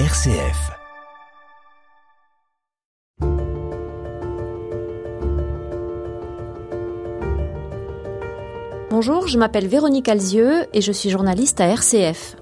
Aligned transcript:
RCF. 0.00 0.72
Bonjour, 8.90 9.28
je 9.28 9.38
m'appelle 9.38 9.68
Véronique 9.68 10.08
Alzieux 10.08 10.66
et 10.72 10.80
je 10.80 10.90
suis 10.90 11.10
journaliste 11.10 11.60
à 11.60 11.66
RCF. 11.66 12.34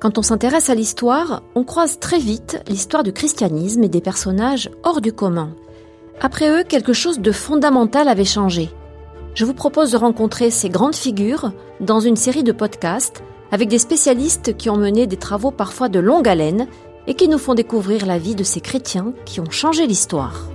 Quand 0.00 0.18
on 0.18 0.22
s'intéresse 0.22 0.68
à 0.68 0.74
l'histoire, 0.74 1.44
on 1.54 1.62
croise 1.62 2.00
très 2.00 2.18
vite 2.18 2.60
l'histoire 2.66 3.04
du 3.04 3.12
christianisme 3.12 3.84
et 3.84 3.88
des 3.88 4.00
personnages 4.00 4.68
hors 4.82 5.00
du 5.00 5.12
commun. 5.12 5.54
Après 6.20 6.50
eux, 6.50 6.64
quelque 6.64 6.92
chose 6.92 7.20
de 7.20 7.30
fondamental 7.30 8.08
avait 8.08 8.24
changé. 8.24 8.68
Je 9.36 9.44
vous 9.44 9.54
propose 9.54 9.92
de 9.92 9.96
rencontrer 9.96 10.50
ces 10.50 10.68
grandes 10.68 10.96
figures 10.96 11.52
dans 11.78 12.00
une 12.00 12.16
série 12.16 12.42
de 12.42 12.50
podcasts 12.50 13.22
avec 13.52 13.68
des 13.68 13.78
spécialistes 13.78 14.56
qui 14.56 14.70
ont 14.70 14.76
mené 14.76 15.06
des 15.06 15.16
travaux 15.16 15.50
parfois 15.50 15.88
de 15.88 15.98
longue 15.98 16.28
haleine 16.28 16.68
et 17.06 17.14
qui 17.14 17.28
nous 17.28 17.38
font 17.38 17.54
découvrir 17.54 18.06
la 18.06 18.18
vie 18.18 18.34
de 18.34 18.44
ces 18.44 18.60
chrétiens 18.60 19.12
qui 19.24 19.40
ont 19.40 19.50
changé 19.50 19.86
l'histoire. 19.86 20.48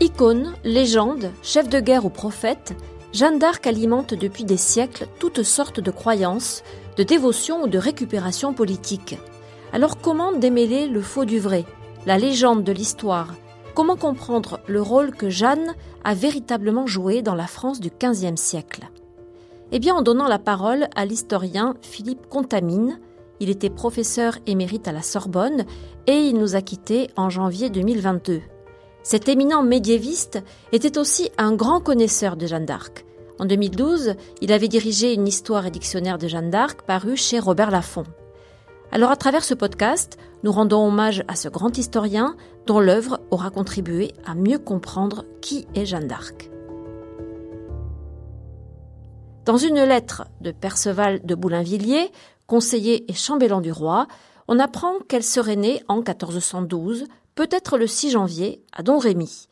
Icône, 0.00 0.54
légende, 0.64 1.30
chef 1.42 1.68
de 1.68 1.80
guerre 1.80 2.04
ou 2.04 2.10
prophète, 2.10 2.74
Jeanne 3.12 3.38
d'Arc 3.38 3.66
alimente 3.66 4.14
depuis 4.14 4.44
des 4.44 4.56
siècles 4.56 5.06
toutes 5.18 5.42
sortes 5.42 5.80
de 5.80 5.90
croyances, 5.90 6.62
de 6.96 7.02
dévotions 7.02 7.62
ou 7.62 7.68
de 7.68 7.78
récupération 7.78 8.52
politique. 8.52 9.18
Alors 9.72 9.98
comment 9.98 10.32
démêler 10.32 10.86
le 10.86 11.02
faux 11.02 11.24
du 11.24 11.38
vrai, 11.38 11.64
la 12.06 12.18
légende 12.18 12.64
de 12.64 12.72
l'histoire? 12.72 13.34
Comment 13.74 13.96
comprendre 13.96 14.60
le 14.66 14.82
rôle 14.82 15.12
que 15.12 15.30
Jeanne 15.30 15.74
a 16.04 16.14
véritablement 16.14 16.86
joué 16.86 17.22
dans 17.22 17.34
la 17.34 17.46
France 17.46 17.80
du 17.80 17.90
XVe 17.90 18.36
siècle? 18.36 18.88
Eh 19.72 19.78
bien 19.78 19.94
en 19.94 20.02
donnant 20.02 20.26
la 20.26 20.40
parole 20.40 20.88
à 20.96 21.04
l'historien 21.04 21.74
Philippe 21.82 22.26
Contamine, 22.28 22.98
il 23.38 23.50
était 23.50 23.70
professeur 23.70 24.36
émérite 24.46 24.88
à 24.88 24.92
la 24.92 25.02
Sorbonne 25.02 25.64
et 26.06 26.18
il 26.18 26.36
nous 26.36 26.56
a 26.56 26.60
quittés 26.60 27.08
en 27.16 27.30
janvier 27.30 27.70
2022. 27.70 28.40
Cet 29.02 29.28
éminent 29.28 29.62
médiéviste 29.62 30.42
était 30.72 30.98
aussi 30.98 31.30
un 31.38 31.52
grand 31.52 31.80
connaisseur 31.80 32.36
de 32.36 32.46
Jeanne 32.46 32.66
d'Arc. 32.66 33.06
En 33.38 33.46
2012, 33.46 34.14
il 34.42 34.52
avait 34.52 34.68
dirigé 34.68 35.14
une 35.14 35.26
histoire 35.26 35.64
et 35.66 35.70
dictionnaire 35.70 36.18
de 36.18 36.28
Jeanne 36.28 36.50
d'Arc 36.50 36.82
paru 36.82 37.16
chez 37.16 37.38
Robert 37.38 37.70
Laffont. 37.70 38.04
Alors 38.92 39.12
à 39.12 39.16
travers 39.16 39.44
ce 39.44 39.54
podcast, 39.54 40.18
nous 40.42 40.52
rendons 40.52 40.84
hommage 40.84 41.22
à 41.28 41.36
ce 41.36 41.48
grand 41.48 41.78
historien 41.78 42.34
dont 42.66 42.80
l'œuvre 42.80 43.20
aura 43.30 43.50
contribué 43.50 44.12
à 44.26 44.34
mieux 44.34 44.58
comprendre 44.58 45.24
qui 45.40 45.66
est 45.76 45.86
Jeanne 45.86 46.08
d'Arc. 46.08 46.50
Dans 49.46 49.56
une 49.56 49.82
lettre 49.82 50.26
de 50.42 50.52
Perceval 50.52 51.24
de 51.24 51.34
Boulainvilliers, 51.34 52.12
conseiller 52.46 53.10
et 53.10 53.14
chambellan 53.14 53.62
du 53.62 53.72
roi, 53.72 54.06
on 54.48 54.58
apprend 54.58 54.98
qu'elle 55.08 55.24
serait 55.24 55.56
née 55.56 55.82
en 55.88 55.96
1412, 55.96 57.06
peut-être 57.34 57.78
le 57.78 57.86
6 57.86 58.10
janvier, 58.10 58.62
à 58.72 58.82
Domrémy. 58.82 59.48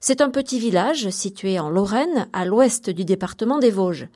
C'est 0.00 0.22
un 0.22 0.30
petit 0.30 0.58
village 0.58 1.10
situé 1.10 1.58
en 1.58 1.68
Lorraine, 1.68 2.28
à 2.32 2.46
l'ouest 2.46 2.88
du 2.88 3.04
département 3.04 3.58
des 3.58 3.70
Vosges. 3.70 4.08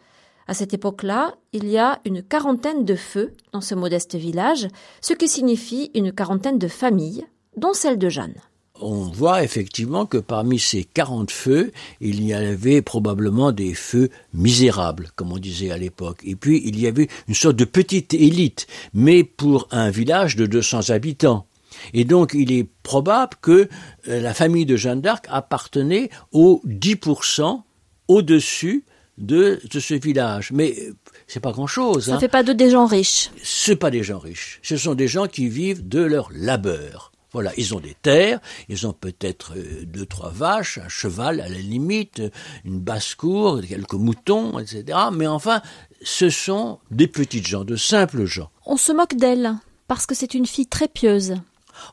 À 0.46 0.54
cette 0.54 0.72
époque-là, 0.72 1.34
il 1.52 1.68
y 1.68 1.76
a 1.76 2.00
une 2.06 2.22
quarantaine 2.22 2.84
de 2.86 2.94
feux 2.94 3.34
dans 3.52 3.60
ce 3.60 3.74
modeste 3.74 4.14
village, 4.14 4.68
ce 5.02 5.12
qui 5.12 5.28
signifie 5.28 5.90
une 5.94 6.12
quarantaine 6.12 6.58
de 6.58 6.68
familles, 6.68 7.26
dont 7.56 7.74
celle 7.74 7.98
de 7.98 8.08
Jeanne 8.08 8.40
on 8.80 9.04
voit 9.04 9.42
effectivement 9.44 10.06
que 10.06 10.18
parmi 10.18 10.58
ces 10.58 10.84
40 10.84 11.30
feux, 11.30 11.72
il 12.00 12.24
y 12.24 12.32
avait 12.32 12.82
probablement 12.82 13.52
des 13.52 13.74
feux 13.74 14.10
misérables, 14.34 15.10
comme 15.16 15.32
on 15.32 15.38
disait 15.38 15.70
à 15.70 15.78
l'époque. 15.78 16.20
Et 16.24 16.36
puis, 16.36 16.62
il 16.64 16.78
y 16.80 16.86
avait 16.86 17.08
une 17.28 17.34
sorte 17.34 17.56
de 17.56 17.64
petite 17.64 18.14
élite, 18.14 18.66
mais 18.94 19.24
pour 19.24 19.68
un 19.70 19.90
village 19.90 20.36
de 20.36 20.46
200 20.46 20.90
habitants. 20.90 21.46
Et 21.94 22.04
donc, 22.04 22.32
il 22.34 22.52
est 22.52 22.68
probable 22.82 23.34
que 23.40 23.68
euh, 24.08 24.20
la 24.20 24.34
famille 24.34 24.66
de 24.66 24.76
Jeanne 24.76 25.00
d'Arc 25.00 25.26
appartenait 25.28 26.10
aux 26.32 26.62
10% 26.66 27.62
au-dessus 28.08 28.84
de, 29.18 29.60
de 29.70 29.80
ce 29.80 29.94
village. 29.94 30.50
Mais 30.52 30.74
euh, 30.78 30.94
c'est 31.26 31.40
pas 31.40 31.52
grand 31.52 31.66
chose. 31.66 32.06
Ça 32.06 32.16
hein. 32.16 32.20
fait 32.20 32.28
pas 32.28 32.42
de 32.42 32.52
des 32.52 32.70
gens 32.70 32.86
riches. 32.86 33.30
C'est 33.42 33.76
pas 33.76 33.90
des 33.90 34.02
gens 34.02 34.18
riches. 34.18 34.58
Ce 34.62 34.76
sont 34.76 34.94
des 34.94 35.08
gens 35.08 35.26
qui 35.26 35.48
vivent 35.48 35.86
de 35.88 36.00
leur 36.00 36.28
labeur. 36.34 37.12
Voilà, 37.32 37.52
ils 37.56 37.74
ont 37.74 37.80
des 37.80 37.94
terres, 37.94 38.40
ils 38.68 38.86
ont 38.86 38.92
peut-être 38.92 39.54
euh, 39.56 39.84
deux, 39.84 40.06
trois 40.06 40.30
vaches, 40.30 40.78
un 40.78 40.88
cheval 40.88 41.40
à 41.40 41.48
la 41.48 41.58
limite, 41.58 42.22
une 42.64 42.80
basse-cour, 42.80 43.60
quelques 43.66 43.94
moutons, 43.94 44.58
etc. 44.58 44.98
Mais 45.12 45.28
enfin, 45.28 45.62
ce 46.02 46.28
sont 46.28 46.80
des 46.90 47.06
petites 47.06 47.46
gens, 47.46 47.64
de 47.64 47.76
simples 47.76 48.24
gens. 48.24 48.50
On 48.66 48.76
se 48.76 48.92
moque 48.92 49.14
d'elle, 49.14 49.54
parce 49.86 50.06
que 50.06 50.14
c'est 50.14 50.34
une 50.34 50.46
fille 50.46 50.66
très 50.66 50.88
pieuse. 50.88 51.34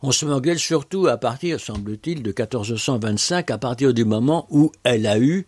On 0.01 0.11
se 0.11 0.25
moque 0.25 0.43
d'elle 0.43 0.59
surtout 0.59 1.07
à 1.07 1.17
partir, 1.17 1.59
semble-t-il, 1.59 2.23
de 2.23 2.29
1425, 2.29 3.51
à 3.51 3.57
partir 3.57 3.93
du 3.93 4.05
moment 4.05 4.47
où 4.49 4.71
elle 4.83 5.05
a 5.05 5.19
eu 5.19 5.45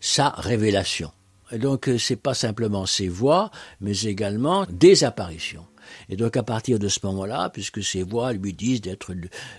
sa 0.00 0.30
révélation. 0.30 1.10
Et 1.52 1.58
donc, 1.58 1.88
euh, 1.88 1.98
c'est 1.98 2.16
pas 2.16 2.34
simplement 2.34 2.86
ses 2.86 3.08
voix, 3.08 3.50
mais 3.80 3.98
également 4.00 4.66
des 4.70 5.04
apparitions. 5.04 5.66
Et 6.08 6.16
donc 6.16 6.36
à 6.36 6.42
partir 6.42 6.78
de 6.78 6.88
ce 6.88 7.00
moment-là, 7.04 7.50
puisque 7.50 7.82
ses 7.82 8.02
voix 8.02 8.32
lui 8.32 8.52
disent 8.52 8.80
d'être 8.80 9.10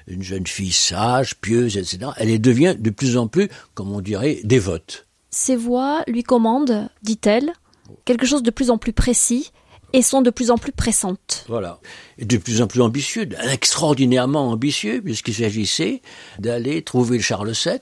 une, 0.07 0.23
jeune 0.23 0.47
fille 0.47 0.71
sage, 0.71 1.35
pieuse, 1.35 1.77
etc., 1.77 2.11
elle 2.17 2.39
devient 2.41 2.75
de 2.77 2.89
plus 2.89 3.17
en 3.17 3.27
plus, 3.27 3.49
comme 3.73 3.91
on 3.91 4.01
dirait, 4.01 4.39
dévote. 4.43 5.05
Ses 5.29 5.55
voix 5.55 6.03
lui 6.07 6.23
commandent, 6.23 6.89
dit-elle, 7.03 7.51
quelque 8.05 8.25
chose 8.25 8.43
de 8.43 8.51
plus 8.51 8.69
en 8.69 8.77
plus 8.77 8.93
précis 8.93 9.51
et 9.93 10.01
sont 10.01 10.21
de 10.21 10.29
plus 10.29 10.51
en 10.51 10.57
plus 10.57 10.71
pressantes. 10.71 11.45
Voilà. 11.47 11.79
Et 12.17 12.25
de 12.25 12.37
plus 12.37 12.61
en 12.61 12.67
plus 12.67 12.81
ambitieux, 12.81 13.27
extraordinairement 13.51 14.49
ambitieux, 14.49 15.01
puisqu'il 15.01 15.35
s'agissait 15.35 16.01
d'aller 16.39 16.81
trouver 16.81 17.19
Charles 17.19 17.53
VII 17.53 17.79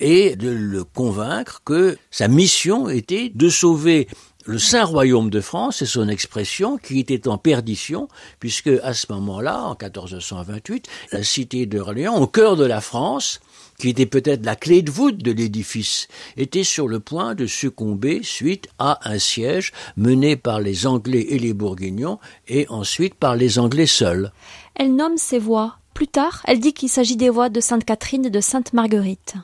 et 0.00 0.36
de 0.36 0.48
le 0.48 0.84
convaincre 0.84 1.62
que 1.64 1.96
sa 2.10 2.28
mission 2.28 2.88
était 2.88 3.30
de 3.34 3.48
sauver 3.48 4.08
le 4.48 4.58
Saint 4.58 4.84
Royaume 4.84 5.28
de 5.28 5.42
France, 5.42 5.76
c'est 5.80 5.86
son 5.86 6.08
expression, 6.08 6.78
qui 6.78 7.00
était 7.00 7.28
en 7.28 7.36
perdition, 7.36 8.08
puisque 8.40 8.70
à 8.82 8.94
ce 8.94 9.12
moment-là, 9.12 9.62
en 9.62 9.76
1428, 9.78 10.86
la 11.12 11.22
cité 11.22 11.66
d'Orléans, 11.66 12.18
au 12.18 12.26
cœur 12.26 12.56
de 12.56 12.64
la 12.64 12.80
France, 12.80 13.40
qui 13.78 13.90
était 13.90 14.06
peut-être 14.06 14.46
la 14.46 14.56
clé 14.56 14.80
de 14.80 14.90
voûte 14.90 15.18
de 15.18 15.32
l'édifice, 15.32 16.08
était 16.38 16.64
sur 16.64 16.88
le 16.88 16.98
point 16.98 17.34
de 17.34 17.44
succomber 17.44 18.22
suite 18.22 18.68
à 18.78 18.98
un 19.10 19.18
siège 19.18 19.74
mené 19.98 20.34
par 20.34 20.60
les 20.60 20.86
Anglais 20.86 21.26
et 21.28 21.38
les 21.38 21.52
Bourguignons, 21.52 22.18
et 22.48 22.66
ensuite 22.70 23.16
par 23.16 23.36
les 23.36 23.58
Anglais 23.58 23.84
seuls. 23.84 24.32
Elle 24.74 24.96
nomme 24.96 25.18
ces 25.18 25.38
voix. 25.38 25.76
Plus 25.92 26.08
tard, 26.08 26.40
elle 26.46 26.60
dit 26.60 26.72
qu'il 26.72 26.88
s'agit 26.88 27.16
des 27.16 27.28
voix 27.28 27.50
de 27.50 27.60
Sainte 27.60 27.84
Catherine 27.84 28.24
et 28.24 28.30
de 28.30 28.40
Sainte 28.40 28.72
Marguerite. 28.72 29.34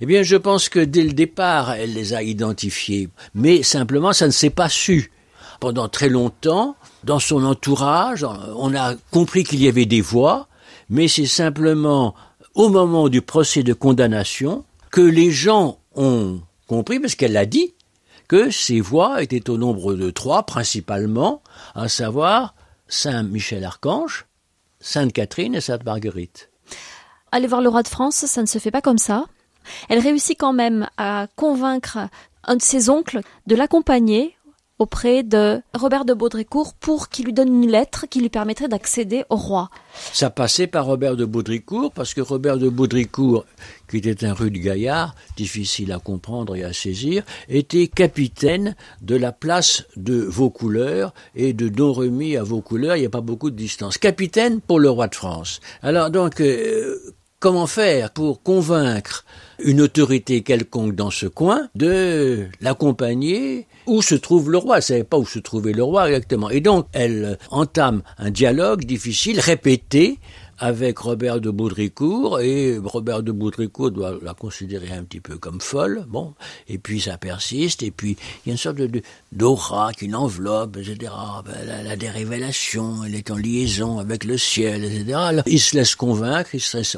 Eh 0.00 0.06
bien, 0.06 0.22
je 0.22 0.36
pense 0.36 0.68
que 0.68 0.80
dès 0.80 1.02
le 1.02 1.12
départ, 1.12 1.72
elle 1.72 1.94
les 1.94 2.14
a 2.14 2.22
identifiés, 2.22 3.08
mais 3.34 3.62
simplement, 3.62 4.12
ça 4.12 4.26
ne 4.26 4.32
s'est 4.32 4.50
pas 4.50 4.68
su. 4.68 5.12
Pendant 5.60 5.88
très 5.88 6.08
longtemps, 6.08 6.76
dans 7.04 7.20
son 7.20 7.44
entourage, 7.44 8.26
on 8.56 8.74
a 8.74 8.94
compris 9.10 9.44
qu'il 9.44 9.62
y 9.62 9.68
avait 9.68 9.86
des 9.86 10.00
voix, 10.00 10.48
mais 10.88 11.08
c'est 11.08 11.26
simplement 11.26 12.14
au 12.54 12.68
moment 12.68 13.08
du 13.08 13.22
procès 13.22 13.62
de 13.62 13.72
condamnation 13.72 14.64
que 14.90 15.00
les 15.00 15.30
gens 15.30 15.78
ont 15.94 16.40
compris, 16.66 17.00
parce 17.00 17.14
qu'elle 17.14 17.32
l'a 17.32 17.46
dit, 17.46 17.74
que 18.28 18.50
ces 18.50 18.80
voix 18.80 19.22
étaient 19.22 19.50
au 19.50 19.58
nombre 19.58 19.94
de 19.94 20.10
trois 20.10 20.44
principalement, 20.44 21.42
à 21.74 21.88
savoir 21.88 22.54
Saint 22.88 23.22
Michel 23.22 23.64
Archange, 23.64 24.26
Sainte 24.80 25.12
Catherine 25.12 25.54
et 25.54 25.60
Sainte 25.60 25.84
Marguerite. 25.84 26.50
Aller 27.32 27.46
voir 27.48 27.60
le 27.60 27.68
roi 27.68 27.82
de 27.82 27.88
France, 27.88 28.16
ça 28.26 28.42
ne 28.42 28.46
se 28.46 28.58
fait 28.58 28.70
pas 28.70 28.80
comme 28.80 28.98
ça. 28.98 29.26
Elle 29.88 29.98
réussit 29.98 30.38
quand 30.38 30.52
même 30.52 30.88
à 30.96 31.26
convaincre 31.36 31.98
un 32.44 32.56
de 32.56 32.62
ses 32.62 32.90
oncles 32.90 33.20
de 33.46 33.54
l'accompagner 33.54 34.36
auprès 34.78 35.22
de 35.22 35.62
Robert 35.72 36.04
de 36.04 36.14
Baudricourt 36.14 36.74
pour 36.74 37.08
qu'il 37.08 37.26
lui 37.26 37.32
donne 37.32 37.62
une 37.62 37.70
lettre 37.70 38.06
qui 38.10 38.20
lui 38.20 38.28
permettrait 38.28 38.68
d'accéder 38.68 39.24
au 39.30 39.36
roi. 39.36 39.70
Ça 40.12 40.30
passait 40.30 40.66
par 40.66 40.86
Robert 40.86 41.16
de 41.16 41.24
Baudricourt 41.24 41.92
parce 41.92 42.12
que 42.12 42.20
Robert 42.20 42.58
de 42.58 42.68
Baudricourt, 42.68 43.44
qui 43.88 43.98
était 43.98 44.26
un 44.26 44.34
rude 44.34 44.58
gaillard, 44.58 45.14
difficile 45.36 45.92
à 45.92 46.00
comprendre 46.00 46.56
et 46.56 46.64
à 46.64 46.72
saisir, 46.72 47.22
était 47.48 47.86
capitaine 47.86 48.74
de 49.00 49.14
la 49.14 49.32
place 49.32 49.84
de 49.96 50.16
Vaucouleurs 50.16 51.14
et 51.36 51.52
de 51.52 51.68
Domremy 51.68 52.36
à 52.36 52.42
Vaucouleurs, 52.42 52.96
il 52.96 53.00
n'y 53.00 53.06
a 53.06 53.10
pas 53.10 53.20
beaucoup 53.20 53.50
de 53.50 53.56
distance. 53.56 53.96
Capitaine 53.96 54.60
pour 54.60 54.80
le 54.80 54.90
roi 54.90 55.06
de 55.06 55.14
France. 55.14 55.60
Alors 55.82 56.10
donc, 56.10 56.40
euh, 56.40 56.98
comment 57.44 57.66
faire 57.66 58.10
pour 58.10 58.42
convaincre 58.42 59.26
une 59.62 59.82
autorité 59.82 60.42
quelconque 60.42 60.94
dans 60.94 61.10
ce 61.10 61.26
coin 61.26 61.68
de 61.74 62.46
l'accompagner 62.62 63.66
où 63.86 64.00
se 64.00 64.14
trouve 64.14 64.50
le 64.50 64.56
roi? 64.56 64.78
Elle 64.78 64.82
savait 64.82 65.04
pas 65.04 65.18
où 65.18 65.26
se 65.26 65.40
trouvait 65.40 65.74
le 65.74 65.82
roi 65.82 66.08
exactement. 66.08 66.48
Et 66.48 66.62
donc, 66.62 66.86
elle 66.94 67.36
entame 67.50 68.00
un 68.16 68.30
dialogue 68.30 68.86
difficile, 68.86 69.40
répété, 69.40 70.18
avec 70.58 70.98
Robert 70.98 71.40
de 71.40 71.50
Baudricourt 71.50 72.40
et 72.40 72.78
Robert 72.78 73.22
de 73.22 73.32
Baudricourt 73.32 73.90
doit 73.90 74.18
la 74.22 74.34
considérer 74.34 74.92
un 74.92 75.04
petit 75.04 75.20
peu 75.20 75.36
comme 75.38 75.60
folle. 75.60 76.04
Bon, 76.08 76.34
et 76.68 76.78
puis 76.78 77.00
ça 77.00 77.18
persiste 77.18 77.82
et 77.82 77.90
puis 77.90 78.16
il 78.44 78.48
y 78.48 78.50
a 78.50 78.52
une 78.52 78.58
sorte 78.58 78.76
de 78.76 79.02
d'aura 79.32 79.92
qui 79.92 80.08
l'enveloppe, 80.08 80.76
etc. 80.76 81.12
Ben, 81.44 81.54
elle 81.80 81.88
a 81.88 81.96
des 81.96 82.08
révélations, 82.10 83.04
elle 83.04 83.14
est 83.14 83.30
en 83.30 83.36
liaison 83.36 83.98
avec 83.98 84.24
le 84.24 84.38
ciel, 84.38 84.84
etc. 84.84 85.42
il 85.46 85.60
se 85.60 85.76
laisse 85.76 85.94
convaincre, 85.94 86.50
il 86.54 86.60
se 86.60 86.78
laisse 86.78 86.96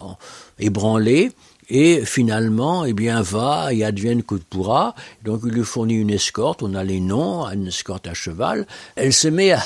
ébranler 0.59 1.33
et 1.69 2.05
finalement, 2.05 2.85
eh 2.85 2.93
bien, 2.93 3.23
va 3.23 3.73
et 3.73 3.85
advienne 3.85 4.23
que 4.23 4.37
pourra. 4.37 4.95
Donc, 5.25 5.41
il 5.45 5.53
lui 5.53 5.65
fournit 5.65 5.95
une 5.95 6.11
escorte. 6.11 6.63
On 6.63 6.75
a 6.75 6.85
les 6.85 7.01
noms, 7.01 7.45
une 7.47 7.69
escorte 7.69 8.07
à 8.07 8.15
cheval. 8.15 8.67
Elle 8.95 9.13
se 9.13 9.29
met 9.29 9.53
à, 9.53 9.61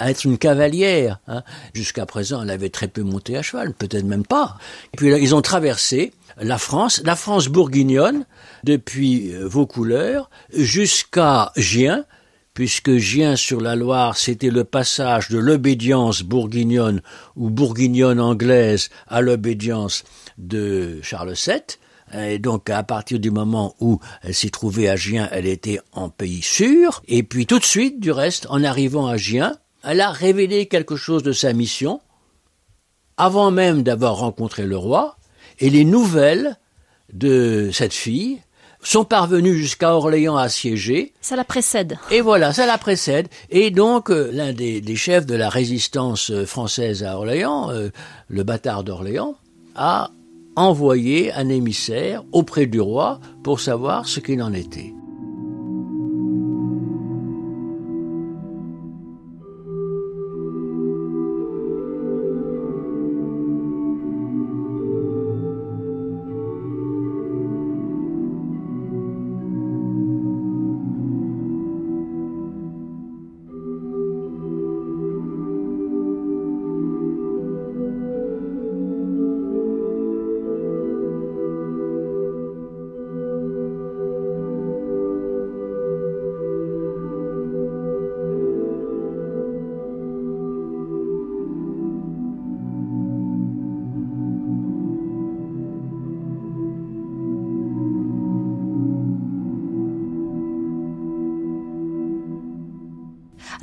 être 0.00 0.24
une 0.24 0.38
cavalière. 0.38 1.18
Hein. 1.28 1.42
Jusqu'à 1.74 2.06
présent, 2.06 2.42
elle 2.42 2.50
avait 2.50 2.70
très 2.70 2.88
peu 2.88 3.02
monté 3.02 3.36
à 3.36 3.42
cheval, 3.42 3.74
peut-être 3.74 4.04
même 4.04 4.26
pas. 4.26 4.56
Et 4.94 4.96
puis, 4.96 5.08
ils 5.08 5.34
ont 5.34 5.42
traversé 5.42 6.12
la 6.38 6.58
France, 6.58 7.02
la 7.04 7.16
France 7.16 7.48
bourguignonne, 7.48 8.24
depuis 8.64 9.32
euh, 9.32 9.46
Vaucouleurs 9.46 10.28
jusqu'à 10.52 11.52
Gien, 11.56 12.04
puisque 12.52 12.96
Gien 12.96 13.36
sur 13.36 13.60
la 13.60 13.76
Loire, 13.76 14.16
c'était 14.16 14.50
le 14.50 14.64
passage 14.64 15.28
de 15.28 15.38
l'obédience 15.38 16.22
bourguignonne 16.22 17.02
ou 17.36 17.50
bourguignonne 17.50 18.20
anglaise 18.20 18.90
à 19.06 19.20
l'obédience 19.20 20.04
de 20.38 21.00
Charles 21.02 21.34
VII. 21.34 21.62
Et 22.14 22.38
donc, 22.38 22.70
à 22.70 22.82
partir 22.82 23.18
du 23.18 23.30
moment 23.30 23.74
où 23.80 23.98
elle 24.22 24.34
s'est 24.34 24.50
trouvée 24.50 24.88
à 24.88 24.96
Gien, 24.96 25.28
elle 25.32 25.46
était 25.46 25.80
en 25.92 26.08
pays 26.08 26.42
sûr. 26.42 27.02
Et 27.08 27.22
puis, 27.22 27.46
tout 27.46 27.58
de 27.58 27.64
suite, 27.64 27.98
du 27.98 28.12
reste, 28.12 28.46
en 28.48 28.62
arrivant 28.62 29.08
à 29.08 29.16
Gien, 29.16 29.56
elle 29.82 30.00
a 30.00 30.10
révélé 30.10 30.66
quelque 30.66 30.96
chose 30.96 31.22
de 31.22 31.32
sa 31.32 31.52
mission, 31.52 32.00
avant 33.16 33.50
même 33.50 33.82
d'avoir 33.82 34.16
rencontré 34.16 34.66
le 34.66 34.76
roi. 34.76 35.16
Et 35.58 35.70
les 35.70 35.84
nouvelles 35.84 36.56
de 37.12 37.70
cette 37.72 37.94
fille 37.94 38.40
sont 38.82 39.04
parvenus 39.04 39.56
jusqu'à 39.56 39.94
Orléans 39.94 40.36
assiégé. 40.36 41.12
Ça 41.20 41.34
la 41.34 41.44
précède. 41.44 41.98
Et 42.10 42.20
voilà, 42.20 42.52
ça 42.52 42.66
la 42.66 42.78
précède. 42.78 43.28
Et 43.50 43.70
donc, 43.70 44.10
euh, 44.10 44.30
l'un 44.32 44.52
des, 44.52 44.96
chefs 44.96 45.26
de 45.26 45.34
la 45.34 45.48
résistance 45.48 46.30
euh, 46.30 46.46
française 46.46 47.02
à 47.02 47.16
Orléans, 47.16 47.70
euh, 47.70 47.88
le 48.28 48.42
bâtard 48.44 48.84
d'Orléans, 48.84 49.34
a 49.74 50.10
envoyé 50.56 51.32
un 51.32 51.48
émissaire 51.48 52.24
auprès 52.32 52.66
du 52.66 52.80
roi 52.80 53.20
pour 53.44 53.60
savoir 53.60 54.08
ce 54.08 54.20
qu'il 54.20 54.42
en 54.42 54.52
était. 54.52 54.95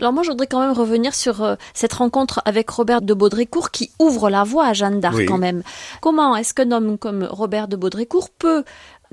Alors 0.04 0.12
moi, 0.12 0.24
je 0.24 0.32
voudrais 0.32 0.48
quand 0.48 0.60
même 0.60 0.78
revenir 0.78 1.16
sur 1.16 1.42
euh, 1.44 1.56
cette 1.74 1.94
rencontre 1.94 2.42
avec 2.44 2.70
Robert 2.70 3.02
de 3.02 3.14
Baudricourt 3.14 3.72
qui 3.72 3.90
ouvre 4.00 4.30
la 4.30 4.44
voie 4.44 4.66
à 4.66 4.74
Jeanne 4.74 5.00
d'Arc 5.00 5.26
quand 5.26 5.38
même. 5.38 5.64
Comment 6.02 6.36
est-ce 6.36 6.54
qu'un 6.54 6.74
homme 6.74 6.98
comme 6.98 7.24
Robert 7.24 7.70
de 7.70 7.78
Baudricourt 7.78 8.30
peut 8.30 8.66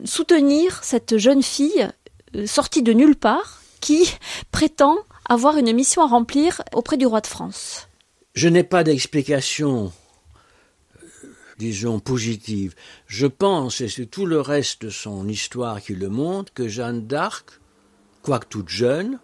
soutenir 0.03 0.83
cette 0.83 1.17
jeune 1.17 1.45
fille 1.45 1.89
euh, 2.35 2.45
sortie 2.45 2.83
de 2.83 2.93
nulle 2.93 3.15
part 3.15 3.63
qui 3.81 4.13
prétend 4.51 4.99
avoir 5.29 5.59
une 5.59 5.73
mission 5.73 6.03
à 6.03 6.09
remplir 6.09 6.61
auprès 6.75 6.97
du 6.97 7.07
roi 7.07 7.21
de 7.21 7.29
France? 7.29 7.87
Je 8.35 8.49
n'ai 8.49 8.65
pas 8.65 8.83
d'explication 8.83 9.93
euh, 11.05 11.07
disons, 11.57 12.01
positive. 12.01 12.75
Je 13.07 13.29
pense, 13.29 13.81
et 13.81 13.89
c'est 13.89 14.07
tout 14.07 14.27
le 14.27 14.41
reste 14.41 14.83
de 14.87 14.91
son 14.91 15.29
histoire 15.29 15.81
qui 15.81 15.95
le 15.95 16.09
montre, 16.09 16.53
que 16.53 16.67
Jeanne 16.67 17.07
d'Arc, 17.07 17.61
quoique 18.23 18.49
toute 18.49 18.71
jeune, 18.71 19.21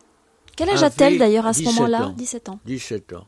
quel 0.56 0.70
âge 0.70 0.82
a-t-elle 0.82 1.18
d'ailleurs 1.18 1.46
à 1.46 1.52
ce 1.52 1.62
moment-là 1.62 2.14
17 2.16 2.48
ans. 2.48 2.60
17 2.66 3.12
ans. 3.12 3.26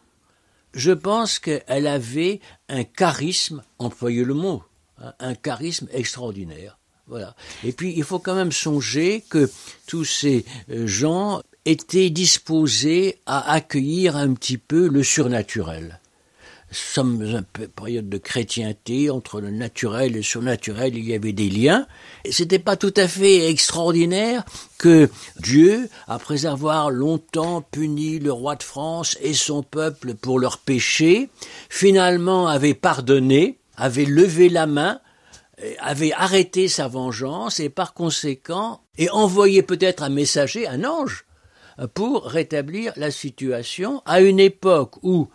Je 0.72 0.92
pense 0.92 1.38
qu'elle 1.38 1.86
avait 1.86 2.40
un 2.68 2.84
charisme, 2.84 3.62
employez 3.78 4.24
le 4.24 4.34
mot, 4.34 4.62
hein, 4.98 5.12
un 5.18 5.34
charisme 5.34 5.88
extraordinaire. 5.92 6.78
Voilà. 7.06 7.34
Et 7.64 7.72
puis, 7.72 7.94
il 7.96 8.04
faut 8.04 8.18
quand 8.18 8.34
même 8.34 8.52
songer 8.52 9.24
que 9.30 9.50
tous 9.86 10.04
ces 10.04 10.44
euh, 10.70 10.86
gens 10.86 11.40
étaient 11.64 12.10
disposés 12.10 13.18
à 13.24 13.50
accueillir 13.52 14.16
un 14.16 14.34
petit 14.34 14.58
peu 14.58 14.88
le 14.88 15.02
surnaturel 15.02 16.00
sommes 16.70 17.22
une 17.22 17.42
période 17.68 18.08
de 18.08 18.18
chrétienté 18.18 19.10
entre 19.10 19.40
le 19.40 19.50
naturel 19.50 20.12
et 20.12 20.16
le 20.16 20.22
surnaturel, 20.22 20.96
il 20.96 21.08
y 21.08 21.14
avait 21.14 21.32
des 21.32 21.48
liens. 21.48 21.86
Et 22.24 22.32
c'était 22.32 22.58
pas 22.58 22.76
tout 22.76 22.92
à 22.96 23.08
fait 23.08 23.48
extraordinaire 23.48 24.44
que 24.78 25.08
Dieu, 25.40 25.88
après 26.06 26.46
avoir 26.46 26.90
longtemps 26.90 27.62
puni 27.62 28.18
le 28.18 28.32
roi 28.32 28.56
de 28.56 28.62
France 28.62 29.16
et 29.20 29.34
son 29.34 29.62
peuple 29.62 30.14
pour 30.14 30.38
leurs 30.38 30.58
péchés, 30.58 31.30
finalement 31.68 32.48
avait 32.48 32.74
pardonné, 32.74 33.58
avait 33.76 34.04
levé 34.04 34.48
la 34.48 34.66
main, 34.66 35.00
avait 35.80 36.12
arrêté 36.12 36.68
sa 36.68 36.86
vengeance 36.86 37.60
et 37.60 37.68
par 37.68 37.94
conséquent 37.94 38.80
et 38.96 39.10
envoyé 39.10 39.62
peut-être 39.62 40.02
un 40.02 40.08
messager, 40.08 40.68
un 40.68 40.84
ange, 40.84 41.24
pour 41.94 42.24
rétablir 42.24 42.92
la 42.96 43.10
situation 43.10 44.02
à 44.04 44.20
une 44.20 44.40
époque 44.40 44.96
où 45.02 45.28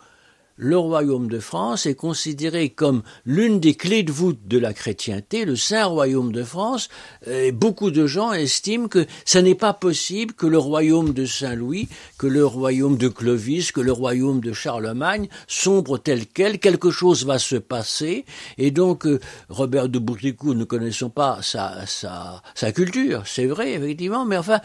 le 0.56 0.78
royaume 0.78 1.28
de 1.28 1.40
France 1.40 1.86
est 1.86 1.94
considéré 1.94 2.68
comme 2.68 3.02
l'une 3.24 3.60
des 3.60 3.74
clés 3.74 4.02
de 4.02 4.12
voûte 4.12 4.46
de 4.46 4.58
la 4.58 4.72
chrétienté, 4.72 5.44
le 5.44 5.56
Saint 5.56 5.86
Royaume 5.86 6.32
de 6.32 6.44
France, 6.44 6.88
et 7.26 7.52
beaucoup 7.52 7.90
de 7.90 8.06
gens 8.06 8.32
estiment 8.32 8.88
que 8.88 9.06
ce 9.24 9.38
n'est 9.38 9.54
pas 9.54 9.72
possible 9.72 10.34
que 10.34 10.46
le 10.46 10.58
royaume 10.58 11.12
de 11.12 11.26
Saint-Louis, 11.26 11.88
que 12.18 12.26
le 12.26 12.46
royaume 12.46 12.96
de 12.96 13.08
Clovis, 13.08 13.72
que 13.72 13.80
le 13.80 13.92
royaume 13.92 14.40
de 14.40 14.52
Charlemagne 14.52 15.28
sombre 15.48 15.98
tel 15.98 16.26
quel, 16.26 16.58
quelque 16.58 16.90
chose 16.90 17.24
va 17.24 17.38
se 17.38 17.56
passer, 17.56 18.24
et 18.58 18.70
donc 18.70 19.06
euh, 19.06 19.20
Robert 19.48 19.88
de 19.88 19.98
Bourticou, 19.98 20.54
ne 20.54 20.64
connaissons 20.64 21.10
pas 21.10 21.40
sa, 21.42 21.84
sa 21.86 22.72
culture, 22.72 23.22
c'est 23.26 23.46
vrai, 23.46 23.72
effectivement, 23.72 24.24
mais 24.24 24.36
enfin, 24.36 24.60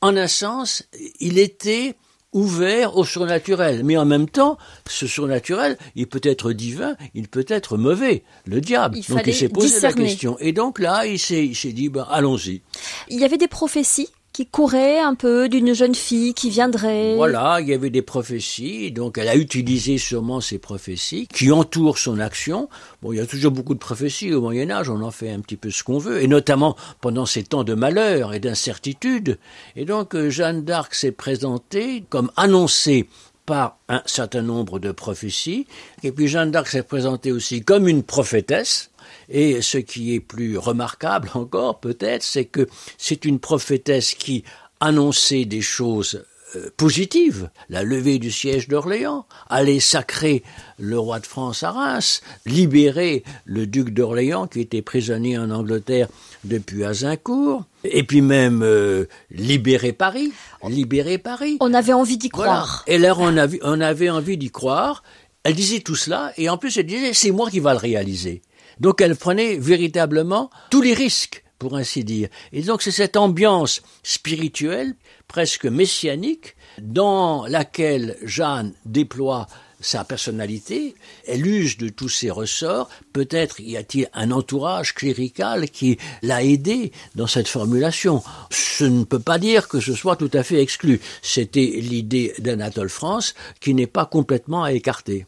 en 0.00 0.16
un 0.16 0.28
sens, 0.28 0.84
il 1.20 1.38
était 1.38 1.94
ouvert 2.32 2.96
au 2.96 3.04
surnaturel. 3.04 3.82
Mais 3.84 3.96
en 3.96 4.04
même 4.04 4.28
temps, 4.28 4.58
ce 4.88 5.06
surnaturel, 5.06 5.76
il 5.96 6.06
peut 6.06 6.20
être 6.22 6.52
divin, 6.52 6.96
il 7.14 7.28
peut 7.28 7.46
être 7.48 7.76
mauvais, 7.76 8.22
le 8.46 8.60
diable. 8.60 8.98
donc 9.08 9.26
il 9.26 9.34
s'est 9.34 9.48
posé 9.48 9.80
la 9.80 9.92
question. 9.92 10.38
Et 10.38 10.52
donc 10.52 10.78
là, 10.78 11.06
il 11.06 11.18
s'est 11.18 11.72
dit, 11.72 11.88
ben, 11.88 12.06
allons-y. 12.10 12.62
Il 13.08 13.20
y 13.20 13.24
avait 13.24 13.38
des 13.38 13.48
prophéties 13.48 14.08
qui 14.32 14.46
courait 14.46 15.00
un 15.00 15.14
peu 15.14 15.48
d'une 15.48 15.74
jeune 15.74 15.94
fille 15.94 16.34
qui 16.34 16.50
viendrait. 16.50 17.16
Voilà, 17.16 17.58
il 17.60 17.68
y 17.68 17.74
avait 17.74 17.90
des 17.90 18.02
prophéties, 18.02 18.92
donc 18.92 19.18
elle 19.18 19.28
a 19.28 19.36
utilisé 19.36 19.98
sûrement 19.98 20.40
ces 20.40 20.58
prophéties 20.58 21.26
qui 21.26 21.50
entourent 21.50 21.98
son 21.98 22.20
action. 22.20 22.68
Bon, 23.02 23.12
il 23.12 23.16
y 23.16 23.20
a 23.20 23.26
toujours 23.26 23.50
beaucoup 23.50 23.74
de 23.74 23.80
prophéties 23.80 24.32
au 24.32 24.40
Moyen 24.40 24.70
Âge, 24.70 24.88
on 24.88 25.02
en 25.02 25.10
fait 25.10 25.30
un 25.30 25.40
petit 25.40 25.56
peu 25.56 25.70
ce 25.70 25.82
qu'on 25.82 25.98
veut, 25.98 26.22
et 26.22 26.28
notamment 26.28 26.76
pendant 27.00 27.26
ces 27.26 27.42
temps 27.42 27.64
de 27.64 27.74
malheur 27.74 28.32
et 28.32 28.40
d'incertitude. 28.40 29.38
Et 29.74 29.84
donc 29.84 30.14
euh, 30.14 30.30
Jeanne 30.30 30.64
d'Arc 30.64 30.94
s'est 30.94 31.12
présentée 31.12 32.04
comme 32.08 32.30
annoncée 32.36 33.08
par 33.46 33.78
un 33.88 34.02
certain 34.06 34.42
nombre 34.42 34.78
de 34.78 34.92
prophéties, 34.92 35.66
et 36.04 36.12
puis 36.12 36.28
Jeanne 36.28 36.52
d'Arc 36.52 36.68
s'est 36.68 36.84
présentée 36.84 37.32
aussi 37.32 37.62
comme 37.62 37.88
une 37.88 38.04
prophétesse, 38.04 38.89
et 39.30 39.62
ce 39.62 39.78
qui 39.78 40.14
est 40.14 40.20
plus 40.20 40.58
remarquable 40.58 41.30
encore, 41.34 41.80
peut-être, 41.80 42.22
c'est 42.22 42.44
que 42.44 42.68
c'est 42.98 43.24
une 43.24 43.38
prophétesse 43.38 44.14
qui 44.14 44.44
annonçait 44.80 45.44
des 45.44 45.60
choses 45.60 46.24
euh, 46.56 46.68
positives, 46.76 47.48
la 47.68 47.84
levée 47.84 48.18
du 48.18 48.32
siège 48.32 48.66
d'Orléans, 48.66 49.24
aller 49.48 49.78
sacrer 49.78 50.42
le 50.78 50.98
roi 50.98 51.20
de 51.20 51.26
France 51.26 51.62
à 51.62 51.70
Reims, 51.70 52.22
libérer 52.44 53.22
le 53.44 53.68
duc 53.68 53.90
d'Orléans 53.90 54.48
qui 54.48 54.60
était 54.60 54.82
prisonnier 54.82 55.38
en 55.38 55.50
Angleterre 55.50 56.08
depuis 56.42 56.84
Azincourt, 56.84 57.64
et 57.84 58.02
puis 58.02 58.20
même 58.20 58.62
euh, 58.64 59.04
libérer 59.30 59.92
Paris, 59.92 60.32
libérer 60.66 61.18
Paris. 61.18 61.56
On 61.60 61.72
avait 61.72 61.92
envie 61.92 62.18
d'y 62.18 62.30
croire. 62.30 62.82
Et 62.88 62.98
là, 62.98 63.14
on, 63.16 63.36
on 63.62 63.80
avait 63.80 64.10
envie 64.10 64.36
d'y 64.36 64.50
croire, 64.50 65.04
Elle 65.44 65.54
disait 65.54 65.80
tout 65.80 65.94
cela, 65.94 66.32
et 66.36 66.50
en 66.50 66.58
plus 66.58 66.76
elle 66.76 66.86
disait 66.86 67.12
c'est 67.14 67.30
moi 67.30 67.48
qui 67.48 67.60
va 67.60 67.72
le 67.74 67.78
réaliser. 67.78 68.42
Donc 68.80 69.00
elle 69.00 69.16
prenait 69.16 69.56
véritablement 69.56 70.50
tous 70.70 70.82
les 70.82 70.94
risques, 70.94 71.44
pour 71.58 71.76
ainsi 71.76 72.04
dire. 72.04 72.28
Et 72.52 72.62
donc 72.62 72.82
c'est 72.82 72.90
cette 72.90 73.16
ambiance 73.16 73.82
spirituelle, 74.02 74.94
presque 75.28 75.66
messianique, 75.66 76.56
dans 76.80 77.46
laquelle 77.46 78.16
Jeanne 78.22 78.72
déploie 78.86 79.46
sa 79.80 80.04
personnalité, 80.04 80.94
elle 81.26 81.46
use 81.46 81.78
de 81.78 81.88
tous 81.88 82.08
ses 82.08 82.30
ressorts. 82.30 82.88
Peut-être 83.12 83.60
y 83.60 83.76
a-t-il 83.76 84.08
un 84.12 84.30
entourage 84.30 84.94
clérical 84.94 85.70
qui 85.70 85.98
l'a 86.22 86.44
aidé 86.44 86.92
dans 87.14 87.26
cette 87.26 87.48
formulation. 87.48 88.22
Ce 88.50 88.84
ne 88.84 89.04
peut 89.04 89.20
pas 89.20 89.38
dire 89.38 89.68
que 89.68 89.80
ce 89.80 89.94
soit 89.94 90.16
tout 90.16 90.30
à 90.34 90.42
fait 90.42 90.60
exclu. 90.60 91.00
C'était 91.22 91.78
l'idée 91.80 92.34
d'Anatole 92.38 92.90
France 92.90 93.34
qui 93.60 93.74
n'est 93.74 93.86
pas 93.86 94.04
complètement 94.04 94.64
à 94.64 94.72
écarter. 94.72 95.26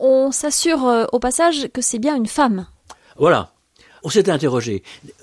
On 0.00 0.32
s'assure 0.32 0.86
euh, 0.86 1.04
au 1.12 1.20
passage 1.20 1.68
que 1.72 1.80
c'est 1.80 2.00
bien 2.00 2.16
une 2.16 2.26
femme. 2.26 2.66
Voilà 3.16 3.54
on 4.04 4.10
s'est 4.10 4.30
interrogé. 4.30 4.82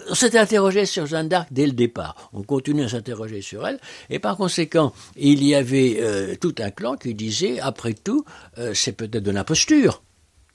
On 0.09 0.15
s'est 0.15 0.37
interrogé 0.37 0.85
sur 0.85 1.05
Jeanne 1.05 1.29
d'Arc 1.29 1.47
dès 1.51 1.67
le 1.67 1.71
départ. 1.71 2.29
On 2.33 2.41
continue 2.41 2.83
à 2.83 2.89
s'interroger 2.89 3.41
sur 3.41 3.65
elle. 3.65 3.79
Et 4.09 4.17
par 4.17 4.35
conséquent, 4.35 4.91
il 5.15 5.43
y 5.43 5.53
avait 5.53 5.99
euh, 6.01 6.35
tout 6.35 6.55
un 6.59 6.71
clan 6.71 6.95
qui 6.95 7.13
disait, 7.13 7.59
après 7.59 7.93
tout, 7.93 8.25
euh, 8.57 8.73
c'est 8.73 8.93
peut-être 8.93 9.23
de 9.23 9.31
l'imposture. 9.31 10.01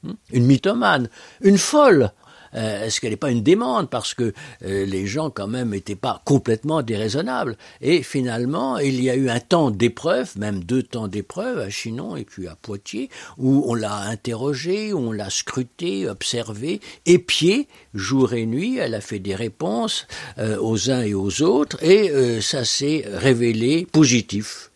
Hmm, 0.02 0.14
une 0.32 0.44
mythomane, 0.44 1.08
une 1.40 1.56
folle. 1.56 2.10
Euh, 2.56 2.84
est-ce 2.84 3.00
qu'elle 3.00 3.10
n'est 3.10 3.16
pas 3.16 3.30
une 3.30 3.42
démente 3.42 3.90
parce 3.90 4.14
que 4.14 4.32
euh, 4.64 4.86
les 4.86 5.06
gens 5.06 5.30
quand 5.30 5.46
même 5.46 5.70
n'étaient 5.70 5.96
pas 5.96 6.22
complètement 6.24 6.82
déraisonnables? 6.82 7.56
Et 7.80 8.02
finalement, 8.02 8.78
il 8.78 9.02
y 9.02 9.10
a 9.10 9.14
eu 9.14 9.28
un 9.28 9.40
temps 9.40 9.70
d'épreuve, 9.70 10.36
même 10.38 10.64
deux 10.64 10.82
temps 10.82 11.08
d'épreuve 11.08 11.58
à 11.58 11.70
Chinon 11.70 12.16
et 12.16 12.24
puis 12.24 12.48
à 12.48 12.56
Poitiers, 12.56 13.10
où 13.38 13.64
on 13.66 13.74
l'a 13.74 13.96
interrogée, 14.02 14.92
où 14.92 14.98
on 14.98 15.12
l'a 15.12 15.30
scrutée, 15.30 16.08
observée, 16.08 16.80
épiée 17.04 17.68
jour 17.94 18.32
et 18.32 18.46
nuit. 18.46 18.78
Elle 18.78 18.94
a 18.94 19.00
fait 19.00 19.18
des 19.18 19.34
réponses 19.34 20.06
euh, 20.38 20.56
aux 20.60 20.90
uns 20.90 21.02
et 21.02 21.14
aux 21.14 21.42
autres 21.42 21.82
et 21.82 22.40
ça 22.40 22.64
s'est 22.64 23.04
révélé 23.06 23.86
positif. 23.90 24.70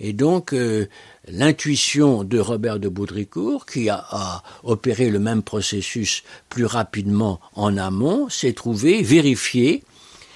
Et 0.00 0.12
donc, 0.12 0.54
l'intuition 1.28 2.24
de 2.24 2.38
Robert 2.38 2.78
de 2.78 2.88
Baudricourt, 2.88 3.66
qui 3.66 3.88
a, 3.88 4.42
opéré 4.62 5.10
le 5.10 5.18
même 5.18 5.42
processus 5.42 6.22
plus 6.48 6.66
rapidement 6.66 7.40
en 7.54 7.76
amont, 7.76 8.28
s'est 8.28 8.52
trouvée 8.52 9.02
vérifiée 9.02 9.82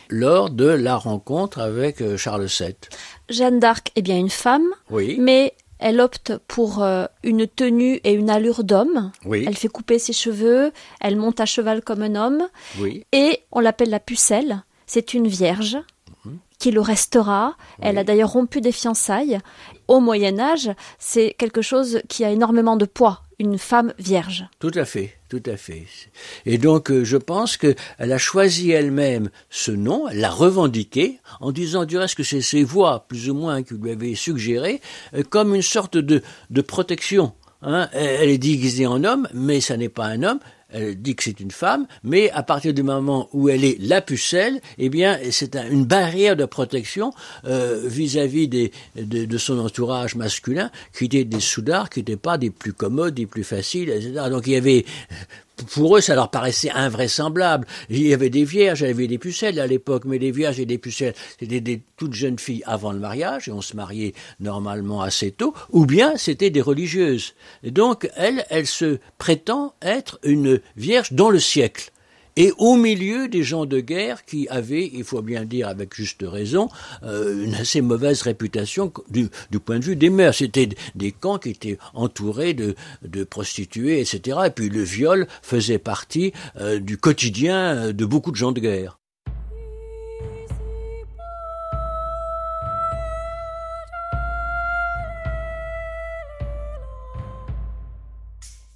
lors 0.09 0.50
de 0.50 0.66
la 0.66 0.97
rencontre 0.97 1.59
avec 1.59 2.00
euh, 2.00 2.16
Charles 2.16 2.47
VII. 2.47 2.75
Jeanne 3.28 3.61
d'Arc 3.61 3.92
est 3.95 4.02
bien 4.02 4.16
une 4.16 4.30
femme, 4.30 4.66
oui. 4.90 5.18
mais 5.21 5.54
elle 5.78 6.00
opte 6.00 6.33
pour 6.49 6.83
euh, 6.83 7.04
une 7.23 7.47
tenue 7.47 8.00
et 8.04 8.12
une 8.12 8.30
allure 8.30 8.64
d'homme. 8.64 9.12
Oui. 9.25 9.45
Elle 9.47 9.57
fait 9.57 9.68
couper 9.68 9.99
ses 9.99 10.12
cheveux, 10.14 10.73
elle 11.00 11.16
monte 11.16 11.40
à 11.40 11.47
cheval 11.47 11.83
comme 11.83 12.02
un 12.02 12.14
homme, 12.14 12.49
oui. 12.78 13.04
et 13.12 13.40
on 13.52 13.61
l'appelle 13.61 13.90
la 13.90 14.00
pucelle. 14.00 14.62
C'est 14.87 15.12
une 15.12 15.28
vierge 15.28 15.76
qui 16.58 16.70
le 16.70 16.80
restera. 16.80 17.56
Elle 17.80 17.98
a 17.98 18.04
d'ailleurs 18.04 18.32
rompu 18.32 18.60
des 18.60 18.72
fiançailles. 18.72 19.38
Au 19.86 20.00
Moyen 20.00 20.38
Âge, 20.38 20.70
c'est 20.98 21.34
quelque 21.38 21.62
chose 21.62 22.00
qui 22.08 22.24
a 22.24 22.30
énormément 22.30 22.76
de 22.76 22.84
poids, 22.84 23.22
une 23.38 23.58
femme 23.58 23.94
vierge. 23.98 24.46
Tout 24.58 24.72
à 24.74 24.84
fait, 24.84 25.14
tout 25.28 25.42
à 25.46 25.56
fait. 25.56 25.86
Et 26.44 26.58
donc, 26.58 26.90
euh, 26.90 27.04
je 27.04 27.16
pense 27.16 27.56
qu'elle 27.56 27.76
a 27.98 28.18
choisi 28.18 28.70
elle-même 28.70 29.30
ce 29.48 29.70
nom, 29.70 30.08
elle 30.08 30.20
l'a 30.20 30.30
revendiqué, 30.30 31.20
en 31.40 31.52
disant 31.52 31.84
du 31.84 31.96
reste 31.96 32.16
que 32.16 32.22
c'est 32.22 32.42
ses 32.42 32.64
voix, 32.64 33.06
plus 33.08 33.30
ou 33.30 33.34
moins, 33.34 33.62
qui 33.62 33.74
lui 33.74 33.92
avaient 33.92 34.14
suggéré, 34.14 34.80
euh, 35.14 35.22
comme 35.22 35.54
une 35.54 35.62
sorte 35.62 35.96
de, 35.96 36.22
de 36.50 36.60
protection. 36.60 37.32
Hein. 37.62 37.88
Elle 37.92 38.30
est 38.30 38.38
déguisée 38.38 38.86
en 38.86 39.02
homme, 39.04 39.28
mais 39.32 39.60
ça 39.60 39.76
n'est 39.76 39.88
pas 39.88 40.06
un 40.06 40.22
homme, 40.22 40.40
elle 40.70 41.00
dit 41.00 41.16
que 41.16 41.25
c'est 41.25 41.40
une 41.40 41.50
femme, 41.50 41.87
mais 42.04 42.30
à 42.30 42.42
partir 42.42 42.75
du 42.75 42.82
moment 42.82 43.28
où 43.32 43.48
elle 43.48 43.64
est 43.64 43.78
la 43.80 44.02
pucelle, 44.02 44.60
eh 44.76 44.90
bien, 44.90 45.18
c'est 45.30 45.56
une 45.56 45.87
barrière 45.87 46.37
de 46.37 46.44
protection 46.44 47.12
euh, 47.46 47.82
vis-à-vis 47.87 48.48
des, 48.48 48.72
de, 48.96 49.38
son 49.38 49.58
entourage 49.58 50.14
masculin, 50.14 50.70
qui 50.96 51.06
étaient 51.06 51.25
des 51.25 51.40
soudards, 51.40 51.88
qui 51.88 52.00
n'étaient 52.00 52.16
pas 52.16 52.37
des 52.37 52.50
plus 52.50 52.72
commodes, 52.72 53.14
des 53.14 53.26
plus 53.26 53.44
faciles, 53.44 53.88
etc. 53.88 54.25
Donc 54.30 54.46
il 54.46 54.52
y 54.52 54.56
avait 54.56 54.84
pour 55.66 55.96
eux, 55.96 56.00
ça 56.00 56.14
leur 56.14 56.30
paraissait 56.30 56.70
invraisemblable. 56.70 57.66
Il 57.90 58.06
y 58.06 58.14
avait 58.14 58.30
des 58.30 58.44
vierges, 58.44 58.80
il 58.80 58.88
y 58.88 58.90
avait 58.90 59.06
des 59.06 59.18
pucelles 59.18 59.60
à 59.60 59.66
l'époque, 59.66 60.04
mais 60.04 60.18
des 60.18 60.30
vierges 60.30 60.60
et 60.60 60.66
des 60.66 60.78
pucelles, 60.78 61.14
c'était 61.38 61.60
des 61.60 61.82
toutes 61.96 62.14
jeunes 62.14 62.38
filles 62.38 62.62
avant 62.66 62.92
le 62.92 62.98
mariage, 62.98 63.48
et 63.48 63.52
on 63.52 63.60
se 63.60 63.76
mariait 63.76 64.14
normalement 64.40 65.02
assez 65.02 65.30
tôt, 65.30 65.54
ou 65.70 65.86
bien 65.86 66.16
c'était 66.16 66.50
des 66.50 66.60
religieuses. 66.60 67.34
Donc, 67.64 68.10
elle, 68.16 68.44
elle 68.50 68.66
se 68.66 68.98
prétend 69.18 69.74
être 69.82 70.18
une 70.22 70.60
vierge 70.76 71.12
dans 71.12 71.30
le 71.30 71.40
siècle 71.40 71.92
et 72.38 72.52
au 72.57 72.76
milieu 72.76 73.26
des 73.26 73.42
gens 73.42 73.66
de 73.66 73.80
guerre 73.80 74.25
qui 74.25 74.47
avaient, 74.49 74.88
il 74.95 75.02
faut 75.02 75.23
bien 75.23 75.45
dire 75.45 75.66
avec 75.66 75.92
juste 75.92 76.25
raison, 76.25 76.68
euh, 77.02 77.45
une 77.45 77.57
assez 77.57 77.80
mauvaise 77.80 78.23
réputation 78.23 78.92
du, 79.11 79.28
point 79.59 79.80
de 79.80 79.85
vue 79.85 79.97
des 79.97 80.09
mœurs. 80.09 80.37
C'était 80.37 80.68
des 80.95 81.11
camps 81.11 81.38
qui 81.38 81.50
étaient 81.50 81.78
entourés 81.95 82.54
de, 82.54 82.76
prostituées, 83.25 84.00
etc. 84.00 84.38
Et 84.47 84.50
puis 84.50 84.68
le 84.68 84.83
viol 84.83 85.26
faisait 85.42 85.78
partie 85.78 86.33
euh, 86.61 86.78
du 86.78 86.97
quotidien 86.97 87.92
de 87.92 88.04
beaucoup 88.04 88.30
de 88.30 88.37
gens 88.37 88.52
de 88.52 88.61
guerre. 88.61 88.99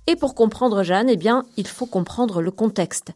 Et 0.08 0.16
pour 0.16 0.34
comprendre 0.34 0.82
Jeanne, 0.82 1.08
eh 1.08 1.16
bien, 1.16 1.44
il 1.56 1.66
faut 1.66 1.86
comprendre 1.86 2.42
le 2.42 2.50
contexte. 2.50 3.12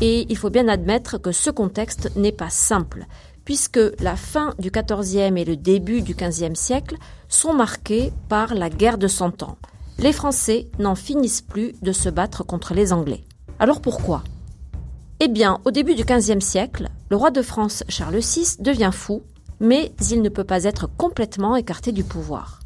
Et 0.00 0.26
il 0.28 0.36
faut 0.36 0.50
bien 0.50 0.66
admettre 0.68 1.18
que 1.18 1.30
ce 1.30 1.50
contexte 1.50 2.14
n'est 2.16 2.32
pas 2.32 2.50
simple, 2.50 3.06
puisque 3.44 3.80
la 4.00 4.16
fin 4.16 4.54
du 4.58 4.70
XIVe 4.70 5.36
et 5.36 5.44
le 5.44 5.56
début 5.56 6.02
du 6.02 6.14
XVe 6.14 6.54
siècle 6.54 6.96
sont 7.28 7.54
marqués 7.54 8.12
par 8.28 8.54
la 8.54 8.70
guerre 8.70 8.98
de 8.98 9.06
Cent 9.06 9.42
Ans. 9.42 9.56
Les 9.98 10.12
Français 10.12 10.68
n'en 10.80 10.96
finissent 10.96 11.42
plus 11.42 11.74
de 11.80 11.92
se 11.92 12.08
battre 12.08 12.44
contre 12.44 12.74
les 12.74 12.92
Anglais. 12.92 13.24
Alors 13.60 13.80
pourquoi? 13.80 14.24
Eh 15.20 15.28
bien, 15.28 15.60
au 15.64 15.70
début 15.70 15.94
du 15.94 16.04
XVe 16.04 16.40
siècle, 16.40 16.88
le 17.08 17.16
roi 17.16 17.30
de 17.30 17.42
France 17.42 17.84
Charles 17.88 18.18
VI 18.18 18.56
devient 18.58 18.90
fou, 18.92 19.22
mais 19.60 19.92
il 20.10 20.22
ne 20.22 20.28
peut 20.28 20.42
pas 20.42 20.64
être 20.64 20.88
complètement 20.96 21.54
écarté 21.54 21.92
du 21.92 22.02
pouvoir. 22.02 22.60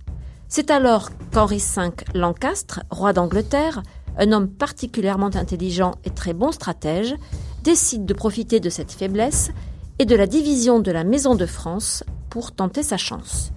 C'est 0.49 0.71
alors 0.71 1.11
qu'Henri 1.31 1.59
V 1.59 1.91
Lancastre, 2.15 2.81
roi 2.91 3.13
d'Angleterre, 3.13 3.83
un 4.19 4.33
homme 4.33 4.49
particulièrement 4.49 5.31
intelligent 5.35 5.95
et 6.05 6.11
très 6.11 6.35
bon 6.35 6.53
stratège, 6.53 7.15
décide 7.63 8.05
de 8.05 8.15
profiter 8.15 8.61
de 8.61 8.69
cette 8.69 8.93
faiblesse 8.93 9.51
et 9.99 10.05
de 10.05 10.17
la 10.17 10.27
division 10.27 10.81
de 10.81 10.91
la 10.91 11.05
Maison 11.05 11.35
de 11.35 11.47
France 11.47 12.05
pour 12.31 12.53
tenter 12.53 12.83
sa 12.83 12.97
chance. 12.97 13.53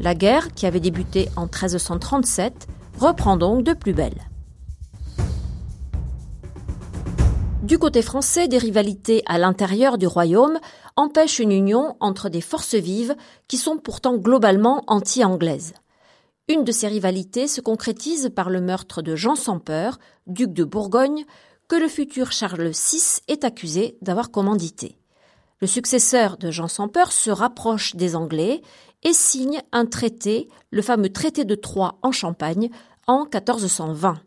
La 0.00 0.14
guerre, 0.14 0.52
qui 0.52 0.66
avait 0.66 0.80
débuté 0.80 1.28
en 1.36 1.42
1337, 1.42 2.68
reprend 2.98 3.36
donc 3.36 3.64
de 3.64 3.72
plus 3.72 3.92
belle. 3.92 4.28
Du 7.62 7.78
côté 7.78 8.02
français, 8.02 8.46
des 8.46 8.58
rivalités 8.58 9.22
à 9.24 9.38
l'intérieur 9.38 9.96
du 9.96 10.06
royaume 10.06 10.58
empêchent 10.96 11.38
une 11.38 11.52
union 11.52 11.96
entre 12.00 12.28
des 12.28 12.42
forces 12.42 12.74
vives 12.74 13.16
qui 13.48 13.56
sont 13.56 13.78
pourtant 13.78 14.16
globalement 14.18 14.84
anti-anglaises. 14.86 15.72
Une 16.46 16.64
de 16.64 16.72
ces 16.72 16.88
rivalités 16.88 17.48
se 17.48 17.62
concrétise 17.62 18.30
par 18.34 18.50
le 18.50 18.60
meurtre 18.60 19.00
de 19.00 19.16
Jean 19.16 19.34
sans 19.34 19.58
peur, 19.58 19.98
duc 20.26 20.52
de 20.52 20.64
Bourgogne, 20.64 21.24
que 21.68 21.76
le 21.76 21.88
futur 21.88 22.32
Charles 22.32 22.68
VI 22.68 23.22
est 23.28 23.44
accusé 23.44 23.96
d'avoir 24.02 24.30
commandité. 24.30 24.98
Le 25.62 25.66
successeur 25.66 26.36
de 26.36 26.50
Jean 26.50 26.68
sans 26.68 26.88
peur 26.88 27.12
se 27.12 27.30
rapproche 27.30 27.96
des 27.96 28.14
Anglais 28.14 28.60
et 29.04 29.14
signe 29.14 29.62
un 29.72 29.86
traité, 29.86 30.48
le 30.70 30.82
fameux 30.82 31.08
traité 31.08 31.46
de 31.46 31.54
Troyes 31.54 31.96
en 32.02 32.12
Champagne, 32.12 32.68
en 33.06 33.22
1420. 33.22 34.20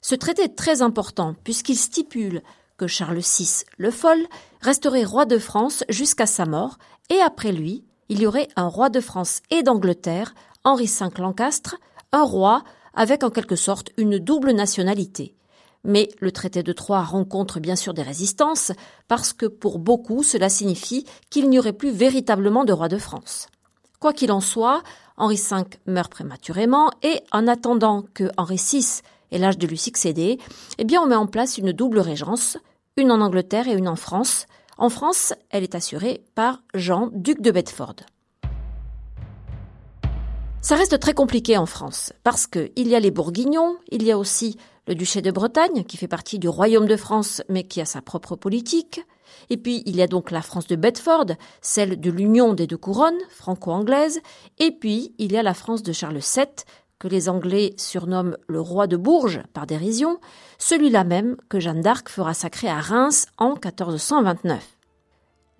Ce 0.00 0.14
traité 0.14 0.44
est 0.44 0.56
très 0.56 0.80
important 0.80 1.34
puisqu'il 1.44 1.76
stipule 1.76 2.42
que 2.78 2.86
Charles 2.86 3.18
VI, 3.18 3.64
le 3.76 3.90
Fol, 3.90 4.18
resterait 4.62 5.04
roi 5.04 5.26
de 5.26 5.36
France 5.36 5.84
jusqu'à 5.90 6.24
sa 6.24 6.46
mort 6.46 6.78
et 7.10 7.20
après 7.20 7.52
lui, 7.52 7.84
il 8.08 8.20
y 8.20 8.26
aurait 8.26 8.48
un 8.56 8.66
roi 8.66 8.88
de 8.88 9.00
France 9.00 9.42
et 9.50 9.62
d'Angleterre 9.62 10.34
Henri 10.62 10.86
V 10.86 11.06
Lancastre, 11.18 11.76
un 12.12 12.22
roi 12.22 12.62
avec 12.92 13.24
en 13.24 13.30
quelque 13.30 13.56
sorte 13.56 13.90
une 13.96 14.18
double 14.18 14.52
nationalité. 14.52 15.34
Mais 15.84 16.10
le 16.20 16.32
traité 16.32 16.62
de 16.62 16.72
Troyes 16.72 17.02
rencontre 17.02 17.60
bien 17.60 17.76
sûr 17.76 17.94
des 17.94 18.02
résistances, 18.02 18.72
parce 19.08 19.32
que 19.32 19.46
pour 19.46 19.78
beaucoup 19.78 20.22
cela 20.22 20.50
signifie 20.50 21.06
qu'il 21.30 21.48
n'y 21.48 21.58
aurait 21.58 21.72
plus 21.72 21.90
véritablement 21.90 22.64
de 22.64 22.74
roi 22.74 22.88
de 22.88 22.98
France. 22.98 23.48
Quoi 24.00 24.12
qu'il 24.12 24.32
en 24.32 24.40
soit, 24.40 24.82
Henri 25.16 25.36
V 25.36 25.64
meurt 25.86 26.12
prématurément 26.12 26.90
et 27.02 27.20
en 27.32 27.46
attendant 27.48 28.04
que 28.12 28.30
Henri 28.36 28.56
VI 28.56 29.00
ait 29.30 29.38
l'âge 29.38 29.58
de 29.58 29.66
lui 29.66 29.78
succéder, 29.78 30.38
eh 30.76 30.84
bien 30.84 31.00
on 31.00 31.06
met 31.06 31.14
en 31.14 31.26
place 31.26 31.56
une 31.56 31.72
double 31.72 32.00
régence, 32.00 32.58
une 32.98 33.12
en 33.12 33.22
Angleterre 33.22 33.68
et 33.68 33.74
une 33.74 33.88
en 33.88 33.96
France. 33.96 34.46
En 34.76 34.90
France, 34.90 35.32
elle 35.48 35.62
est 35.62 35.74
assurée 35.74 36.22
par 36.34 36.62
Jean, 36.74 37.08
duc 37.12 37.40
de 37.40 37.50
Bedford. 37.50 37.96
Ça 40.62 40.76
reste 40.76 41.00
très 41.00 41.14
compliqué 41.14 41.56
en 41.56 41.64
France, 41.64 42.12
parce 42.22 42.46
qu'il 42.46 42.70
y 42.76 42.94
a 42.94 43.00
les 43.00 43.10
Bourguignons, 43.10 43.78
il 43.90 44.02
y 44.02 44.12
a 44.12 44.18
aussi 44.18 44.58
le 44.86 44.94
duché 44.94 45.22
de 45.22 45.30
Bretagne, 45.30 45.84
qui 45.84 45.96
fait 45.96 46.06
partie 46.06 46.38
du 46.38 46.48
royaume 46.48 46.86
de 46.86 46.96
France, 46.96 47.42
mais 47.48 47.64
qui 47.64 47.80
a 47.80 47.86
sa 47.86 48.02
propre 48.02 48.36
politique, 48.36 49.00
et 49.48 49.56
puis 49.56 49.82
il 49.86 49.96
y 49.96 50.02
a 50.02 50.06
donc 50.06 50.30
la 50.30 50.42
France 50.42 50.66
de 50.66 50.76
Bedford, 50.76 51.26
celle 51.62 51.98
de 51.98 52.10
l'union 52.10 52.52
des 52.52 52.66
deux 52.66 52.76
couronnes, 52.76 53.18
franco-anglaise, 53.30 54.20
et 54.58 54.70
puis 54.70 55.14
il 55.16 55.32
y 55.32 55.38
a 55.38 55.42
la 55.42 55.54
France 55.54 55.82
de 55.82 55.92
Charles 55.92 56.18
VII, 56.18 56.46
que 56.98 57.08
les 57.08 57.30
Anglais 57.30 57.72
surnomment 57.78 58.36
le 58.46 58.60
roi 58.60 58.86
de 58.86 58.98
Bourges 58.98 59.42
par 59.54 59.66
dérision, 59.66 60.18
celui-là 60.58 61.04
même 61.04 61.36
que 61.48 61.58
Jeanne 61.58 61.80
d'Arc 61.80 62.10
fera 62.10 62.34
sacrer 62.34 62.68
à 62.68 62.80
Reims 62.80 63.26
en 63.38 63.54
1429. 63.54 64.79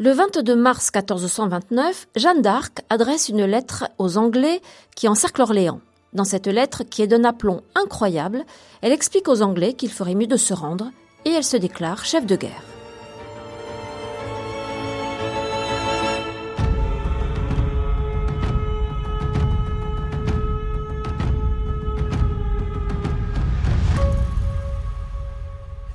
Le 0.02 0.12
22 0.12 0.56
mars 0.56 0.90
1429, 0.94 2.08
Jeanne 2.16 2.40
d'Arc 2.40 2.82
adresse 2.88 3.28
une 3.28 3.44
lettre 3.44 3.84
aux 3.98 4.16
Anglais 4.16 4.62
qui 4.96 5.08
encerclent 5.08 5.42
Orléans. 5.42 5.82
Dans 6.14 6.24
cette 6.24 6.46
lettre, 6.46 6.84
qui 6.84 7.02
est 7.02 7.06
d'un 7.06 7.22
aplomb 7.22 7.60
incroyable, 7.74 8.46
elle 8.80 8.92
explique 8.92 9.28
aux 9.28 9.42
Anglais 9.42 9.74
qu'il 9.74 9.90
ferait 9.90 10.14
mieux 10.14 10.26
de 10.26 10.38
se 10.38 10.54
rendre 10.54 10.90
et 11.26 11.30
elle 11.32 11.44
se 11.44 11.58
déclare 11.58 12.06
chef 12.06 12.24
de 12.24 12.34
guerre. 12.34 12.79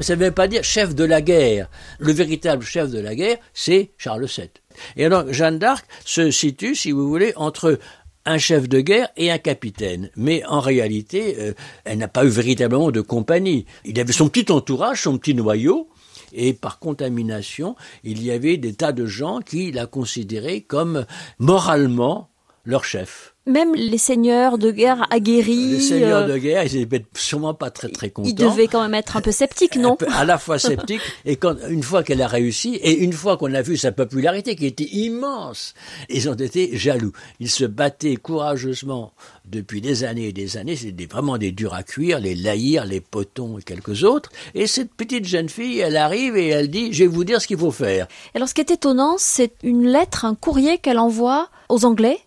Ça 0.02 0.16
ne 0.16 0.26
veut 0.26 0.32
pas 0.32 0.48
dire 0.48 0.64
chef 0.64 0.94
de 0.94 1.04
la 1.04 1.22
guerre. 1.22 1.70
Le 2.00 2.12
véritable 2.12 2.64
chef 2.64 2.90
de 2.92 3.00
la 3.00 3.16
guerre, 3.16 3.38
c'est 3.54 3.92
Charles 3.98 4.26
VII. 4.26 4.50
Et 4.98 5.06
alors, 5.06 5.32
Jeanne 5.32 5.58
d'Arc 5.58 5.86
se 6.04 6.32
situe, 6.32 6.76
si 6.76 6.92
vous 6.92 7.08
voulez, 7.08 7.34
entre 7.38 7.80
un 8.26 8.38
chef 8.38 8.68
de 8.68 8.82
guerre 8.82 9.10
et 9.16 9.32
un 9.32 9.38
capitaine. 9.38 10.10
Mais 10.16 10.44
en 10.46 10.60
réalité, 10.60 11.38
euh, 11.40 11.54
elle 11.86 12.00
n'a 12.00 12.08
pas 12.08 12.26
eu 12.26 12.30
véritablement 12.30 12.92
de 12.92 13.02
compagnie. 13.02 13.66
Il 13.86 14.00
avait 14.00 14.14
son 14.14 14.30
petit 14.30 14.52
entourage, 14.52 15.04
son 15.04 15.18
petit 15.18 15.36
noyau, 15.36 15.90
et 16.34 16.54
par 16.54 16.80
contamination, 16.80 17.76
il 18.04 18.22
y 18.24 18.32
avait 18.32 18.58
des 18.58 18.74
tas 18.74 18.92
de 18.92 19.06
gens 19.06 19.40
qui 19.40 19.72
la 19.72 19.86
considéraient 19.86 20.62
comme 20.62 21.06
moralement 21.40 22.30
leur 22.66 22.84
chef. 22.84 23.35
Même 23.48 23.76
les 23.76 24.00
seigneurs 24.00 24.58
de 24.58 24.72
guerre 24.72 25.06
aguerris. 25.12 25.74
Les 25.74 25.80
seigneurs 25.80 26.24
euh, 26.24 26.34
de 26.34 26.38
guerre, 26.40 26.64
ils 26.66 26.80
n'étaient 26.80 27.06
sûrement 27.16 27.54
pas 27.54 27.70
très 27.70 27.90
très 27.90 28.10
contents. 28.10 28.28
Ils 28.28 28.34
devaient 28.34 28.68
quand 28.68 28.82
même 28.82 28.96
être 28.96 29.18
un 29.18 29.22
peu 29.22 29.32
sceptiques, 29.32 29.76
non 29.76 29.98
À 30.14 30.26
la 30.26 30.40
fois 30.40 30.58
sceptiques, 30.58 31.02
et 31.26 31.36
quand, 31.36 31.56
une 31.70 31.84
fois 31.84 32.02
qu'elle 32.02 32.24
a 32.24 32.28
réussi, 32.28 32.76
et 32.76 33.04
une 33.04 33.14
fois 33.14 33.38
qu'on 33.38 33.54
a 33.54 33.62
vu 33.62 33.78
sa 33.78 33.92
popularité 33.92 34.56
qui 34.56 34.66
était 34.66 34.90
immense, 34.92 35.76
ils 36.10 36.28
ont 36.28 36.34
été 36.34 36.76
jaloux. 36.76 37.12
Ils 37.40 37.52
se 37.52 37.66
battaient 37.66 38.16
courageusement 38.16 39.14
depuis 39.46 39.80
des 39.80 40.04
années 40.04 40.30
et 40.30 40.34
des 40.34 40.58
années. 40.58 40.76
C'était 40.76 41.06
vraiment 41.06 41.38
des 41.38 41.52
durs 41.52 41.76
à 41.76 41.84
cuire, 41.84 42.20
les 42.20 42.34
laïrs, 42.34 42.86
les 42.86 43.00
potons 43.00 43.60
et 43.60 43.62
quelques 43.62 44.04
autres. 44.04 44.32
Et 44.56 44.66
cette 44.66 44.92
petite 44.92 45.26
jeune 45.26 45.50
fille, 45.50 45.80
elle 45.80 45.98
arrive 45.98 46.36
et 46.36 46.48
elle 46.48 46.72
dit, 46.72 46.92
je 46.94 47.04
vais 47.04 47.10
vous 47.10 47.24
dire 47.24 47.40
ce 47.40 47.46
qu'il 47.46 47.60
faut 47.60 47.70
faire. 47.70 48.08
Alors 48.34 48.50
ce 48.50 48.56
qui 48.56 48.62
est 48.62 48.72
étonnant, 48.72 49.18
c'est 49.20 49.54
une 49.62 49.86
lettre, 49.86 50.26
un 50.26 50.34
courrier 50.34 50.80
qu'elle 50.80 50.98
envoie 50.98 51.50
aux 51.70 51.86
Anglais 51.86 52.20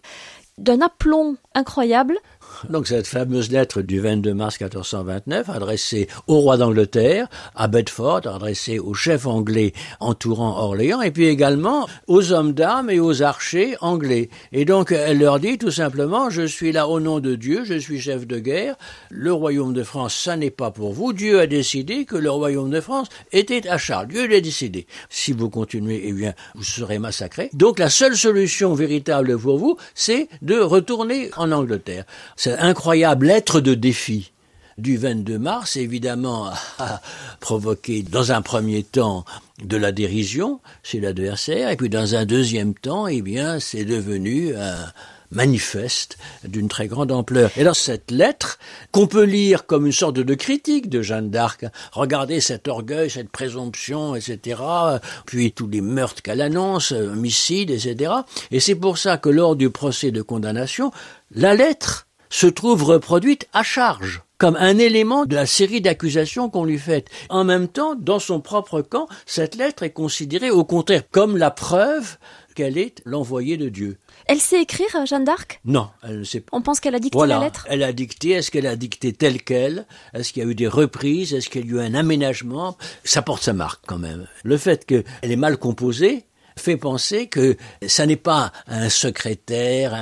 d'un 0.58 0.80
aplomb 0.80 1.36
incroyable 1.54 2.18
donc 2.68 2.86
cette 2.86 3.06
fameuse 3.06 3.50
lettre 3.50 3.82
du 3.82 4.00
22 4.00 4.34
mars 4.34 4.60
1429 4.60 5.48
adressée 5.48 6.08
au 6.26 6.38
roi 6.38 6.56
d'Angleterre, 6.56 7.28
à 7.54 7.68
Bedford, 7.68 8.26
adressée 8.26 8.78
aux 8.78 8.94
chefs 8.94 9.26
anglais 9.26 9.72
entourant 10.00 10.58
Orléans, 10.58 11.00
et 11.02 11.10
puis 11.10 11.26
également 11.26 11.88
aux 12.06 12.32
hommes 12.32 12.52
d'armes 12.52 12.90
et 12.90 13.00
aux 13.00 13.22
archers 13.22 13.76
anglais. 13.80 14.30
Et 14.52 14.64
donc 14.64 14.92
elle 14.92 15.18
leur 15.18 15.40
dit 15.40 15.58
tout 15.58 15.70
simplement, 15.70 16.30
je 16.30 16.42
suis 16.42 16.72
là 16.72 16.88
au 16.88 17.00
nom 17.00 17.20
de 17.20 17.34
Dieu, 17.34 17.64
je 17.64 17.74
suis 17.74 18.00
chef 18.00 18.26
de 18.26 18.38
guerre, 18.38 18.76
le 19.10 19.32
royaume 19.32 19.72
de 19.72 19.82
France, 19.82 20.14
ça 20.14 20.36
n'est 20.36 20.50
pas 20.50 20.70
pour 20.70 20.92
vous, 20.92 21.12
Dieu 21.12 21.40
a 21.40 21.46
décidé 21.46 22.04
que 22.04 22.16
le 22.16 22.30
royaume 22.30 22.70
de 22.70 22.80
France 22.80 23.08
était 23.32 23.68
à 23.68 23.78
Charles, 23.78 24.08
Dieu 24.08 24.26
l'a 24.26 24.40
décidé. 24.40 24.86
Si 25.08 25.32
vous 25.32 25.50
continuez, 25.50 26.02
eh 26.04 26.12
bien, 26.12 26.34
vous 26.54 26.64
serez 26.64 26.98
massacrés. 26.98 27.50
Donc 27.52 27.78
la 27.78 27.90
seule 27.90 28.16
solution 28.16 28.74
véritable 28.74 29.38
pour 29.38 29.58
vous, 29.58 29.76
c'est 29.94 30.28
de 30.42 30.58
retourner 30.58 31.30
en 31.36 31.52
Angleterre 31.52 32.04
incroyable 32.58 33.26
lettre 33.26 33.60
de 33.60 33.74
défi 33.74 34.32
du 34.76 34.96
22 34.96 35.38
mars, 35.38 35.76
évidemment, 35.76 36.50
a 36.78 37.00
provoqué 37.40 38.02
dans 38.02 38.32
un 38.32 38.42
premier 38.42 38.82
temps 38.82 39.24
de 39.62 39.76
la 39.76 39.92
dérision 39.92 40.60
chez 40.82 41.00
l'adversaire, 41.00 41.70
et 41.70 41.76
puis 41.76 41.88
dans 41.88 42.14
un 42.14 42.24
deuxième 42.24 42.74
temps, 42.74 43.08
eh 43.08 43.22
bien, 43.22 43.58
c'est 43.58 43.84
devenu 43.84 44.54
un, 44.54 44.76
manifeste 45.30 46.18
d'une 46.44 46.68
très 46.68 46.88
grande 46.88 47.12
ampleur. 47.12 47.50
Et 47.56 47.60
alors 47.60 47.76
cette 47.76 48.10
lettre, 48.10 48.58
qu'on 48.92 49.06
peut 49.06 49.24
lire 49.24 49.66
comme 49.66 49.86
une 49.86 49.92
sorte 49.92 50.16
de 50.16 50.34
critique 50.34 50.88
de 50.88 51.02
Jeanne 51.02 51.30
d'Arc, 51.30 51.66
regardez 51.92 52.40
cet 52.40 52.68
orgueil, 52.68 53.10
cette 53.10 53.30
présomption, 53.30 54.14
etc., 54.14 54.60
puis 55.26 55.52
tous 55.52 55.66
les 55.66 55.80
meurtres 55.80 56.22
qu'elle 56.22 56.40
annonce, 56.40 56.92
homicides, 56.92 57.70
etc. 57.70 58.12
Et 58.50 58.60
c'est 58.60 58.74
pour 58.74 58.98
ça 58.98 59.18
que 59.18 59.28
lors 59.28 59.56
du 59.56 59.70
procès 59.70 60.10
de 60.10 60.22
condamnation, 60.22 60.92
la 61.34 61.54
lettre 61.54 62.07
se 62.30 62.46
trouve 62.46 62.84
reproduite 62.84 63.48
à 63.52 63.62
charge 63.62 64.22
comme 64.38 64.56
un 64.56 64.78
élément 64.78 65.26
de 65.26 65.34
la 65.34 65.46
série 65.46 65.80
d'accusations 65.80 66.48
qu'on 66.48 66.64
lui 66.64 66.78
fait. 66.78 67.08
En 67.28 67.42
même 67.42 67.66
temps, 67.66 67.96
dans 67.96 68.20
son 68.20 68.40
propre 68.40 68.82
camp, 68.82 69.08
cette 69.26 69.56
lettre 69.56 69.82
est 69.82 69.90
considérée 69.90 70.50
au 70.50 70.64
contraire 70.64 71.02
comme 71.10 71.36
la 71.36 71.50
preuve 71.50 72.18
qu'elle 72.54 72.78
est 72.78 73.02
l'envoyée 73.04 73.56
de 73.56 73.68
Dieu. 73.68 73.98
Elle 74.26 74.40
sait 74.40 74.62
écrire, 74.62 75.06
Jeanne 75.06 75.24
d'Arc? 75.24 75.60
Non, 75.64 75.88
elle 76.02 76.20
ne 76.20 76.24
sait 76.24 76.40
pas. 76.40 76.56
On 76.56 76.62
pense 76.62 76.80
qu'elle 76.80 76.94
a 76.94 77.00
dicté 77.00 77.18
la 77.26 77.40
lettre? 77.40 77.66
Elle 77.68 77.82
a 77.82 77.92
dicté, 77.92 78.30
est-ce 78.30 78.50
qu'elle 78.50 78.66
a 78.66 78.76
dicté 78.76 79.12
telle 79.12 79.42
qu'elle? 79.42 79.86
Est-ce 80.14 80.32
qu'il 80.32 80.42
y 80.42 80.46
a 80.46 80.48
eu 80.48 80.54
des 80.54 80.68
reprises? 80.68 81.34
Est-ce 81.34 81.48
qu'il 81.48 81.66
y 81.66 81.72
a 81.72 81.76
eu 81.76 81.80
un 81.80 81.94
aménagement? 81.94 82.76
Ça 83.04 83.22
porte 83.22 83.42
sa 83.42 83.52
marque 83.52 83.82
quand 83.86 83.98
même. 83.98 84.26
Le 84.44 84.56
fait 84.56 84.84
qu'elle 84.84 85.04
est 85.22 85.36
mal 85.36 85.56
composée, 85.56 86.26
fait 86.58 86.76
penser 86.76 87.26
que 87.26 87.56
ça 87.86 88.06
n'est 88.06 88.16
pas 88.16 88.52
un 88.66 88.88
secrétaire, 88.88 89.94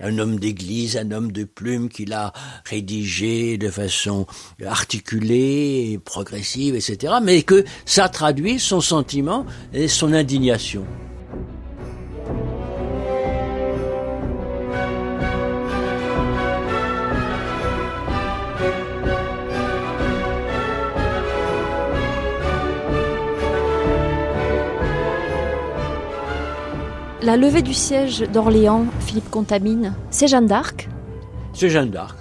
un, 0.00 0.18
homme 0.18 0.38
d'église, 0.38 0.96
un 0.96 1.10
homme 1.10 1.32
de 1.32 1.44
plume 1.44 1.88
qui 1.88 2.04
l'a 2.04 2.32
rédigé 2.64 3.58
de 3.58 3.70
façon 3.70 4.26
articulée, 4.64 6.00
progressive, 6.04 6.74
etc., 6.74 7.14
mais 7.22 7.42
que 7.42 7.64
ça 7.84 8.08
traduit 8.08 8.58
son 8.58 8.80
sentiment 8.80 9.44
et 9.72 9.88
son 9.88 10.12
indignation. 10.12 10.86
La 27.24 27.38
levée 27.38 27.62
du 27.62 27.72
siège 27.72 28.20
d'Orléans, 28.20 28.84
Philippe 29.00 29.30
Contamine, 29.30 29.94
c'est 30.10 30.28
Jeanne 30.28 30.46
d'Arc 30.46 30.90
C'est 31.54 31.70
Jeanne 31.70 31.88
d'Arc. 31.88 32.18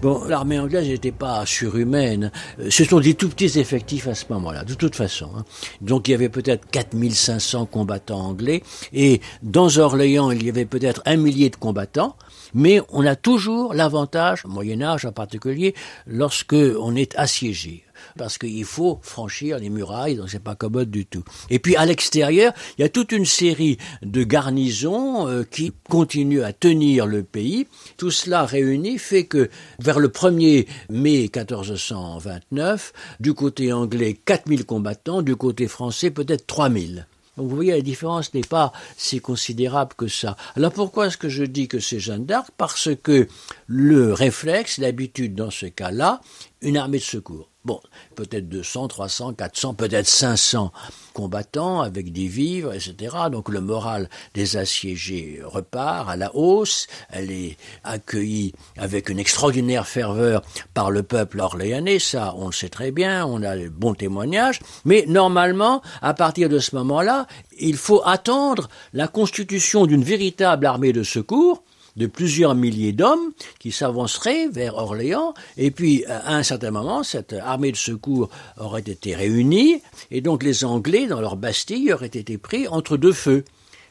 Bon, 0.00 0.24
l'armée 0.24 0.58
anglaise 0.58 0.88
n'était 0.88 1.12
pas 1.12 1.46
surhumaine. 1.46 2.32
Euh, 2.58 2.68
ce 2.68 2.82
sont 2.82 2.98
des 2.98 3.14
tout 3.14 3.28
petits 3.28 3.60
effectifs 3.60 4.08
à 4.08 4.16
ce 4.16 4.24
moment-là, 4.30 4.64
de 4.64 4.74
toute 4.74 4.96
façon. 4.96 5.30
Hein. 5.36 5.44
Donc 5.80 6.08
il 6.08 6.10
y 6.10 6.14
avait 6.14 6.28
peut-être 6.28 6.68
4500 6.72 7.66
combattants 7.66 8.18
anglais, 8.18 8.64
et 8.92 9.20
dans 9.44 9.78
Orléans, 9.78 10.32
il 10.32 10.44
y 10.44 10.48
avait 10.48 10.64
peut-être 10.64 11.02
un 11.06 11.16
millier 11.16 11.48
de 11.48 11.54
combattants, 11.54 12.16
mais 12.52 12.80
on 12.90 13.06
a 13.06 13.14
toujours 13.14 13.74
l'avantage, 13.74 14.44
Moyen 14.44 14.82
Âge 14.82 15.04
en 15.04 15.12
particulier, 15.12 15.72
lorsque 16.08 16.56
on 16.80 16.96
est 16.96 17.16
assiégé 17.16 17.84
parce 18.16 18.38
qu'il 18.38 18.64
faut 18.64 18.98
franchir 19.02 19.58
les 19.58 19.70
murailles, 19.70 20.16
donc 20.16 20.30
c'est 20.30 20.42
pas 20.42 20.54
commode 20.54 20.90
du 20.90 21.06
tout. 21.06 21.24
Et 21.50 21.58
puis 21.58 21.76
à 21.76 21.86
l'extérieur, 21.86 22.52
il 22.78 22.82
y 22.82 22.84
a 22.84 22.88
toute 22.88 23.12
une 23.12 23.26
série 23.26 23.78
de 24.02 24.24
garnisons 24.24 25.28
euh, 25.28 25.44
qui 25.44 25.72
continuent 25.88 26.42
à 26.42 26.52
tenir 26.52 27.06
le 27.06 27.22
pays. 27.22 27.66
Tout 27.96 28.10
cela 28.10 28.44
réuni 28.44 28.98
fait 28.98 29.24
que 29.24 29.50
vers 29.78 29.98
le 29.98 30.08
1er 30.08 30.66
mai 30.90 31.30
1429, 31.34 32.92
du 33.20 33.34
côté 33.34 33.72
anglais 33.72 34.18
4000 34.24 34.64
combattants, 34.64 35.22
du 35.22 35.36
côté 35.36 35.68
français 35.68 36.10
peut-être 36.10 36.46
3000. 36.46 37.06
Donc 37.36 37.48
vous 37.48 37.56
voyez, 37.56 37.72
la 37.72 37.80
différence 37.80 38.34
n'est 38.34 38.42
pas 38.42 38.72
si 38.96 39.20
considérable 39.20 39.94
que 39.96 40.06
ça. 40.06 40.36
Alors 40.54 40.72
pourquoi 40.72 41.06
est-ce 41.06 41.16
que 41.16 41.30
je 41.30 41.44
dis 41.44 41.66
que 41.66 41.80
c'est 41.80 41.98
Jeanne 41.98 42.26
d'Arc? 42.26 42.48
Parce 42.58 42.90
que 43.02 43.26
le 43.66 44.12
réflexe, 44.12 44.78
l'habitude 44.78 45.34
dans 45.34 45.50
ce 45.50 45.66
cas-là, 45.66 46.20
une 46.60 46.76
armée 46.76 46.98
de 46.98 47.02
secours. 47.02 47.51
Bon, 47.64 47.80
peut-être 48.16 48.48
200, 48.48 48.88
300, 48.88 49.34
400, 49.34 49.74
peut-être 49.74 50.08
500 50.08 50.72
combattants 51.12 51.80
avec 51.80 52.12
des 52.12 52.26
vivres, 52.26 52.72
etc. 52.74 53.16
Donc 53.30 53.48
le 53.48 53.60
moral 53.60 54.08
des 54.34 54.56
assiégés 54.56 55.40
repart 55.44 56.08
à 56.08 56.16
la 56.16 56.34
hausse. 56.34 56.88
Elle 57.08 57.30
est 57.30 57.56
accueillie 57.84 58.52
avec 58.76 59.10
une 59.10 59.20
extraordinaire 59.20 59.86
ferveur 59.86 60.42
par 60.74 60.90
le 60.90 61.04
peuple 61.04 61.38
orléanais. 61.38 62.00
Ça, 62.00 62.34
on 62.36 62.46
le 62.46 62.52
sait 62.52 62.68
très 62.68 62.90
bien. 62.90 63.24
On 63.26 63.44
a 63.44 63.56
de 63.56 63.68
bons 63.68 63.94
témoignages. 63.94 64.58
Mais 64.84 65.04
normalement, 65.06 65.82
à 66.00 66.14
partir 66.14 66.48
de 66.48 66.58
ce 66.58 66.74
moment-là, 66.74 67.28
il 67.60 67.76
faut 67.76 68.02
attendre 68.04 68.68
la 68.92 69.06
constitution 69.06 69.86
d'une 69.86 70.02
véritable 70.02 70.66
armée 70.66 70.92
de 70.92 71.04
secours 71.04 71.62
de 71.96 72.06
plusieurs 72.06 72.54
milliers 72.54 72.92
d'hommes 72.92 73.32
qui 73.58 73.72
s'avanceraient 73.72 74.48
vers 74.48 74.76
Orléans. 74.76 75.34
Et 75.56 75.70
puis, 75.70 76.04
à 76.06 76.34
un 76.34 76.42
certain 76.42 76.70
moment, 76.70 77.02
cette 77.02 77.32
armée 77.32 77.72
de 77.72 77.76
secours 77.76 78.30
aurait 78.58 78.80
été 78.80 79.14
réunie. 79.14 79.82
Et 80.10 80.20
donc, 80.20 80.42
les 80.42 80.64
Anglais, 80.64 81.06
dans 81.06 81.20
leur 81.20 81.36
Bastille, 81.36 81.92
auraient 81.92 82.06
été 82.06 82.38
pris 82.38 82.68
entre 82.68 82.96
deux 82.96 83.12
feux 83.12 83.44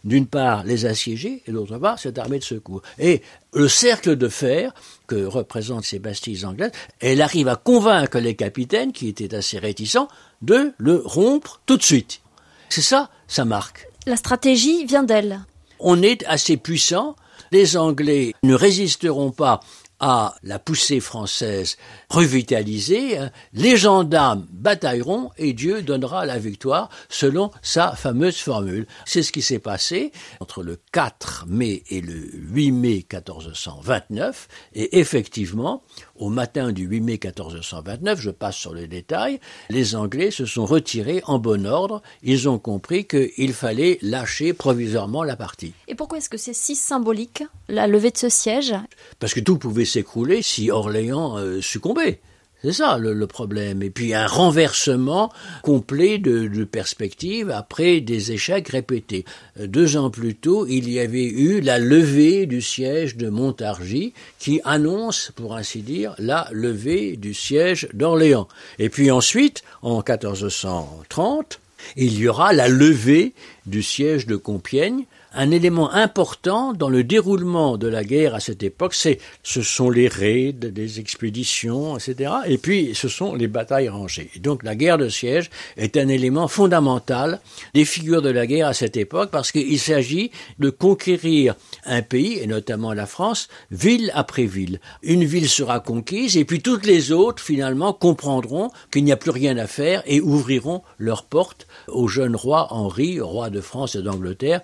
d'une 0.04 0.26
part 0.26 0.64
les 0.64 0.86
assiégés 0.86 1.44
et 1.46 1.52
d'autre 1.52 1.78
part 1.78 2.00
cette 2.00 2.18
armée 2.18 2.40
de 2.40 2.44
secours. 2.44 2.82
Et 2.98 3.22
le 3.54 3.68
cercle 3.68 4.16
de 4.16 4.28
fer 4.30 4.74
que 5.08 5.24
représentent 5.26 5.86
ces 5.86 6.00
bastilles 6.00 6.46
anglaises, 6.46 6.72
elle 7.00 7.22
arrive 7.22 7.48
à 7.48 7.56
convaincre 7.56 8.20
les 8.20 8.36
capitaines, 8.36 8.94
qui 8.94 9.08
étaient 9.08 9.36
assez 9.36 9.60
réticents, 9.60 10.08
de 10.42 10.74
le 10.78 11.02
rompre 11.06 11.62
tout 11.66 11.78
de 11.78 11.84
suite. 11.84 12.22
C'est 12.70 12.82
ça, 12.82 13.10
ça 13.28 13.46
marque. 13.46 13.88
La 14.06 14.16
stratégie 14.16 14.86
vient 14.86 15.04
d'elle. 15.04 15.42
On 15.80 16.02
est 16.02 16.24
assez 16.26 16.58
puissant. 16.58 17.16
Les 17.52 17.78
Anglais 17.78 18.34
ne 18.44 18.54
résisteront 18.54 19.32
pas 19.32 19.60
à 20.02 20.34
la 20.42 20.58
poussée 20.58 21.00
française 21.00 21.78
revitalisée, 22.10 23.20
hein, 23.20 23.32
les 23.54 23.78
gendarmes 23.78 24.48
batailleront 24.52 25.30
et 25.38 25.54
Dieu 25.54 25.84
donnera 25.84 26.26
la 26.26 26.40
victoire 26.40 26.90
selon 27.08 27.52
sa 27.62 27.96
fameuse 27.96 28.40
formule. 28.40 28.88
C'est 29.06 29.22
ce 29.22 29.32
qui 29.32 29.44
s'est 29.44 29.60
passé 29.60 30.12
entre 30.40 30.64
le 30.64 30.80
4 30.92 31.46
mai 31.48 31.84
et 31.92 32.02
le 32.02 32.16
8 32.16 32.72
mai 32.72 33.06
1429 33.12 34.48
et 34.74 35.00
effectivement, 35.00 35.84
au 36.22 36.30
matin 36.30 36.72
du 36.72 36.86
8 36.86 37.02
mai 37.02 37.20
1429, 37.22 38.22
je 38.22 38.30
passe 38.30 38.56
sur 38.56 38.74
les 38.74 38.88
détails, 38.88 39.40
les 39.70 39.96
Anglais 39.96 40.30
se 40.30 40.46
sont 40.46 40.66
retirés 40.66 41.22
en 41.26 41.40
bon 41.40 41.66
ordre, 41.66 42.04
ils 42.22 42.48
ont 42.48 42.60
compris 42.60 43.06
qu'il 43.06 43.54
fallait 43.54 43.98
lâcher 44.04 44.54
provisoirement 44.54 45.24
la 45.24 45.36
partie. 45.36 45.74
Et 45.88 45.96
pourquoi 45.96 46.20
est-ce 46.20 46.30
que 46.30 46.38
c'est 46.38 46.54
si 46.54 46.76
symbolique, 46.76 47.44
la 47.68 47.88
levée 47.88 48.12
de 48.12 48.18
ce 48.18 48.30
siège? 48.30 48.76
Parce 49.20 49.34
que 49.34 49.40
tout 49.40 49.58
pouvait 49.58 49.84
s'écrouler 49.84 50.44
si 50.44 50.70
Orléans 50.70 51.38
euh, 51.38 51.60
succombait. 51.60 52.22
C'est 52.64 52.74
ça 52.74 53.00
le, 53.00 53.26
problème. 53.26 53.82
Et 53.82 53.90
puis 53.90 54.14
un 54.14 54.28
renversement 54.28 55.32
complet 55.64 56.20
de, 56.20 56.48
de 56.48 56.64
perspective 56.64 57.50
après 57.50 58.02
des 58.02 58.32
échecs 58.32 58.70
répétés. 58.70 59.26
Deux 59.60 59.98
ans 59.98 60.12
plus 60.12 60.36
tôt, 60.36 60.68
il 60.68 60.90
y 60.90 61.00
avait 61.00 61.26
eu 61.26 61.62
la 61.62 61.80
levée 61.80 62.46
du 62.46 62.62
siège 62.62 63.18
de 63.18 63.30
Montargis 63.30 64.14
qui 64.38 64.62
annonce, 64.64 65.32
pour 65.36 65.56
ainsi 65.56 65.82
dire, 65.82 66.14
la 66.20 66.48
levée 66.52 67.18
du 67.18 67.34
siège 67.34 67.88
d'Orléans. 67.94 68.48
Et 68.78 68.90
puis 68.90 69.10
ensuite, 69.10 69.64
en 69.82 69.98
1430, 69.98 71.60
il 71.96 72.18
y 72.18 72.28
aura 72.28 72.54
la 72.54 72.68
levée 72.68 73.34
du 73.66 73.82
siège 73.82 74.28
de 74.28 74.36
Compiègne 74.36 75.06
un 75.34 75.52
élément 75.52 75.92
important 75.94 76.74
dans 76.74 76.90
le 76.90 77.04
déroulement 77.04 77.78
de 77.78 77.88
la 77.88 78.04
guerre 78.04 78.36
à 78.36 78.40
cette 78.40 78.64
époque, 78.64 78.94
c'est 78.94 79.20
ce 79.44 79.62
sont 79.62 79.90
les 79.90 80.08
raids, 80.08 80.52
des 80.52 81.00
expéditions, 81.00 81.98
etc. 81.98 82.32
Et 82.48 82.58
puis 82.58 82.92
ce 82.94 83.08
sont 83.08 83.34
les 83.36 83.48
batailles 83.48 83.90
rangées. 83.90 84.30
Donc 84.40 84.64
la 84.64 84.76
guerre 84.76 84.98
de 84.98 85.08
siège 85.10 85.50
est 85.78 85.96
un 85.96 86.08
élément 86.10 86.48
fondamental 86.48 87.40
des 87.74 87.86
figures 87.86 88.22
de 88.22 88.30
la 88.30 88.46
guerre 88.46 88.68
à 88.68 88.74
cette 88.74 88.98
époque 88.98 89.32
parce 89.32 89.52
qu'il 89.52 89.80
s'agit 89.80 90.32
de 90.60 90.70
conquérir 90.70 91.56
un 91.86 92.02
pays, 92.02 92.40
et 92.40 92.48
notamment 92.48 92.94
la 92.94 93.06
France, 93.06 93.48
ville 93.72 94.12
après 94.14 94.46
ville. 94.46 94.80
Une 95.02 95.24
ville 95.24 95.50
sera 95.50 95.80
conquise 95.80 96.36
et 96.36 96.46
puis 96.46 96.62
toutes 96.62 96.86
les 96.86 97.12
autres 97.12 97.42
finalement 97.42 97.94
comprendront 97.94 98.70
qu'il 98.92 99.06
n'y 99.06 99.12
a 99.12 99.18
plus 99.18 99.32
rien 99.32 99.58
à 99.58 99.68
faire 99.68 100.04
et 100.06 100.20
ouvriront 100.20 100.82
leurs 100.98 101.24
portes 101.24 101.68
au 101.88 102.08
jeune 102.08 102.36
roi 102.36 102.68
Henri, 102.72 103.22
roi 103.22 103.50
de 103.50 103.62
France 103.62 103.96
et 103.96 104.02
d'Angleterre, 104.02 104.62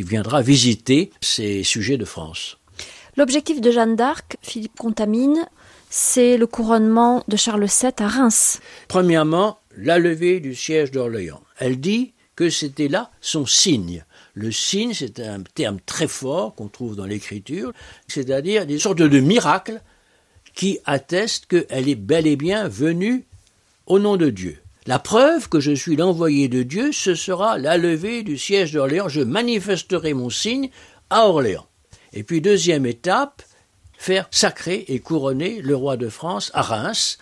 viendra 0.00 0.40
visiter 0.40 1.10
ces 1.20 1.62
sujets 1.62 1.98
de 1.98 2.04
France. 2.04 2.58
L'objectif 3.16 3.60
de 3.60 3.70
Jeanne 3.70 3.94
d'Arc, 3.94 4.38
Philippe 4.40 4.78
Contamine, 4.78 5.46
c'est 5.90 6.38
le 6.38 6.46
couronnement 6.46 7.22
de 7.28 7.36
Charles 7.36 7.66
VII 7.66 7.92
à 7.98 8.08
Reims. 8.08 8.60
Premièrement, 8.88 9.58
la 9.76 9.98
levée 9.98 10.40
du 10.40 10.54
siège 10.54 10.90
d'Orléans. 10.90 11.42
Elle 11.58 11.78
dit 11.78 12.14
que 12.34 12.48
c'était 12.48 12.88
là 12.88 13.10
son 13.20 13.44
signe. 13.44 14.04
Le 14.32 14.50
signe, 14.50 14.94
c'est 14.94 15.20
un 15.20 15.42
terme 15.42 15.78
très 15.84 16.08
fort 16.08 16.54
qu'on 16.54 16.68
trouve 16.68 16.96
dans 16.96 17.04
l'écriture, 17.04 17.72
c'est-à-dire 18.08 18.64
des 18.64 18.78
sortes 18.78 18.98
de 19.02 19.20
miracles 19.20 19.82
qui 20.54 20.78
attestent 20.86 21.46
qu'elle 21.46 21.88
est 21.88 21.94
bel 21.94 22.26
et 22.26 22.36
bien 22.36 22.68
venue 22.68 23.26
au 23.86 23.98
nom 23.98 24.16
de 24.16 24.30
Dieu. 24.30 24.61
La 24.84 24.98
preuve 24.98 25.48
que 25.48 25.60
je 25.60 25.70
suis 25.70 25.94
l'envoyé 25.94 26.48
de 26.48 26.64
Dieu, 26.64 26.90
ce 26.90 27.14
sera 27.14 27.56
la 27.56 27.76
levée 27.76 28.24
du 28.24 28.36
siège 28.36 28.72
d'Orléans. 28.72 29.08
Je 29.08 29.20
manifesterai 29.20 30.12
mon 30.12 30.28
signe 30.28 30.70
à 31.08 31.28
Orléans. 31.28 31.66
Et 32.12 32.24
puis 32.24 32.40
deuxième 32.40 32.84
étape, 32.84 33.42
faire 33.96 34.26
sacrer 34.32 34.84
et 34.88 34.98
couronner 34.98 35.62
le 35.62 35.76
roi 35.76 35.96
de 35.96 36.08
France 36.08 36.50
à 36.52 36.62
Reims, 36.62 37.18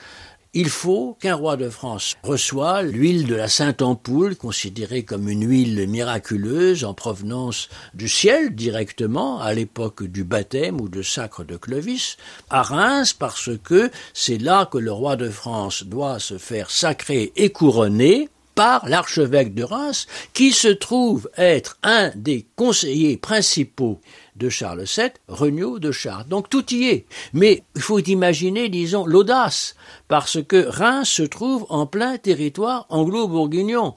il 0.53 0.69
faut 0.69 1.17
qu'un 1.21 1.37
roi 1.37 1.57
de 1.57 1.71
France 1.71 2.17
reçoive 2.25 2.87
l'huile 2.87 3.27
de 3.27 3.37
la 3.37 3.49
Sainte 3.49 3.83
Ampoule, 3.83 4.35
considérée 4.35 5.05
comme 5.05 5.29
une 5.29 5.49
huile 5.49 5.87
miraculeuse 5.89 6.85
en 6.85 6.93
provenance 6.93 7.69
du 7.95 8.09
ciel 8.09 8.57
directement 8.57 9.41
à 9.41 9.55
l'époque 9.55 10.03
du 10.03 10.25
baptême 10.25 10.81
ou 10.81 10.89
de 10.89 11.03
sacre 11.03 11.45
de 11.45 11.57
Clovis, 11.57 12.17
à 12.49 12.63
Reims 12.63 13.13
parce 13.13 13.51
que 13.63 13.91
c'est 14.13 14.39
là 14.39 14.67
que 14.67 14.79
le 14.79 14.91
roi 14.91 15.15
de 15.15 15.29
France 15.29 15.85
doit 15.85 16.19
se 16.19 16.37
faire 16.37 16.71
sacrer 16.71 17.33
et 17.37 17.51
couronner 17.51 18.29
par 18.57 18.89
l'archevêque 18.89 19.55
de 19.55 19.63
Reims, 19.63 20.07
qui 20.35 20.53
se 20.53 20.69
trouve 20.69 21.31
être 21.37 21.79
un 21.83 22.11
des 22.15 22.45
conseillers 22.57 23.17
principaux 23.17 24.01
de 24.40 24.48
Charles 24.48 24.85
VII, 24.85 25.11
Regnault 25.29 25.79
de 25.79 25.92
Chartres. 25.92 26.29
Donc 26.29 26.48
tout 26.48 26.64
y 26.74 26.88
est. 26.88 27.07
Mais 27.33 27.62
il 27.76 27.83
faut 27.83 28.00
imaginer, 28.00 28.68
disons, 28.68 29.07
l'audace, 29.07 29.76
parce 30.09 30.42
que 30.42 30.66
Reims 30.66 31.09
se 31.09 31.22
trouve 31.22 31.66
en 31.68 31.87
plein 31.87 32.16
territoire 32.18 32.87
anglo-bourguignon. 32.88 33.94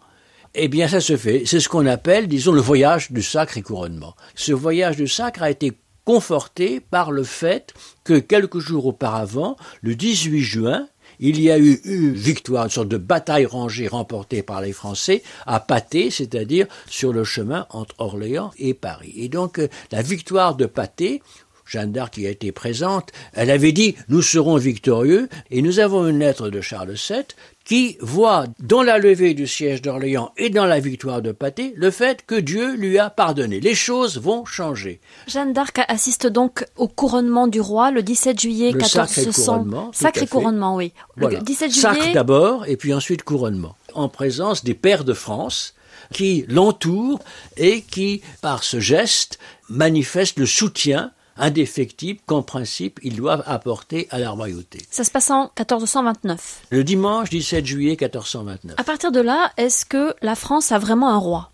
Eh 0.53 0.67
bien, 0.67 0.88
ça 0.88 1.01
se 1.01 1.17
fait. 1.17 1.43
C'est 1.45 1.60
ce 1.60 1.69
qu'on 1.69 1.88
appelle, 1.88 2.27
disons, 2.27 2.51
le 2.51 2.62
voyage 2.62 3.12
du 3.12 3.23
sacre 3.23 3.58
et 3.58 3.63
couronnement. 3.63 4.15
Ce 4.36 4.51
voyage 4.51 4.97
du 4.97 5.08
sacre 5.08 5.41
a 5.41 5.49
été 5.49 5.71
conforté 6.06 6.79
par 6.79 7.12
le 7.12 7.23
fait 7.23 7.73
que 8.03 8.19
quelques 8.19 8.60
jours 8.60 8.86
auparavant, 8.86 9.56
le 9.82 9.95
18 9.95 10.41
juin, 10.41 10.88
il 11.19 11.41
y 11.41 11.52
a 11.52 11.60
eu 11.60 11.80
victoire, 12.13 12.65
une 12.65 12.69
sorte 12.69 12.89
de 12.89 12.97
bataille 12.97 13.45
rangée 13.45 13.88
remportée 13.88 14.43
par 14.43 14.62
les 14.62 14.73
Français 14.73 15.23
à 15.45 15.60
Pâté, 15.60 16.10
c'est-à-dire 16.12 16.67
sur 16.88 17.13
le 17.13 17.23
chemin 17.23 17.65
entre 17.69 17.95
Orléans 17.99 18.52
et 18.58 18.73
Paris. 18.73 19.13
Et 19.17 19.30
donc 19.30 19.60
euh, 19.60 19.67
la 19.91 20.02
victoire 20.02 20.56
de 20.56 20.65
Pâté, 20.65 21.21
Jeanne 21.65 21.91
d'Arc 21.91 22.13
qui 22.13 22.28
a 22.28 22.30
été 22.30 22.52
présente, 22.52 23.12
elle 23.34 23.49
avait 23.49 23.71
dit 23.71 23.95
nous 24.10 24.21
serons 24.21 24.58
victorieux 24.58 25.30
et 25.49 25.62
nous 25.62 25.80
avons 25.80 26.08
une 26.08 26.19
lettre 26.19 26.49
de 26.49 26.62
Charles 26.62 26.93
VII 26.93 27.23
qui 27.65 27.97
voit 28.02 28.45
dans 28.60 28.84
la 28.84 28.97
levée 28.97 29.34
du 29.34 29.47
siège 29.47 29.82
d'Orléans 29.82 30.32
et 30.38 30.49
dans 30.49 30.65
la 30.65 30.80
victoire 30.80 31.21
de 31.21 31.32
Pâté 31.32 31.73
le 31.78 31.91
fait 31.91 32.26
que 32.26 32.36
Dieu 32.36 32.76
lui 32.76 32.99
a 32.99 33.10
pardonné. 33.10 33.60
Les 33.60 33.76
choses 33.76 34.19
vont 34.19 34.45
changer. 34.45 34.99
Jeanne 35.28 35.54
d'Arc 35.54 35.80
assiste 35.88 36.28
donc 36.28 36.65
au 36.76 36.88
couronnement 36.88 37.47
du 37.47 37.62
roi 37.62 37.91
le 37.91 38.04
17 38.04 38.39
juillet 38.39 38.71
le 38.71 38.80
1400. 38.80 39.91
Sacré 39.93 40.28
couronnement, 40.28 40.76
oui. 40.76 40.93
Le 41.15 41.39
17 41.39 41.71
juillet. 41.71 41.82
Sacre 41.82 42.13
d'abord 42.13 42.65
et 42.67 42.76
puis 42.76 42.93
ensuite 42.93 43.23
couronnement. 43.23 43.76
En 43.93 44.10
présence 44.10 44.63
des 44.63 44.73
pères 44.73 45.06
de 45.06 45.13
France 45.13 45.73
qui 46.12 46.45
l'entourent 46.47 47.19
et 47.58 47.82
qui, 47.82 48.21
par 48.41 48.63
ce 48.63 48.80
geste, 48.80 49.39
manifestent 49.69 50.39
le 50.39 50.45
soutien 50.45 51.12
indéfectible 51.38 52.19
qu'en 52.26 52.41
principe 52.41 53.00
ils 53.04 53.15
doivent 53.15 53.43
apporter 53.46 54.08
à 54.12 54.19
la 54.19 54.32
royauté. 54.32 54.80
Ça 54.89 55.04
se 55.04 55.12
passe 55.12 55.30
en 55.32 55.43
1429. 55.58 56.62
Le 56.69 56.84
dimanche 56.84 57.30
17 57.30 57.65
juillet 57.65 57.98
1429. 58.00 58.76
À 58.78 58.84
partir 58.84 59.12
de 59.12 59.19
là, 59.19 59.52
est-ce 59.58 59.86
que 59.86 60.13
la 60.22 60.36
France 60.36 60.72
a 60.72 60.80
vraiment 60.80 61.10
un 61.10 61.17
roi? 61.17 61.50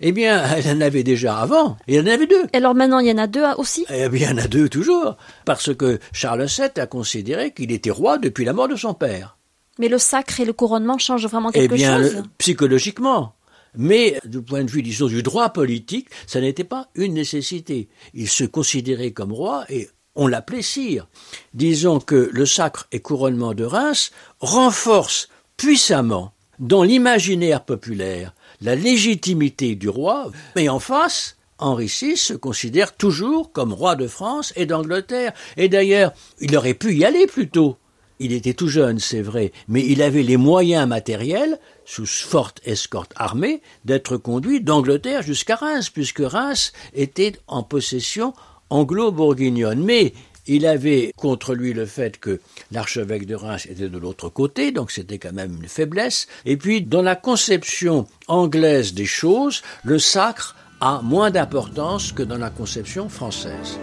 Eh 0.00 0.12
bien, 0.12 0.42
elle 0.56 0.76
en 0.76 0.80
avait 0.80 1.02
déjà 1.02 1.38
avant. 1.38 1.76
Il 1.86 1.94
y 1.94 2.00
en 2.00 2.06
avait 2.06 2.26
deux. 2.26 2.44
Et 2.52 2.56
alors 2.56 2.74
maintenant, 2.74 2.98
il 2.98 3.08
y 3.08 3.12
en 3.12 3.18
a 3.18 3.26
deux 3.26 3.44
aussi? 3.58 3.86
Eh 3.90 4.08
bien, 4.08 4.30
il 4.30 4.36
y 4.36 4.40
en 4.40 4.44
a 4.44 4.48
deux 4.48 4.68
toujours. 4.68 5.16
Parce 5.44 5.74
que 5.74 5.98
Charles 6.12 6.46
VII 6.46 6.80
a 6.80 6.86
considéré 6.86 7.52
qu'il 7.52 7.72
était 7.72 7.90
roi 7.90 8.18
depuis 8.18 8.44
la 8.44 8.52
mort 8.52 8.68
de 8.68 8.76
son 8.76 8.94
père. 8.94 9.36
Mais 9.78 9.88
le 9.88 9.98
sacre 9.98 10.40
et 10.40 10.44
le 10.44 10.52
couronnement 10.52 10.98
changent 10.98 11.26
vraiment 11.26 11.50
quelque 11.50 11.74
eh 11.74 11.76
bien, 11.76 11.98
chose? 11.98 12.22
Psychologiquement. 12.38 13.34
Mais 13.76 14.18
du 14.24 14.42
point 14.42 14.64
de 14.64 14.70
vue, 14.70 14.82
disons, 14.82 15.06
du 15.06 15.22
droit 15.22 15.50
politique, 15.50 16.08
ça 16.26 16.40
n'était 16.40 16.64
pas 16.64 16.88
une 16.94 17.14
nécessité. 17.14 17.88
Il 18.12 18.28
se 18.28 18.44
considérait 18.44 19.12
comme 19.12 19.32
roi 19.32 19.64
et 19.68 19.88
on 20.14 20.26
l'appelait 20.26 20.62
sire. 20.62 21.08
Disons 21.54 21.98
que 21.98 22.30
le 22.32 22.46
sacre 22.46 22.86
et 22.92 23.00
couronnement 23.00 23.54
de 23.54 23.64
Reims 23.64 24.12
renforce 24.40 25.28
puissamment 25.56 26.32
dans 26.58 26.84
l'imaginaire 26.84 27.64
populaire 27.64 28.32
la 28.60 28.74
légitimité 28.74 29.74
du 29.74 29.88
roi, 29.88 30.30
mais 30.56 30.68
en 30.68 30.78
face, 30.78 31.36
Henri 31.58 31.86
VI 31.86 32.16
se 32.16 32.34
considère 32.34 32.96
toujours 32.96 33.52
comme 33.52 33.72
roi 33.72 33.96
de 33.96 34.06
France 34.06 34.52
et 34.56 34.66
d'Angleterre. 34.66 35.32
Et 35.56 35.68
d'ailleurs, 35.68 36.12
il 36.40 36.56
aurait 36.56 36.74
pu 36.74 36.94
y 36.94 37.04
aller 37.04 37.26
plus 37.26 37.48
tôt. 37.48 37.76
Il 38.20 38.32
était 38.32 38.54
tout 38.54 38.68
jeune, 38.68 39.00
c'est 39.00 39.22
vrai, 39.22 39.52
mais 39.66 39.84
il 39.84 40.00
avait 40.00 40.22
les 40.22 40.36
moyens 40.36 40.86
matériels, 40.88 41.58
sous 41.84 42.06
forte 42.06 42.60
escorte 42.64 43.12
armée, 43.16 43.60
d'être 43.84 44.16
conduit 44.16 44.60
d'Angleterre 44.60 45.22
jusqu'à 45.22 45.56
Reims, 45.56 45.90
puisque 45.90 46.22
Reims 46.24 46.72
était 46.94 47.34
en 47.48 47.64
possession 47.64 48.32
anglo-bourguignonne. 48.70 49.82
Mais 49.82 50.12
il 50.46 50.66
avait 50.66 51.12
contre 51.16 51.54
lui 51.54 51.72
le 51.72 51.86
fait 51.86 52.18
que 52.18 52.40
l'archevêque 52.70 53.26
de 53.26 53.34
Reims 53.34 53.66
était 53.68 53.88
de 53.88 53.98
l'autre 53.98 54.28
côté, 54.28 54.70
donc 54.70 54.90
c'était 54.90 55.18
quand 55.18 55.32
même 55.32 55.58
une 55.60 55.68
faiblesse. 55.68 56.28
Et 56.44 56.56
puis, 56.56 56.82
dans 56.82 57.02
la 57.02 57.16
conception 57.16 58.06
anglaise 58.28 58.94
des 58.94 59.06
choses, 59.06 59.62
le 59.82 59.98
sacre 59.98 60.54
a 60.80 61.00
moins 61.02 61.30
d'importance 61.30 62.12
que 62.12 62.22
dans 62.22 62.38
la 62.38 62.50
conception 62.50 63.08
française. 63.08 63.78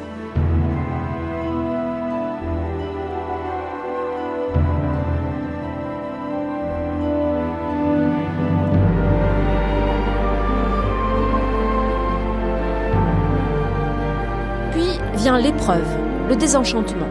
Vient 15.21 15.37
l'épreuve, 15.37 15.85
le 16.29 16.35
désenchantement. 16.35 17.05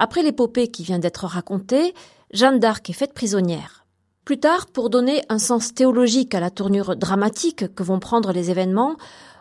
Après 0.00 0.24
l'épopée 0.24 0.66
qui 0.66 0.82
vient 0.82 0.98
d'être 0.98 1.26
racontée, 1.26 1.94
Jeanne 2.32 2.58
d'Arc 2.58 2.90
est 2.90 2.92
faite 2.92 3.14
prisonnière. 3.14 3.86
Plus 4.24 4.40
tard, 4.40 4.66
pour 4.66 4.90
donner 4.90 5.22
un 5.28 5.38
sens 5.38 5.72
théologique 5.72 6.34
à 6.34 6.40
la 6.40 6.50
tournure 6.50 6.96
dramatique 6.96 7.72
que 7.72 7.84
vont 7.84 8.00
prendre 8.00 8.32
les 8.32 8.50
événements, 8.50 8.96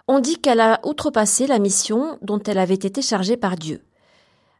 on 0.07 0.19
dit 0.19 0.37
qu'elle 0.37 0.59
a 0.59 0.81
outrepassé 0.85 1.47
la 1.47 1.57
mission 1.57 2.19
dont 2.21 2.37
elle 2.45 2.59
avait 2.59 2.75
été 2.75 3.01
chargée 3.01 3.37
par 3.37 3.55
Dieu. 3.55 3.81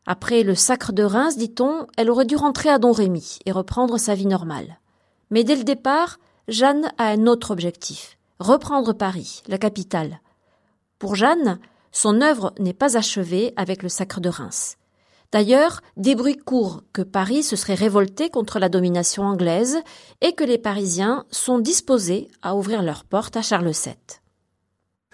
Après 0.07 0.41
le 0.41 0.55
sacre 0.55 0.91
de 0.91 1.03
Reims, 1.03 1.37
dit-on, 1.37 1.85
elle 1.97 2.09
aurait 2.09 2.25
dû 2.25 2.37
rentrer 2.37 2.69
à 2.69 2.79
Don 2.79 2.91
Rémy 2.91 3.37
et 3.45 3.51
reprendre 3.51 3.99
sa 3.99 4.15
vie 4.15 4.25
normale. 4.25 4.79
Mais 5.29 5.43
dès 5.43 5.55
le 5.55 5.63
départ, 5.63 6.17
Jeanne 6.47 6.91
a 6.97 7.09
un 7.09 7.27
autre 7.27 7.51
objectif 7.51 8.17
reprendre 8.39 8.93
Paris, 8.93 9.43
la 9.47 9.59
capitale. 9.59 10.19
Pour 10.97 11.15
Jeanne, 11.15 11.59
son 11.91 12.21
œuvre 12.21 12.53
n'est 12.59 12.73
pas 12.73 12.97
achevée 12.97 13.53
avec 13.55 13.83
le 13.83 13.89
sacre 13.89 14.21
de 14.21 14.29
Reims. 14.29 14.77
D'ailleurs, 15.31 15.81
des 15.95 16.15
bruits 16.15 16.37
courent 16.37 16.83
que 16.91 17.01
Paris 17.01 17.43
se 17.43 17.55
serait 17.55 17.73
révolté 17.73 18.29
contre 18.29 18.59
la 18.59 18.67
domination 18.67 19.23
anglaise 19.23 19.77
et 20.19 20.33
que 20.33 20.43
les 20.43 20.57
Parisiens 20.57 21.25
sont 21.31 21.59
disposés 21.59 22.27
à 22.41 22.55
ouvrir 22.55 22.81
leurs 22.81 23.05
portes 23.05 23.37
à 23.37 23.41
Charles 23.41 23.71
VII. 23.71 23.95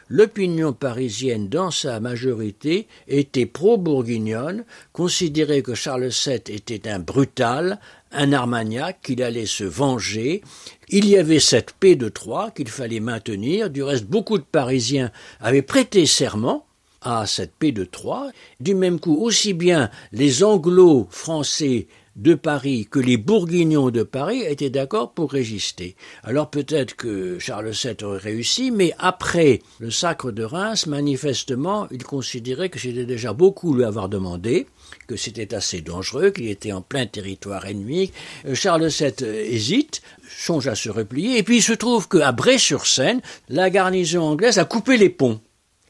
L'opinion 0.10 0.72
parisienne, 0.72 1.50
dans 1.50 1.70
sa 1.70 2.00
majorité, 2.00 2.88
était 3.10 3.46
pro-bourguignonne, 3.46 4.64
considérait 4.94 5.62
que 5.62 5.76
Charles 5.76 6.08
VII 6.08 6.36
était 6.48 6.88
un 6.88 7.00
brutal, 7.00 7.78
un 8.14 8.32
Armagnac, 8.32 9.02
qu'il 9.02 9.22
allait 9.22 9.46
se 9.46 9.66
venger. 9.66 10.42
Il 10.88 11.10
y 11.10 11.18
avait 11.18 11.42
cette 11.42 11.74
paix 11.74 11.96
de 11.96 12.08
Troyes 12.08 12.52
qu'il 12.52 12.70
fallait 12.70 13.02
maintenir. 13.02 13.70
Du 13.70 13.84
reste, 13.84 14.06
beaucoup 14.06 14.38
de 14.38 14.46
Parisiens 14.46 15.12
avaient 15.42 15.62
prêté 15.62 16.06
serment 16.06 16.67
à 17.02 17.26
cette 17.26 17.54
paix 17.54 17.72
de 17.72 17.84
Troyes. 17.84 18.32
Du 18.60 18.76
même 18.76 19.00
coup, 19.00 19.18
aussi 19.22 19.54
bien 19.54 19.90
les 20.12 20.44
anglo-français 20.44 21.88
de 22.18 22.34
Paris 22.34 22.88
que 22.90 23.00
les 23.00 23.16
bourguignons 23.16 23.92
de 23.92 24.04
Paris 24.04 24.42
étaient 24.42 24.72
d'accord 24.72 25.12
pour 25.12 25.32
résister. 25.32 25.96
Alors 26.24 26.50
peut-être 26.50 26.96
que 26.96 27.38
Charles 27.40 27.72
VII 27.72 28.04
aurait 28.04 28.18
réussi, 28.18 28.72
mais 28.72 28.94
après 28.98 29.62
le 29.80 29.92
sacre 29.92 30.32
de 30.32 30.44
Reims, 30.44 30.88
manifestement, 30.88 31.88
il 31.92 32.04
considérait 32.04 32.70
que 32.70 32.80
c'était 32.80 33.06
déjà 33.06 33.34
beaucoup 33.34 33.74
lui 33.74 33.84
avoir 33.84 34.10
demandé, 34.10 34.66
que 35.06 35.16
c'était 35.16 35.54
assez 35.54 35.82
dangereux, 35.82 36.32
qu'il 36.32 36.50
était 36.50 36.72
en 36.72 36.82
plein 36.82 37.06
territoire 37.06 37.66
ennemi. 37.68 38.12
Euh, 38.46 38.56
Charles 38.56 38.88
VII 38.88 39.24
hésite, 39.24 40.02
songe 40.28 40.68
à 40.68 40.76
se 40.76 40.90
replier, 40.90 41.38
et 41.38 41.44
puis 41.44 41.58
il 41.58 41.64
se 41.64 41.74
trouve 41.74 42.08
qu'à 42.08 42.32
Bray-sur-Seine, 42.32 43.22
la 43.50 43.70
garnison 43.70 44.24
anglaise 44.24 44.58
a 44.58 44.66
coupé 44.66 44.98
les 44.98 45.10
ponts. 45.10 45.40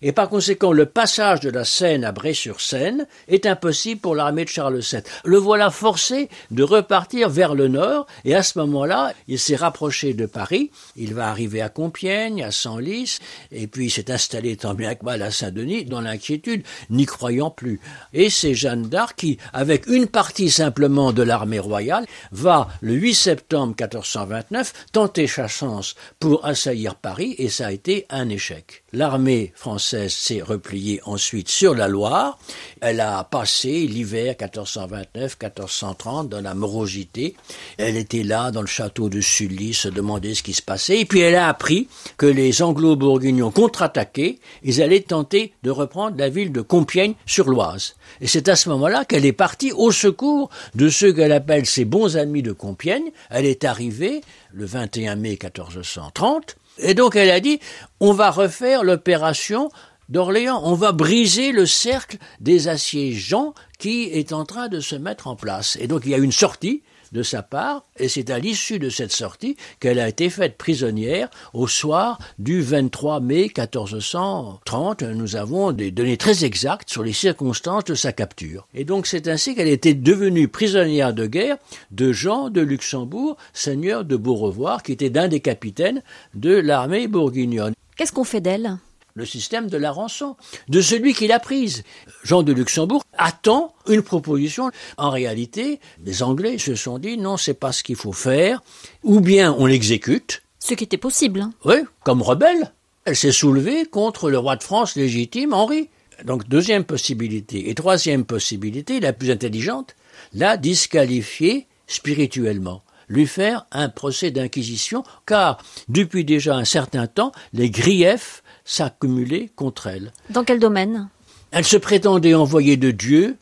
Et 0.03 0.11
par 0.11 0.29
conséquent, 0.29 0.71
le 0.73 0.85
passage 0.85 1.39
de 1.39 1.49
la 1.49 1.65
Seine 1.65 2.03
à 2.03 2.11
Bray-sur-Seine 2.11 3.07
est 3.27 3.47
impossible 3.47 3.99
pour 3.99 4.13
l'armée 4.13 4.45
de 4.45 4.49
Charles 4.49 4.79
VII. 4.79 5.01
Le 5.25 5.37
voilà 5.37 5.71
forcé 5.71 6.29
de 6.51 6.61
repartir 6.61 7.29
vers 7.29 7.55
le 7.55 7.67
nord, 7.67 8.05
et 8.23 8.35
à 8.35 8.43
ce 8.43 8.59
moment-là, 8.59 9.13
il 9.27 9.39
s'est 9.39 9.55
rapproché 9.55 10.13
de 10.13 10.27
Paris. 10.27 10.69
Il 10.97 11.15
va 11.15 11.29
arriver 11.29 11.61
à 11.61 11.69
Compiègne, 11.69 12.43
à 12.43 12.51
Senlis, 12.51 13.17
et 13.51 13.65
puis 13.65 13.87
il 13.87 13.89
s'est 13.89 14.11
installé 14.11 14.55
tant 14.55 14.75
bien 14.75 14.93
que 14.93 15.03
mal 15.03 15.23
à 15.23 15.31
Saint-Denis, 15.31 15.85
dans 15.85 16.01
l'inquiétude, 16.01 16.63
n'y 16.91 17.07
croyant 17.07 17.49
plus. 17.49 17.79
Et 18.13 18.29
c'est 18.29 18.53
Jeanne 18.53 18.83
d'Arc 18.83 19.15
qui, 19.17 19.39
avec 19.51 19.87
une 19.87 20.05
partie 20.05 20.51
simplement 20.51 21.11
de 21.11 21.23
l'armée 21.23 21.57
royale, 21.57 22.05
va, 22.31 22.67
le 22.81 22.93
8 22.93 23.15
septembre 23.15 23.73
1429, 23.79 24.73
tenter 24.91 25.25
sa 25.25 25.47
chance 25.47 25.95
pour 26.19 26.45
assaillir 26.45 26.93
Paris, 26.93 27.33
et 27.39 27.49
ça 27.49 27.67
a 27.67 27.71
été 27.71 28.05
un 28.11 28.29
échec. 28.29 28.83
L'armée 28.93 29.51
française 29.53 30.13
s'est 30.13 30.41
repliée 30.41 31.01
ensuite 31.03 31.49
sur 31.49 31.75
la 31.75 31.89
Loire. 31.89 32.39
Elle 32.79 33.01
a 33.01 33.25
passé 33.25 33.85
l'hiver 33.85 34.35
1429-1430 34.35 36.29
dans 36.29 36.39
la 36.39 36.53
morosité. 36.53 37.35
Elle 37.77 37.97
était 37.97 38.23
là 38.23 38.49
dans 38.49 38.61
le 38.61 38.67
château 38.67 39.09
de 39.09 39.19
Sully, 39.19 39.73
se 39.73 39.89
demander 39.89 40.35
ce 40.35 40.41
qui 40.41 40.53
se 40.53 40.61
passait. 40.61 41.01
Et 41.01 41.05
puis 41.05 41.19
elle 41.19 41.35
a 41.35 41.49
appris 41.49 41.89
que 42.15 42.25
les 42.25 42.61
Anglo-Bourguignons 42.61 43.51
contre-attaqués, 43.51 44.39
ils 44.63 44.81
allaient 44.81 45.01
tenter 45.01 45.51
de 45.63 45.69
reprendre 45.69 46.15
la 46.17 46.29
ville 46.29 46.53
de 46.53 46.61
Compiègne 46.61 47.15
sur 47.25 47.49
l'Oise. 47.49 47.95
Et 48.21 48.27
c'est 48.27 48.47
à 48.47 48.55
ce 48.55 48.69
moment-là 48.69 49.03
qu'elle 49.03 49.25
est 49.25 49.33
partie 49.33 49.73
au 49.73 49.91
secours 49.91 50.49
de 50.75 50.87
ceux 50.87 51.11
qu'elle 51.11 51.33
appelle 51.33 51.65
ses 51.65 51.83
bons 51.83 52.15
amis 52.15 52.41
de 52.41 52.53
Compiègne. 52.53 53.11
Elle 53.31 53.47
est 53.47 53.65
arrivée 53.65 54.21
le 54.53 54.65
21 54.65 55.17
mai 55.17 55.37
1430 55.43 56.55
et 56.79 56.93
donc 56.93 57.15
elle 57.15 57.29
a 57.29 57.39
dit, 57.39 57.59
on 57.99 58.13
va 58.13 58.31
refaire 58.31 58.83
l'opération 58.83 59.69
d'Orléans, 60.09 60.61
on 60.63 60.73
va 60.73 60.91
briser 60.91 61.51
le 61.51 61.65
cercle 61.65 62.17
des 62.39 62.67
assiégeants 62.67 63.53
qui 63.77 64.03
est 64.03 64.33
en 64.33 64.45
train 64.45 64.67
de 64.67 64.79
se 64.79 64.95
mettre 64.95 65.27
en 65.27 65.35
place. 65.35 65.77
Et 65.81 65.87
donc 65.87 66.03
il 66.05 66.11
y 66.11 66.15
a 66.15 66.19
une 66.19 66.31
sortie 66.31 66.83
de 67.11 67.23
sa 67.23 67.43
part, 67.43 67.83
et 67.97 68.07
c'est 68.07 68.29
à 68.29 68.39
l'issue 68.39 68.79
de 68.79 68.89
cette 68.89 69.11
sortie 69.11 69.57
qu'elle 69.79 69.99
a 69.99 70.07
été 70.07 70.29
faite 70.29 70.57
prisonnière 70.57 71.29
au 71.53 71.67
soir 71.67 72.19
du 72.39 72.61
23 72.61 73.19
mai 73.19 73.51
1430. 73.55 75.03
Nous 75.03 75.35
avons 75.35 75.71
des 75.71 75.91
données 75.91 76.17
très 76.17 76.45
exactes 76.45 76.89
sur 76.89 77.03
les 77.03 77.13
circonstances 77.13 77.85
de 77.85 77.95
sa 77.95 78.11
capture. 78.11 78.67
Et 78.73 78.83
donc 78.83 79.07
c'est 79.07 79.27
ainsi 79.27 79.55
qu'elle 79.55 79.67
était 79.67 79.93
devenue 79.93 80.47
prisonnière 80.47 81.13
de 81.13 81.25
guerre 81.25 81.57
de 81.91 82.11
Jean 82.11 82.49
de 82.49 82.61
Luxembourg, 82.61 83.37
seigneur 83.53 84.05
de 84.05 84.15
Beaurevoir, 84.15 84.83
qui 84.83 84.91
était 84.91 85.09
d'un 85.09 85.27
des 85.27 85.39
capitaines 85.39 86.01
de 86.33 86.55
l'armée 86.55 87.07
bourguignonne. 87.07 87.73
Qu'est-ce 87.95 88.11
qu'on 88.11 88.23
fait 88.23 88.41
d'elle? 88.41 88.77
Le 89.17 89.25
système 89.25 89.67
de 89.67 89.77
la 89.77 89.91
rançon, 89.91 90.35
de 90.69 90.79
celui 90.79 91.15
qui 91.15 91.25
l'a 91.25 91.39
prise. 91.39 91.83
Jean 92.23 92.43
de 92.43 92.53
Luxembourg 92.53 93.03
attend 93.17 93.73
une 93.87 94.03
proposition. 94.03 94.69
En 94.97 95.09
réalité, 95.09 95.79
les 96.05 96.21
Anglais 96.21 96.59
se 96.59 96.75
sont 96.75 96.99
dit 96.99 97.17
non, 97.17 97.35
c'est 97.35 97.55
pas 97.55 97.71
ce 97.71 97.81
qu'il 97.81 97.95
faut 97.95 98.13
faire, 98.13 98.61
ou 99.03 99.19
bien 99.19 99.55
on 99.57 99.65
l'exécute. 99.65 100.43
Ce 100.59 100.75
qui 100.75 100.83
était 100.83 100.97
possible. 100.97 101.41
Hein. 101.41 101.53
Oui, 101.65 101.77
comme 102.03 102.21
rebelle. 102.21 102.71
Elle 103.05 103.15
s'est 103.15 103.31
soulevée 103.31 103.85
contre 103.85 104.29
le 104.29 104.37
roi 104.37 104.55
de 104.55 104.63
France 104.63 104.95
légitime, 104.95 105.53
Henri. 105.53 105.89
Donc 106.25 106.47
deuxième 106.47 106.83
possibilité. 106.83 107.69
Et 107.69 107.75
troisième 107.75 108.23
possibilité, 108.23 108.99
la 108.99 109.13
plus 109.13 109.31
intelligente, 109.31 109.95
la 110.33 110.57
disqualifier 110.57 111.65
spirituellement 111.87 112.83
lui 113.09 113.25
faire 113.25 113.65
un 113.71 113.89
procès 113.89 114.31
d'inquisition, 114.31 115.03
car 115.25 115.63
depuis 115.87 116.25
déjà 116.25 116.55
un 116.55 116.65
certain 116.65 117.07
temps, 117.07 117.31
les 117.53 117.69
griefs 117.69 118.43
s'accumuler 118.67 119.49
contre 119.55 119.87
elle. 119.87 120.11
Dans 120.29 120.43
quel 120.43 120.59
domaine? 120.59 121.07
Elle 121.51 121.65
se 121.65 121.77
prétendait 121.77 122.35
envoyée 122.35 122.77
de 122.77 122.91
Dieu 122.91 123.37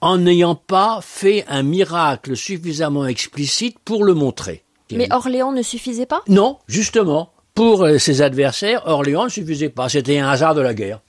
en 0.00 0.18
n'ayant 0.18 0.54
pas 0.54 1.00
fait 1.02 1.44
un 1.48 1.62
miracle 1.62 2.36
suffisamment 2.36 3.06
explicite 3.06 3.78
pour 3.80 4.04
le 4.04 4.14
montrer. 4.14 4.62
Mais 4.92 5.08
Orléans 5.10 5.50
ne 5.50 5.62
suffisait 5.62 6.06
pas? 6.06 6.22
Non, 6.28 6.58
justement. 6.68 7.32
Pour 7.54 7.82
euh, 7.82 7.98
ses 7.98 8.20
adversaires, 8.20 8.82
Orléans 8.86 9.24
ne 9.24 9.30
suffisait 9.30 9.70
pas. 9.70 9.88
C'était 9.88 10.18
un 10.18 10.28
hasard 10.28 10.54
de 10.54 10.60
la 10.60 10.74
guerre. 10.74 11.00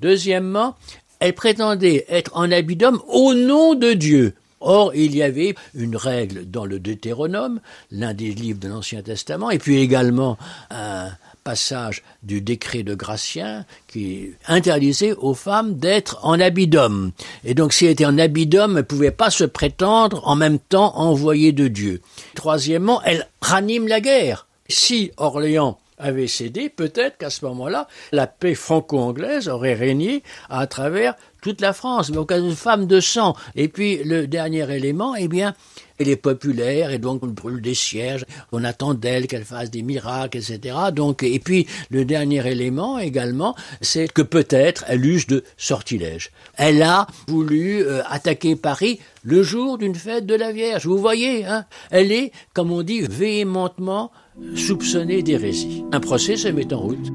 Deuxièmement, 0.00 0.74
elle 1.20 1.34
prétendait 1.34 2.06
être 2.08 2.34
en 2.34 2.50
habit 2.50 2.76
d'homme 2.76 3.00
au 3.06 3.34
nom 3.34 3.74
de 3.74 3.92
Dieu. 3.92 4.34
Or, 4.60 4.94
il 4.94 5.14
y 5.14 5.22
avait 5.22 5.54
une 5.74 5.96
règle 5.96 6.50
dans 6.50 6.64
le 6.66 6.80
Deutéronome, 6.80 7.60
l'un 7.90 8.14
des 8.14 8.32
livres 8.32 8.58
de 8.58 8.68
l'Ancien 8.68 9.02
Testament, 9.02 9.50
et 9.50 9.58
puis 9.58 9.78
également 9.80 10.36
un, 10.70 11.10
passage 11.50 12.04
du 12.22 12.40
décret 12.40 12.84
de 12.84 12.94
Gratien 12.94 13.64
qui 13.88 14.30
interdisait 14.46 15.14
aux 15.14 15.34
femmes 15.34 15.74
d'être 15.74 16.20
en 16.22 16.38
habit 16.38 16.68
d'homme. 16.68 17.10
Et 17.44 17.54
donc, 17.54 17.72
si 17.72 17.86
elle 17.86 17.90
était 17.90 18.04
en 18.04 18.18
habit 18.18 18.46
d'homme, 18.46 18.72
elle 18.72 18.76
ne 18.76 18.82
pouvait 18.82 19.10
pas 19.10 19.30
se 19.30 19.42
prétendre 19.42 20.22
en 20.28 20.36
même 20.36 20.60
temps 20.60 20.96
envoyée 20.96 21.50
de 21.50 21.66
Dieu. 21.66 22.02
Troisièmement, 22.36 23.02
elle 23.02 23.26
ranime 23.42 23.88
la 23.88 24.00
guerre. 24.00 24.46
Si 24.68 25.10
Orléans 25.16 25.80
avait 25.98 26.28
cédé, 26.28 26.68
peut-être 26.68 27.18
qu'à 27.18 27.30
ce 27.30 27.44
moment-là, 27.46 27.88
la 28.12 28.28
paix 28.28 28.54
franco-anglaise 28.54 29.48
aurait 29.48 29.74
régné 29.74 30.22
à 30.48 30.68
travers 30.68 31.14
toute 31.42 31.60
la 31.60 31.72
France. 31.72 32.10
Mais 32.10 32.18
au 32.18 32.24
cas 32.26 32.38
d'une 32.38 32.54
femme 32.54 32.86
de 32.86 33.00
sang. 33.00 33.34
Et 33.56 33.66
puis, 33.66 34.04
le 34.04 34.28
dernier 34.28 34.72
élément, 34.72 35.16
eh 35.16 35.26
bien, 35.26 35.54
Elle 36.00 36.08
est 36.08 36.16
populaire 36.16 36.92
et 36.92 36.98
donc 36.98 37.22
on 37.22 37.26
brûle 37.26 37.60
des 37.60 37.74
cierges, 37.74 38.24
on 38.52 38.64
attend 38.64 38.94
d'elle 38.94 39.26
qu'elle 39.26 39.44
fasse 39.44 39.70
des 39.70 39.82
miracles, 39.82 40.38
etc. 40.38 40.74
Donc, 40.94 41.22
et 41.22 41.38
puis 41.38 41.66
le 41.90 42.06
dernier 42.06 42.50
élément 42.50 42.98
également, 42.98 43.54
c'est 43.82 44.10
que 44.10 44.22
peut-être 44.22 44.86
elle 44.88 45.04
use 45.04 45.26
de 45.26 45.44
sortilèges. 45.58 46.30
Elle 46.56 46.82
a 46.82 47.06
voulu 47.28 47.82
euh, 47.82 48.00
attaquer 48.08 48.56
Paris 48.56 48.98
le 49.24 49.42
jour 49.42 49.76
d'une 49.76 49.94
fête 49.94 50.24
de 50.24 50.34
la 50.34 50.52
Vierge. 50.52 50.86
Vous 50.86 50.96
voyez, 50.96 51.44
hein 51.44 51.66
elle 51.90 52.12
est, 52.12 52.32
comme 52.54 52.72
on 52.72 52.82
dit, 52.82 53.02
véhémentement 53.02 54.10
soupçonnée 54.56 55.22
d'hérésie. 55.22 55.84
Un 55.92 56.00
procès 56.00 56.38
se 56.38 56.48
met 56.48 56.72
en 56.72 56.80
route. 56.80 57.12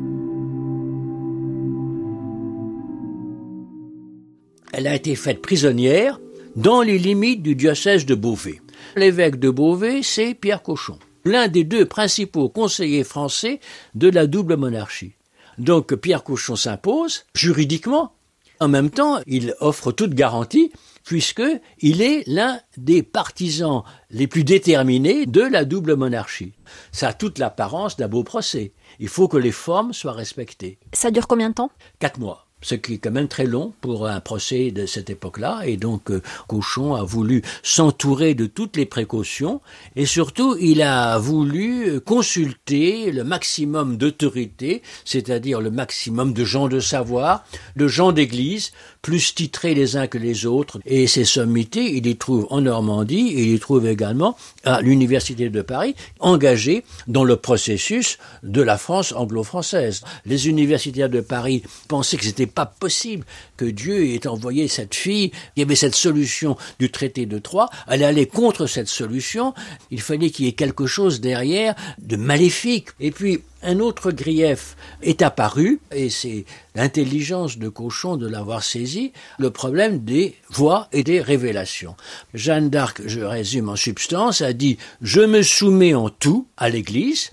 Elle 4.73 4.85
a 4.85 4.93
été 4.93 5.15
faite 5.15 5.41
prisonnière 5.41 6.19
dans 6.55 6.83
les 6.83 6.99
limites 6.99 7.41
du 7.41 7.55
diocèse 7.55 8.05
de 8.05 8.13
Beauvais. 8.13 8.61
L'évêque 8.95 9.39
de 9.39 9.49
Beauvais, 9.49 10.01
c'est 10.03 10.33
Pierre 10.33 10.63
Cochon, 10.63 10.99
l'un 11.25 11.47
des 11.47 11.63
deux 11.63 11.85
principaux 11.85 12.49
conseillers 12.49 13.03
français 13.03 13.59
de 13.93 14.09
la 14.09 14.27
double 14.27 14.55
monarchie. 14.57 15.13
Donc 15.57 15.95
Pierre 15.95 16.23
Cochon 16.23 16.55
s'impose 16.55 17.25
juridiquement. 17.33 18.13
En 18.59 18.69
même 18.69 18.89
temps, 18.89 19.19
il 19.27 19.53
offre 19.59 19.91
toute 19.91 20.13
garantie 20.13 20.71
puisque 21.03 21.43
il 21.79 22.01
est 22.01 22.23
l'un 22.25 22.59
des 22.77 23.03
partisans 23.03 23.83
les 24.09 24.27
plus 24.27 24.43
déterminés 24.43 25.25
de 25.25 25.41
la 25.41 25.65
double 25.65 25.95
monarchie. 25.95 26.53
Ça 26.91 27.09
a 27.09 27.13
toute 27.13 27.37
l'apparence 27.37 27.97
d'un 27.97 28.07
beau 28.07 28.23
procès. 28.23 28.73
Il 28.99 29.09
faut 29.09 29.27
que 29.27 29.37
les 29.37 29.51
formes 29.51 29.93
soient 29.93 30.13
respectées. 30.13 30.79
Ça 30.93 31.11
dure 31.11 31.27
combien 31.27 31.49
de 31.49 31.55
temps? 31.55 31.71
Quatre 31.99 32.19
mois 32.19 32.44
ce 32.65 32.73
qui 32.73 32.95
est 32.95 32.97
quand 32.97 33.11
même 33.11 33.27
très 33.27 33.45
long 33.45 33.73
pour 33.79 34.07
un 34.07 34.19
procès 34.19 34.71
de 34.71 34.87
cette 34.87 35.11
époque-là. 35.11 35.61
Et 35.65 35.77
donc, 35.77 36.09
euh, 36.09 36.23
Cochon 36.47 36.95
a 36.95 37.03
voulu 37.03 37.43
s'entourer 37.61 38.33
de 38.33 38.47
toutes 38.47 38.75
les 38.75 38.87
précautions 38.87 39.61
et 39.95 40.07
surtout, 40.07 40.57
il 40.59 40.81
a 40.81 41.19
voulu 41.19 41.99
consulter 42.01 43.11
le 43.11 43.23
maximum 43.23 43.97
d'autorités, 43.97 44.81
c'est-à-dire 45.05 45.61
le 45.61 45.69
maximum 45.69 46.33
de 46.33 46.43
gens 46.43 46.67
de 46.67 46.79
savoir, 46.79 47.45
de 47.75 47.87
gens 47.87 48.11
d'église, 48.11 48.71
plus 49.05 49.35
titrés 49.35 49.75
les 49.75 49.97
uns 49.97 50.07
que 50.07 50.17
les 50.17 50.47
autres. 50.47 50.79
Et 50.83 51.05
ces 51.05 51.25
sommités, 51.25 51.95
il 51.95 52.05
les 52.05 52.15
trouve 52.15 52.47
en 52.49 52.61
Normandie 52.61 53.35
il 53.37 53.51
les 53.51 53.59
trouve 53.59 53.85
également 53.85 54.35
à 54.63 54.81
l'Université 54.81 55.47
de 55.51 55.61
Paris, 55.61 55.93
engagés 56.19 56.83
dans 57.05 57.23
le 57.23 57.35
processus 57.35 58.17
de 58.41 58.63
la 58.63 58.79
France 58.79 59.13
anglo-française. 59.15 60.01
Les 60.25 60.47
universitaires 60.47 61.11
de 61.11 61.21
Paris 61.21 61.61
pensaient 61.87 62.17
que 62.17 62.23
c'était 62.23 62.47
pas 62.47 62.65
possible 62.65 63.27
que 63.57 63.65
Dieu 63.65 64.07
ait 64.07 64.25
envoyé 64.25 64.67
cette 64.67 64.95
fille. 64.95 65.31
Il 65.55 65.59
y 65.59 65.63
avait 65.63 65.75
cette 65.75 65.93
solution 65.93 66.57
du 66.79 66.89
traité 66.89 67.27
de 67.27 67.37
Troyes. 67.37 67.69
Elle 67.87 68.03
allait 68.03 68.25
contre 68.25 68.65
cette 68.65 68.87
solution. 68.87 69.53
Il 69.91 70.01
fallait 70.01 70.31
qu'il 70.31 70.45
y 70.45 70.49
ait 70.49 70.53
quelque 70.53 70.87
chose 70.87 71.21
derrière 71.21 71.75
de 71.99 72.15
maléfique. 72.15 72.87
Et 72.99 73.11
puis, 73.11 73.43
un 73.65 73.79
autre 73.79 74.11
grief 74.11 74.77
est 75.01 75.21
apparu, 75.21 75.81
et 75.91 76.09
c'est 76.09 76.45
l'intelligence 76.75 77.57
de 77.57 77.67
Cochon 77.67 78.15
de 78.15 78.27
l'avoir 78.27 78.63
saisi, 78.63 79.11
le 79.39 79.49
problème 79.49 80.03
des 80.03 80.35
voix 80.49 80.87
et 80.91 81.03
des 81.03 81.19
révélations. 81.19 81.95
Jeanne 82.33 82.69
d'Arc, 82.69 83.01
je 83.05 83.21
résume 83.21 83.69
en 83.69 83.75
substance, 83.75 84.41
a 84.41 84.53
dit 84.53 84.77
Je 85.01 85.21
me 85.21 85.41
soumets 85.41 85.95
en 85.95 86.09
tout 86.09 86.47
à 86.57 86.69
l'Église, 86.69 87.31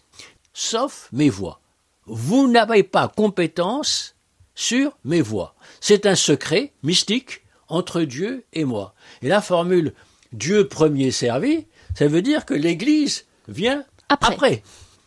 sauf 0.54 1.08
mes 1.12 1.28
voix. 1.28 1.60
Vous 2.06 2.50
n'avez 2.50 2.82
pas 2.82 3.08
compétence 3.08 4.14
sur 4.54 4.96
mes 5.04 5.22
voix. 5.22 5.54
C'est 5.80 6.06
un 6.06 6.16
secret 6.16 6.72
mystique 6.82 7.42
entre 7.68 8.02
Dieu 8.02 8.44
et 8.52 8.64
moi. 8.64 8.94
Et 9.22 9.28
la 9.28 9.40
formule 9.40 9.92
Dieu 10.32 10.66
premier 10.66 11.10
servi, 11.10 11.66
ça 11.94 12.06
veut 12.06 12.22
dire 12.22 12.46
que 12.46 12.54
l'Église 12.54 13.26
vient 13.48 13.84
après 14.08 14.62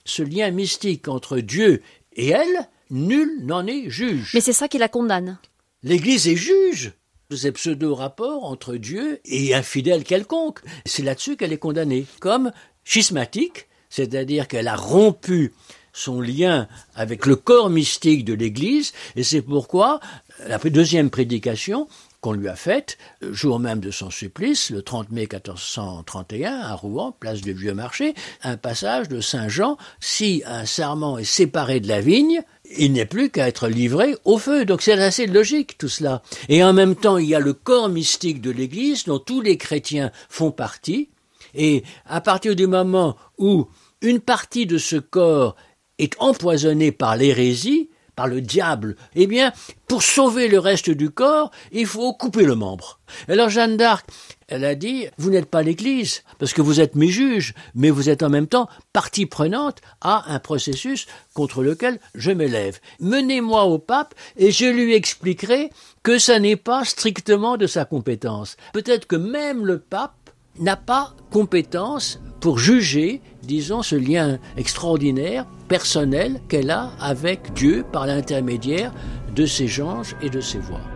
ce 0.06 0.24
lien 0.24 0.52
mystique 0.52 1.08
entre 1.08 1.40
Dieu 1.40 1.82
et 2.16 2.30
elle, 2.30 2.70
nul 2.90 3.30
n'en 3.44 3.68
est 3.68 3.90
juge. 3.90 4.32
Mais 4.34 4.42
c'est 4.42 4.54
ça 4.54 4.68
qui 4.68 4.78
la 4.78 4.88
condamne. 4.88 5.38
L'Église 5.84 6.28
est 6.28 6.36
juge 6.36 6.94
de 7.30 7.36
ces 7.36 7.52
pseudo-rapports 7.52 8.46
entre 8.46 8.76
Dieu 8.76 9.20
et 9.26 9.54
un 9.54 9.64
fidèle 9.64 10.04
quelconque. 10.04 10.62
C'est 10.86 11.04
là-dessus 11.04 11.36
qu'elle 11.36 11.54
est 11.54 11.58
condamnée, 11.58 12.06
comme 12.20 12.52
schismatique, 12.84 13.68
c'est-à-dire 13.90 14.48
qu'elle 14.48 14.68
a 14.68 14.76
rompu 14.76 15.54
son 15.92 16.22
lien 16.22 16.68
avec 16.94 17.26
le 17.26 17.36
corps 17.36 17.70
mystique 17.70 18.26
de 18.26 18.34
l'Église, 18.34 18.94
et 19.16 19.24
c'est 19.24 19.42
pourquoi 19.42 20.02
la 20.46 20.58
deuxième 20.58 21.10
prédication 21.10 21.88
qu'on 22.26 22.34
lui 22.34 22.48
a 22.48 22.56
faite, 22.56 22.98
jour 23.22 23.60
même 23.60 23.80
de 23.80 23.92
son 23.92 24.10
supplice, 24.10 24.72
le 24.72 24.82
30 24.82 25.12
mai 25.12 25.28
1431, 25.32 26.60
à 26.60 26.74
Rouen, 26.74 27.12
place 27.12 27.42
du 27.42 27.54
Vieux 27.54 27.76
Marché, 27.76 28.16
un 28.42 28.58
passage 28.58 29.08
de 29.10 29.22
Saint 29.22 29.48
Jean, 29.48 29.78
si 30.00 30.42
un 30.48 30.66
serment 30.66 31.20
est 31.20 31.24
séparé 31.24 31.80
de 31.80 31.88
la 31.88 32.02
vigne, 32.02 32.42
il 32.80 32.94
n'est 32.94 33.06
plus 33.06 33.30
qu'à 33.30 33.48
être 33.48 33.68
livré 33.68 34.16
au 34.26 34.40
feu. 34.40 34.66
Donc 34.66 34.82
c'est 34.82 34.94
assez 34.94 35.28
logique 35.28 35.78
tout 35.78 35.88
cela. 35.88 36.24
Et 36.50 36.64
en 36.64 36.74
même 36.74 36.96
temps, 36.96 37.20
il 37.20 37.28
y 37.28 37.36
a 37.36 37.40
le 37.40 37.54
corps 37.54 37.90
mystique 37.90 38.42
de 38.42 38.50
l'Église 38.50 39.04
dont 39.04 39.20
tous 39.20 39.42
les 39.42 39.58
chrétiens 39.58 40.10
font 40.28 40.50
partie. 40.50 41.10
Et 41.54 41.84
à 42.08 42.22
partir 42.22 42.56
du 42.56 42.66
moment 42.66 43.18
où 43.38 43.68
une 44.02 44.20
partie 44.20 44.66
de 44.66 44.80
ce 44.80 44.96
corps 44.96 45.56
est 46.00 46.16
empoisonnée 46.20 46.92
par 46.92 47.18
l'hérésie, 47.18 47.92
par 48.16 48.28
le 48.28 48.42
diable, 48.42 48.96
eh 49.16 49.28
bien, 49.28 49.52
pour 49.88 50.04
sauver 50.04 50.48
le 50.48 50.60
reste 50.60 50.90
du 50.90 51.10
corps, 51.10 51.52
il 51.72 51.86
faut 51.86 52.14
couper 52.14 52.44
le 52.44 52.56
membre. 52.56 53.00
Alors 53.28 53.50
Jeanne 53.50 53.78
d'Arc, 53.78 54.08
elle 54.48 54.66
a 54.66 54.76
dit, 54.76 55.08
vous 55.18 55.32
n'êtes 55.32 55.50
pas 55.50 55.64
l'Église, 55.64 56.24
parce 56.38 56.54
que 56.54 56.62
vous 56.62 56.80
êtes 56.80 56.96
mes 56.96 57.08
juges, 57.08 57.54
mais 57.74 57.90
vous 57.90 58.10
êtes 58.10 58.24
en 58.24 58.30
même 58.30 58.48
temps 58.48 58.70
partie 58.94 59.26
prenante 59.26 59.82
à 60.02 60.32
un 60.32 60.40
processus 60.40 61.08
contre 61.34 61.64
lequel 61.64 62.00
je 62.14 62.32
m'élève. 62.32 62.80
Menez-moi 63.00 63.64
au 63.64 63.80
pape 63.80 64.14
et 64.38 64.52
je 64.52 64.66
lui 64.66 64.94
expliquerai 64.94 65.72
que 66.04 66.20
ça 66.20 66.40
n'est 66.40 66.56
pas 66.56 66.86
strictement 66.86 67.58
de 67.58 67.68
sa 67.68 67.86
compétence. 67.86 68.58
Peut-être 68.74 69.08
que 69.08 69.16
même 69.16 69.66
le 69.66 69.80
pape 69.80 70.14
n'a 70.60 70.76
pas 70.76 71.16
compétence 71.32 72.20
pour 72.40 72.60
juger, 72.60 73.22
disons, 73.42 73.82
ce 73.82 73.96
lien 73.96 74.40
extraordinaire, 74.58 75.46
personnel 75.68 76.40
qu'elle 76.48 76.72
a 76.72 76.92
avec 77.00 77.54
Dieu 77.54 77.86
par 77.92 78.08
l'intermédiaire 78.08 78.92
de 79.36 79.46
ses 79.46 79.82
anges 79.82 80.16
et 80.22 80.30
de 80.30 80.42
ses 80.42 80.60
voix. 80.60 80.95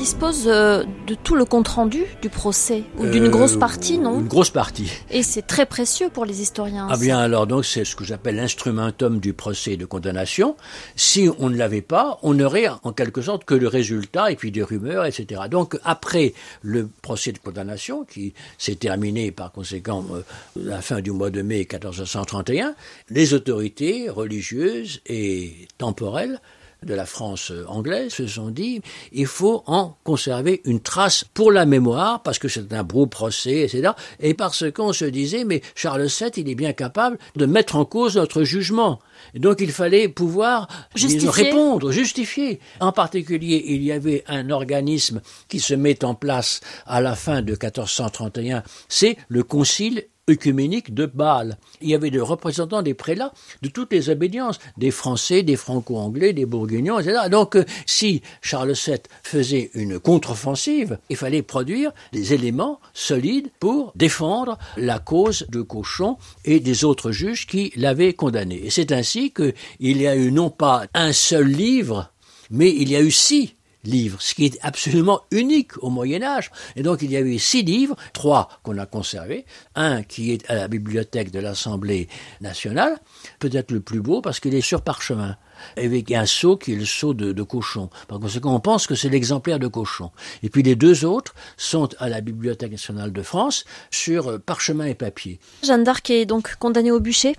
Dispose 0.00 0.44
euh, 0.46 0.82
de 1.06 1.14
tout 1.14 1.34
le 1.34 1.44
compte-rendu 1.44 2.04
du 2.22 2.30
procès, 2.30 2.84
ou 2.96 3.06
d'une 3.06 3.26
euh, 3.26 3.28
grosse 3.28 3.56
partie, 3.58 3.98
non? 3.98 4.20
Une 4.20 4.28
grosse 4.28 4.48
partie. 4.48 4.90
Et 5.10 5.22
c'est 5.22 5.42
très 5.42 5.66
précieux 5.66 6.08
pour 6.08 6.24
les 6.24 6.40
historiens. 6.40 6.88
Ah 6.90 6.96
bien 6.96 7.18
alors, 7.18 7.46
donc 7.46 7.66
c'est 7.66 7.84
ce 7.84 7.94
que 7.94 8.02
j'appelle 8.02 8.36
l'instrumentum 8.36 9.20
du 9.20 9.34
procès 9.34 9.76
de 9.76 9.84
condamnation. 9.84 10.56
Si 10.96 11.28
on 11.38 11.50
ne 11.50 11.56
l'avait 11.58 11.82
pas, 11.82 12.18
on 12.22 12.32
n'aurait 12.32 12.68
en 12.82 12.92
quelque 12.94 13.20
sorte 13.20 13.44
que 13.44 13.54
le 13.54 13.68
résultat, 13.68 14.32
et 14.32 14.36
puis 14.36 14.50
des 14.50 14.62
rumeurs, 14.62 15.04
etc. 15.04 15.42
Donc 15.50 15.78
après 15.84 16.32
le 16.62 16.88
procès 17.02 17.32
de 17.32 17.38
condamnation, 17.38 18.04
qui 18.04 18.32
s'est 18.56 18.76
terminé 18.76 19.32
par 19.32 19.52
conséquent 19.52 20.02
euh, 20.14 20.22
la 20.56 20.80
fin 20.80 21.02
du 21.02 21.10
mois 21.10 21.28
de 21.28 21.42
mai 21.42 21.66
1431, 21.70 22.74
les 23.10 23.34
autorités 23.34 24.08
religieuses 24.08 25.02
et 25.04 25.68
temporelles 25.76 26.40
de 26.84 26.94
la 26.94 27.06
France 27.06 27.52
anglaise 27.68 28.12
se 28.12 28.26
sont 28.26 28.50
dit 28.50 28.80
il 29.12 29.26
faut 29.26 29.62
en 29.66 29.96
conserver 30.04 30.60
une 30.64 30.80
trace 30.80 31.24
pour 31.34 31.52
la 31.52 31.66
mémoire 31.66 32.22
parce 32.22 32.38
que 32.38 32.48
c'est 32.48 32.72
un 32.72 32.82
beau 32.82 33.06
procès, 33.06 33.62
etc. 33.62 33.92
Et 34.20 34.34
parce 34.34 34.70
qu'on 34.70 34.92
se 34.92 35.04
disait 35.04 35.44
mais 35.44 35.62
Charles 35.74 36.06
VII 36.06 36.30
il 36.36 36.48
est 36.48 36.54
bien 36.54 36.72
capable 36.72 37.18
de 37.36 37.46
mettre 37.46 37.76
en 37.76 37.84
cause 37.84 38.16
notre 38.16 38.42
jugement. 38.42 39.00
Et 39.34 39.38
donc 39.38 39.60
il 39.60 39.72
fallait 39.72 40.08
pouvoir 40.08 40.68
répondre, 40.94 41.90
justifier. 41.90 42.60
En 42.80 42.92
particulier, 42.92 43.62
il 43.66 43.82
y 43.82 43.92
avait 43.92 44.24
un 44.26 44.50
organisme 44.50 45.20
qui 45.48 45.60
se 45.60 45.74
met 45.74 46.04
en 46.04 46.14
place 46.14 46.60
à 46.86 47.00
la 47.00 47.14
fin 47.14 47.42
de 47.42 47.52
1431, 47.52 48.62
c'est 48.88 49.16
le 49.28 49.42
Concile 49.42 50.04
œcuménique 50.30 50.94
de 50.94 51.06
Bâle. 51.06 51.58
Il 51.80 51.88
y 51.88 51.94
avait 51.94 52.10
des 52.10 52.20
représentants 52.20 52.82
des 52.82 52.94
prélats 52.94 53.32
de 53.62 53.68
toutes 53.68 53.92
les 53.92 54.08
obédiences, 54.10 54.58
des 54.76 54.90
Français, 54.90 55.42
des 55.42 55.56
Franco-Anglais, 55.56 56.32
des 56.32 56.46
Bourguignons, 56.46 56.98
etc. 56.98 57.28
Donc, 57.30 57.56
euh, 57.56 57.64
si 57.86 58.22
Charles 58.40 58.72
VII 58.72 58.98
faisait 59.22 59.70
une 59.74 59.98
contre-offensive, 59.98 60.98
il 61.08 61.16
fallait 61.16 61.42
produire 61.42 61.92
des 62.12 62.32
éléments 62.32 62.80
solides 62.94 63.50
pour 63.58 63.92
défendre 63.94 64.58
la 64.76 64.98
cause 64.98 65.46
de 65.48 65.62
Cochon 65.62 66.16
et 66.44 66.60
des 66.60 66.84
autres 66.84 67.12
juges 67.12 67.46
qui 67.46 67.72
l'avaient 67.76 68.14
condamné. 68.14 68.66
Et 68.66 68.70
c'est 68.70 68.92
ainsi 68.92 69.32
qu'il 69.32 69.54
y 69.80 70.06
a 70.06 70.16
eu 70.16 70.32
non 70.32 70.50
pas 70.50 70.84
un 70.94 71.12
seul 71.12 71.48
livre, 71.48 72.12
mais 72.50 72.70
il 72.70 72.90
y 72.90 72.96
a 72.96 73.00
eu 73.00 73.10
six 73.10 73.54
livres, 73.84 74.20
ce 74.20 74.34
qui 74.34 74.44
est 74.44 74.58
absolument 74.62 75.22
unique 75.30 75.82
au 75.82 75.90
Moyen 75.90 76.22
Âge. 76.22 76.50
Et 76.76 76.82
donc 76.82 77.02
il 77.02 77.10
y 77.10 77.16
a 77.16 77.20
eu 77.20 77.38
six 77.38 77.62
livres, 77.62 77.96
trois 78.12 78.48
qu'on 78.62 78.78
a 78.78 78.86
conservés, 78.86 79.44
un 79.74 80.02
qui 80.02 80.32
est 80.32 80.48
à 80.50 80.54
la 80.54 80.68
bibliothèque 80.68 81.30
de 81.30 81.38
l'Assemblée 81.38 82.08
nationale, 82.40 82.98
peut-être 83.38 83.70
le 83.70 83.80
plus 83.80 84.00
beau 84.00 84.20
parce 84.20 84.40
qu'il 84.40 84.54
est 84.54 84.60
sur 84.60 84.82
parchemin 84.82 85.36
avec 85.76 86.10
un 86.12 86.26
sceau 86.26 86.56
qui 86.56 86.72
est 86.72 86.76
le 86.76 86.84
sceau 86.84 87.14
de, 87.14 87.32
de 87.32 87.42
cochon. 87.42 87.90
Par 88.08 88.18
conséquent, 88.18 88.54
on 88.54 88.60
pense 88.60 88.86
que 88.86 88.94
c'est 88.94 89.08
l'exemplaire 89.08 89.58
de 89.58 89.66
cochon. 89.66 90.10
Et 90.42 90.48
puis 90.48 90.62
les 90.62 90.76
deux 90.76 91.04
autres 91.04 91.34
sont 91.56 91.88
à 91.98 92.08
la 92.08 92.20
Bibliothèque 92.20 92.72
nationale 92.72 93.12
de 93.12 93.22
France 93.22 93.64
sur 93.90 94.28
euh, 94.28 94.38
parchemin 94.38 94.86
et 94.86 94.94
papier. 94.94 95.38
Jeanne 95.62 95.84
d'Arc 95.84 96.08
est 96.10 96.26
donc 96.26 96.56
condamnée 96.56 96.90
au 96.90 97.00
bûcher? 97.00 97.36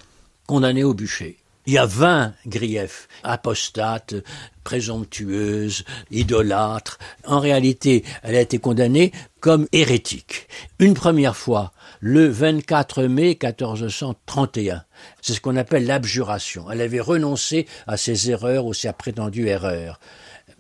Condamnée 0.48 0.84
au 0.84 0.94
bûcher. 0.94 1.41
Il 1.68 1.74
y 1.74 1.78
a 1.78 1.86
vingt 1.86 2.34
griefs, 2.47 3.07
apostates, 3.24 4.16
présomptueuses, 4.64 5.84
idolâtres. 6.09 6.97
En 7.26 7.39
réalité, 7.39 8.03
elle 8.24 8.36
a 8.36 8.41
été 8.41 8.57
condamnée 8.57 9.12
comme 9.39 9.68
hérétique. 9.72 10.47
Une 10.80 10.95
première 10.95 11.36
fois, 11.36 11.72
le 11.99 12.28
24 12.28 13.03
mai 13.03 13.38
1431. 13.41 14.84
C'est 15.22 15.34
ce 15.34 15.41
qu'on 15.41 15.55
appelle 15.55 15.86
l'abjuration. 15.86 16.70
Elle 16.72 16.82
avait 16.82 16.99
renoncé 16.99 17.68
à 17.86 17.95
ses 17.97 18.32
erreurs 18.32 18.66
ou 18.66 18.74
ses 18.74 18.91
prétendues 18.93 19.47
erreurs. 19.47 19.99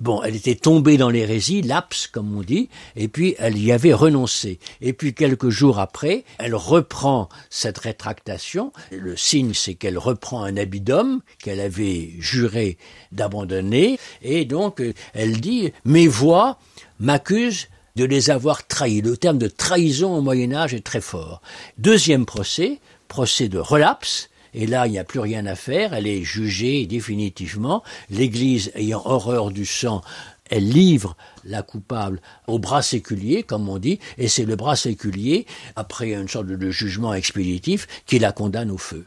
Bon, 0.01 0.23
elle 0.23 0.35
était 0.35 0.55
tombée 0.55 0.97
dans 0.97 1.11
l'hérésie, 1.11 1.61
lapse, 1.61 2.07
comme 2.07 2.35
on 2.35 2.41
dit, 2.41 2.69
et 2.95 3.07
puis 3.07 3.35
elle 3.37 3.55
y 3.55 3.71
avait 3.71 3.93
renoncé. 3.93 4.57
Et 4.81 4.93
puis 4.93 5.13
quelques 5.13 5.49
jours 5.49 5.77
après, 5.77 6.23
elle 6.39 6.55
reprend 6.55 7.29
cette 7.51 7.77
rétractation. 7.77 8.73
Le 8.89 9.15
signe, 9.15 9.53
c'est 9.53 9.75
qu'elle 9.75 9.99
reprend 9.99 10.43
un 10.43 10.57
habit 10.57 10.81
d'homme 10.81 11.21
qu'elle 11.37 11.59
avait 11.59 12.13
juré 12.17 12.79
d'abandonner, 13.11 13.99
et 14.23 14.45
donc 14.45 14.81
elle 15.13 15.39
dit, 15.39 15.71
mes 15.85 16.07
voix 16.07 16.57
m'accusent 16.99 17.67
de 17.95 18.03
les 18.03 18.31
avoir 18.31 18.65
trahis. 18.65 19.01
Le 19.01 19.15
terme 19.17 19.37
de 19.37 19.49
trahison 19.49 20.17
au 20.17 20.21
Moyen 20.21 20.51
Âge 20.53 20.73
est 20.73 20.83
très 20.83 21.01
fort. 21.01 21.43
Deuxième 21.77 22.25
procès, 22.25 22.79
procès 23.07 23.49
de 23.49 23.59
relapse, 23.59 24.30
et 24.53 24.67
là, 24.67 24.87
il 24.87 24.91
n'y 24.91 24.99
a 24.99 25.03
plus 25.03 25.19
rien 25.19 25.45
à 25.45 25.55
faire, 25.55 25.93
elle 25.93 26.07
est 26.07 26.23
jugée 26.23 26.85
définitivement. 26.85 27.83
L'Église 28.09 28.71
ayant 28.75 29.01
horreur 29.05 29.51
du 29.51 29.65
sang, 29.65 30.01
elle 30.49 30.67
livre 30.67 31.15
la 31.45 31.63
coupable 31.63 32.21
au 32.47 32.59
bras 32.59 32.81
séculier, 32.81 33.43
comme 33.43 33.69
on 33.69 33.77
dit, 33.77 33.99
et 34.17 34.27
c'est 34.27 34.45
le 34.45 34.57
bras 34.57 34.75
séculier, 34.75 35.45
après 35.75 36.13
une 36.13 36.27
sorte 36.27 36.47
de 36.47 36.71
jugement 36.71 37.13
expéditif, 37.13 37.87
qui 38.05 38.19
la 38.19 38.33
condamne 38.33 38.69
au 38.69 38.77
feu. 38.77 39.05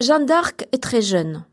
Jeanne 0.00 0.26
d'Arc 0.26 0.66
est 0.72 0.82
très 0.82 1.02
jeune, 1.02 1.44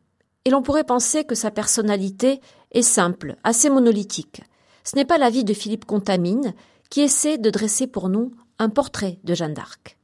et 0.46 0.52
l'on 0.52 0.62
pourrait 0.62 0.84
penser 0.84 1.26
que 1.26 1.36
sa 1.36 1.52
personnalité 1.52 2.40
est 2.72 2.84
simple, 2.84 3.36
assez 3.44 3.70
monolithique. 3.70 4.42
Ce 4.84 4.96
n'est 4.96 5.06
pas 5.06 5.18
l'avis 5.18 5.44
de 5.44 5.54
Philippe 5.54 5.86
Contamine, 5.86 6.54
qui 6.90 7.02
essaie 7.02 7.38
de 7.38 7.50
dresser 7.50 7.88
pour 7.88 8.10
nous 8.10 8.34
un 8.60 8.70
portrait 8.70 9.20
de 9.24 9.34
Jeanne 9.34 9.54
d'Arc. 9.54 9.97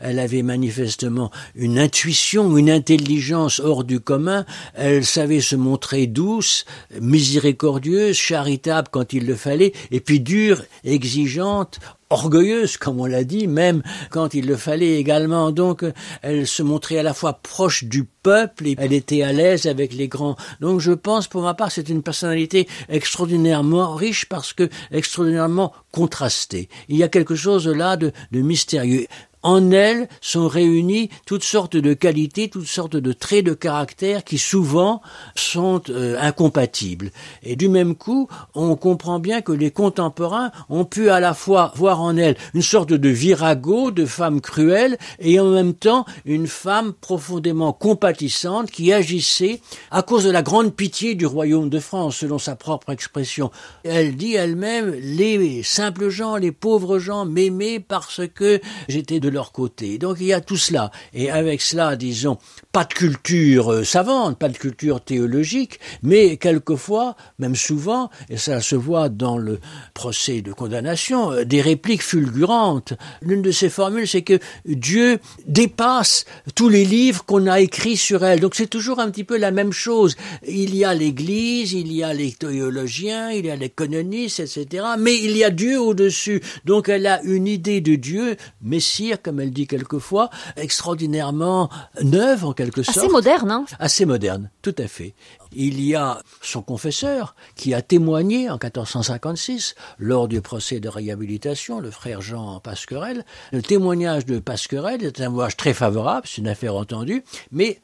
Elle 0.00 0.18
avait 0.18 0.42
manifestement 0.42 1.30
une 1.54 1.78
intuition, 1.78 2.56
une 2.56 2.70
intelligence 2.70 3.60
hors 3.60 3.84
du 3.84 4.00
commun. 4.00 4.44
Elle 4.74 5.04
savait 5.04 5.40
se 5.40 5.56
montrer 5.56 6.06
douce, 6.06 6.64
miséricordieuse, 7.00 8.16
charitable 8.16 8.88
quand 8.90 9.12
il 9.12 9.26
le 9.26 9.36
fallait, 9.36 9.72
et 9.90 10.00
puis 10.00 10.20
dure, 10.20 10.62
exigeante, 10.84 11.80
orgueilleuse, 12.10 12.76
comme 12.76 13.00
on 13.00 13.06
l'a 13.06 13.24
dit, 13.24 13.46
même 13.46 13.82
quand 14.10 14.34
il 14.34 14.46
le 14.46 14.56
fallait 14.56 14.98
également. 14.98 15.52
Donc, 15.52 15.84
elle 16.22 16.46
se 16.46 16.62
montrait 16.62 16.98
à 16.98 17.02
la 17.02 17.14
fois 17.14 17.34
proche 17.34 17.84
du 17.84 18.04
peuple 18.04 18.66
et 18.66 18.74
elle 18.78 18.92
était 18.92 19.22
à 19.22 19.32
l'aise 19.32 19.66
avec 19.66 19.94
les 19.94 20.08
grands. 20.08 20.36
Donc, 20.60 20.80
je 20.80 20.92
pense, 20.92 21.28
pour 21.28 21.42
ma 21.42 21.54
part, 21.54 21.70
c'est 21.70 21.88
une 21.88 22.02
personnalité 22.02 22.68
extraordinairement 22.88 23.94
riche 23.94 24.26
parce 24.26 24.52
que 24.52 24.68
extraordinairement 24.90 25.72
contrastée. 25.92 26.68
Il 26.88 26.96
y 26.96 27.02
a 27.02 27.08
quelque 27.08 27.36
chose 27.36 27.68
là 27.68 27.96
de, 27.96 28.12
de 28.32 28.40
mystérieux 28.40 29.06
en 29.42 29.70
elle 29.70 30.08
sont 30.20 30.48
réunis 30.48 31.10
toutes 31.26 31.44
sortes 31.44 31.76
de 31.76 31.94
qualités, 31.94 32.48
toutes 32.48 32.66
sortes 32.66 32.96
de 32.96 33.12
traits 33.12 33.44
de 33.44 33.54
caractère 33.54 34.24
qui 34.24 34.38
souvent 34.38 35.00
sont 35.34 35.82
euh, 35.88 36.16
incompatibles. 36.20 37.10
Et 37.42 37.56
du 37.56 37.68
même 37.68 37.94
coup, 37.94 38.28
on 38.54 38.76
comprend 38.76 39.18
bien 39.18 39.40
que 39.40 39.52
les 39.52 39.70
contemporains 39.70 40.50
ont 40.68 40.84
pu 40.84 41.10
à 41.10 41.20
la 41.20 41.34
fois 41.34 41.72
voir 41.74 42.00
en 42.00 42.16
elle 42.16 42.36
une 42.54 42.62
sorte 42.62 42.92
de 42.92 43.08
virago, 43.08 43.90
de 43.90 44.04
femme 44.04 44.40
cruelle, 44.40 44.98
et 45.18 45.40
en 45.40 45.50
même 45.50 45.74
temps 45.74 46.04
une 46.24 46.46
femme 46.46 46.92
profondément 46.92 47.72
compatissante 47.72 48.70
qui 48.70 48.92
agissait 48.92 49.60
à 49.90 50.02
cause 50.02 50.24
de 50.24 50.30
la 50.30 50.42
grande 50.42 50.74
pitié 50.74 51.14
du 51.14 51.26
royaume 51.26 51.70
de 51.70 51.78
France, 51.78 52.16
selon 52.16 52.38
sa 52.38 52.56
propre 52.56 52.90
expression. 52.90 53.50
Elle 53.84 54.16
dit 54.16 54.34
elle-même, 54.34 54.90
les 54.90 55.62
simples 55.62 56.08
gens, 56.10 56.36
les 56.36 56.52
pauvres 56.52 56.98
gens 56.98 57.24
m'aimaient 57.24 57.80
parce 57.80 58.22
que 58.34 58.60
j'étais 58.88 59.20
de 59.20 59.29
leur 59.30 59.52
côté. 59.52 59.98
Donc 59.98 60.18
il 60.20 60.26
y 60.26 60.32
a 60.32 60.40
tout 60.40 60.56
cela. 60.56 60.90
Et 61.14 61.30
avec 61.30 61.62
cela, 61.62 61.96
disons, 61.96 62.38
pas 62.72 62.84
de 62.84 62.92
culture 62.92 63.72
euh, 63.72 63.84
savante, 63.84 64.38
pas 64.38 64.48
de 64.48 64.56
culture 64.56 65.00
théologique, 65.00 65.80
mais 66.02 66.36
quelquefois, 66.36 67.16
même 67.38 67.56
souvent, 67.56 68.10
et 68.28 68.36
ça 68.36 68.60
se 68.60 68.76
voit 68.76 69.08
dans 69.08 69.38
le 69.38 69.58
procès 69.94 70.42
de 70.42 70.52
condamnation, 70.52 71.32
euh, 71.32 71.44
des 71.44 71.60
répliques 71.60 72.02
fulgurantes. 72.02 72.94
L'une 73.22 73.42
de 73.42 73.50
ces 73.50 73.70
formules, 73.70 74.06
c'est 74.06 74.22
que 74.22 74.38
Dieu 74.66 75.18
dépasse 75.46 76.24
tous 76.54 76.68
les 76.68 76.84
livres 76.84 77.24
qu'on 77.24 77.46
a 77.46 77.60
écrits 77.60 77.96
sur 77.96 78.24
elle. 78.24 78.40
Donc 78.40 78.54
c'est 78.54 78.66
toujours 78.66 79.00
un 79.00 79.10
petit 79.10 79.24
peu 79.24 79.36
la 79.36 79.50
même 79.50 79.72
chose. 79.72 80.16
Il 80.46 80.74
y 80.74 80.84
a 80.84 80.94
l'Église, 80.94 81.72
il 81.72 81.92
y 81.92 82.02
a 82.02 82.12
les 82.12 82.32
théologiens, 82.32 83.30
il 83.30 83.46
y 83.46 83.50
a 83.50 83.56
les 83.56 83.70
canonistes, 83.70 84.40
etc. 84.40 84.84
Mais 84.98 85.16
il 85.16 85.36
y 85.36 85.44
a 85.44 85.50
Dieu 85.50 85.80
au-dessus. 85.80 86.42
Donc 86.64 86.88
elle 86.88 87.06
a 87.06 87.22
une 87.22 87.46
idée 87.46 87.80
de 87.80 87.94
Dieu, 87.94 88.36
Messire, 88.62 89.19
comme 89.22 89.40
elle 89.40 89.52
dit 89.52 89.66
quelquefois, 89.66 90.30
extraordinairement 90.56 91.70
neuve 92.02 92.44
en 92.44 92.52
quelque 92.52 92.82
sorte. 92.82 92.98
Assez 92.98 93.08
moderne, 93.08 93.50
hein 93.50 93.64
Assez 93.78 94.04
moderne, 94.04 94.50
tout 94.62 94.74
à 94.78 94.88
fait. 94.88 95.14
Il 95.52 95.80
y 95.80 95.94
a 95.94 96.22
son 96.42 96.62
confesseur 96.62 97.34
qui 97.56 97.74
a 97.74 97.82
témoigné 97.82 98.48
en 98.50 98.54
1456 98.54 99.74
lors 99.98 100.28
du 100.28 100.40
procès 100.40 100.80
de 100.80 100.88
réhabilitation, 100.88 101.80
le 101.80 101.90
frère 101.90 102.20
Jean 102.20 102.60
Pasquerel. 102.60 103.24
Le 103.52 103.62
témoignage 103.62 104.26
de 104.26 104.38
Pasquerel 104.38 105.02
est 105.02 105.20
un 105.20 105.24
témoignage 105.24 105.56
très 105.56 105.74
favorable, 105.74 106.26
c'est 106.26 106.40
une 106.40 106.48
affaire 106.48 106.74
entendue, 106.74 107.24
mais 107.50 107.80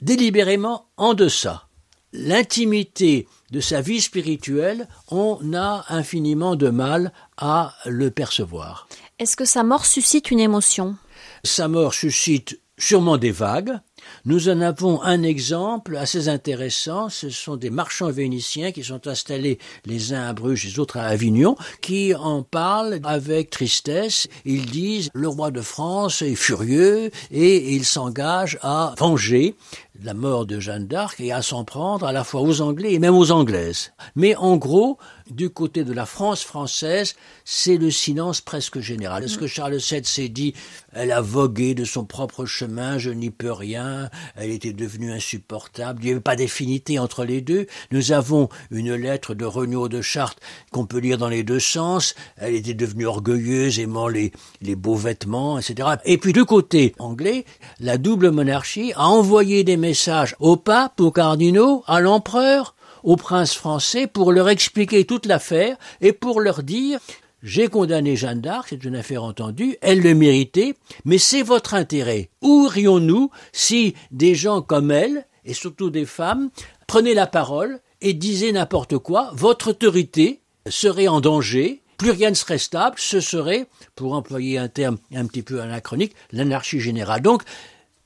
délibérément 0.00 0.86
en 0.96 1.14
deçà. 1.14 1.68
L'intimité 2.14 3.26
de 3.52 3.60
sa 3.60 3.80
vie 3.80 4.02
spirituelle, 4.02 4.86
on 5.10 5.54
a 5.54 5.84
infiniment 5.88 6.56
de 6.56 6.68
mal 6.68 7.12
à 7.38 7.74
le 7.86 8.10
percevoir. 8.10 8.86
Est-ce 9.22 9.36
que 9.36 9.44
sa 9.44 9.62
mort 9.62 9.86
suscite 9.86 10.32
une 10.32 10.40
émotion? 10.40 10.96
Sa 11.44 11.68
mort 11.68 11.94
suscite 11.94 12.58
sûrement 12.76 13.18
des 13.18 13.30
vagues. 13.30 13.78
Nous 14.24 14.48
en 14.48 14.60
avons 14.60 15.00
un 15.02 15.22
exemple 15.22 15.96
assez 15.96 16.28
intéressant. 16.28 17.08
Ce 17.08 17.30
sont 17.30 17.54
des 17.54 17.70
marchands 17.70 18.10
vénitiens 18.10 18.72
qui 18.72 18.82
sont 18.82 19.06
installés 19.06 19.60
les 19.86 20.12
uns 20.12 20.28
à 20.28 20.32
Bruges, 20.32 20.64
les 20.64 20.80
autres 20.80 20.96
à 20.96 21.04
Avignon, 21.04 21.54
qui 21.80 22.16
en 22.16 22.42
parlent 22.42 22.98
avec 23.04 23.50
tristesse. 23.50 24.26
Ils 24.44 24.66
disent 24.66 25.08
le 25.14 25.28
roi 25.28 25.52
de 25.52 25.60
France 25.60 26.22
est 26.22 26.34
furieux 26.34 27.12
et 27.30 27.74
il 27.76 27.84
s'engage 27.84 28.58
à 28.62 28.92
venger 28.98 29.54
la 30.02 30.14
mort 30.14 30.46
de 30.46 30.58
Jeanne 30.58 30.88
d'Arc 30.88 31.20
et 31.20 31.30
à 31.30 31.42
s'en 31.42 31.64
prendre 31.64 32.06
à 32.06 32.12
la 32.12 32.24
fois 32.24 32.40
aux 32.40 32.60
Anglais 32.60 32.94
et 32.94 32.98
même 32.98 33.14
aux 33.14 33.30
Anglaises. 33.30 33.92
Mais 34.16 34.34
en 34.34 34.56
gros, 34.56 34.98
du 35.30 35.50
côté 35.50 35.84
de 35.84 35.92
la 35.92 36.06
France 36.06 36.42
française, 36.42 37.14
c'est 37.44 37.76
le 37.76 37.90
silence 37.90 38.40
presque 38.40 38.80
général. 38.80 39.24
Est-ce 39.24 39.38
que 39.38 39.46
Charles 39.46 39.76
VII 39.76 40.04
s'est 40.04 40.28
dit, 40.28 40.54
elle 40.92 41.12
a 41.12 41.20
vogué 41.20 41.74
de 41.74 41.84
son 41.84 42.04
propre 42.04 42.44
chemin, 42.44 42.98
je 42.98 43.10
n'y 43.10 43.30
peux 43.30 43.52
rien, 43.52 44.10
elle 44.36 44.50
était 44.50 44.72
devenue 44.72 45.12
insupportable, 45.12 46.00
il 46.02 46.06
n'y 46.06 46.12
avait 46.12 46.20
pas 46.20 46.36
d'affinité 46.36 46.98
entre 46.98 47.24
les 47.24 47.40
deux. 47.40 47.66
Nous 47.90 48.12
avons 48.12 48.48
une 48.70 48.94
lettre 48.94 49.34
de 49.34 49.44
Regnault 49.44 49.88
de 49.88 50.02
Chartres 50.02 50.40
qu'on 50.70 50.86
peut 50.86 50.98
lire 50.98 51.18
dans 51.18 51.28
les 51.28 51.42
deux 51.42 51.60
sens, 51.60 52.14
elle 52.36 52.54
était 52.54 52.74
devenue 52.74 53.06
orgueilleuse, 53.06 53.78
aimant 53.78 54.08
les, 54.08 54.32
les 54.60 54.76
beaux 54.76 54.96
vêtements, 54.96 55.58
etc. 55.58 55.88
Et 56.04 56.18
puis 56.18 56.32
du 56.32 56.44
côté 56.44 56.94
anglais, 56.98 57.44
la 57.80 57.98
double 57.98 58.30
monarchie 58.30 58.92
a 58.96 59.06
envoyé 59.06 59.64
des 59.64 59.76
messages 59.76 60.36
au 60.40 60.56
pape, 60.56 61.00
aux 61.00 61.10
cardinaux, 61.10 61.84
à 61.86 62.00
l'empereur, 62.00 62.74
aux 63.02 63.16
princes 63.16 63.54
français 63.54 64.06
pour 64.06 64.32
leur 64.32 64.48
expliquer 64.48 65.04
toute 65.04 65.26
l'affaire 65.26 65.76
et 66.00 66.12
pour 66.12 66.40
leur 66.40 66.62
dire 66.62 67.00
j'ai 67.42 67.66
condamné 67.66 68.14
Jeanne 68.14 68.40
d'Arc, 68.40 68.68
c'est 68.70 68.84
une 68.84 68.94
affaire 68.94 69.24
entendue, 69.24 69.76
elle 69.80 70.00
le 70.00 70.14
méritait, 70.14 70.74
mais 71.04 71.18
c'est 71.18 71.42
votre 71.42 71.74
intérêt. 71.74 72.30
Où 72.40 72.66
irions-nous 72.66 73.30
si 73.52 73.94
des 74.12 74.36
gens 74.36 74.62
comme 74.62 74.92
elle, 74.92 75.26
et 75.44 75.54
surtout 75.54 75.90
des 75.90 76.06
femmes, 76.06 76.50
prenaient 76.86 77.14
la 77.14 77.26
parole 77.26 77.80
et 78.00 78.14
disaient 78.14 78.52
n'importe 78.52 78.96
quoi, 78.98 79.30
votre 79.34 79.70
autorité 79.70 80.40
serait 80.68 81.08
en 81.08 81.20
danger, 81.20 81.82
plus 81.98 82.12
rien 82.12 82.30
ne 82.30 82.34
serait 82.34 82.58
stable, 82.58 82.96
ce 82.98 83.18
serait, 83.18 83.66
pour 83.96 84.12
employer 84.12 84.58
un 84.58 84.68
terme 84.68 84.98
un 85.12 85.26
petit 85.26 85.42
peu 85.42 85.60
anachronique, 85.60 86.14
l'anarchie 86.30 86.80
générale. 86.80 87.22
Donc, 87.22 87.42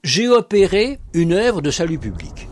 j'ai 0.03 0.29
opéré 0.29 0.99
une 1.13 1.33
œuvre 1.33 1.61
de 1.61 1.71
salut 1.71 1.99
public. 1.99 2.49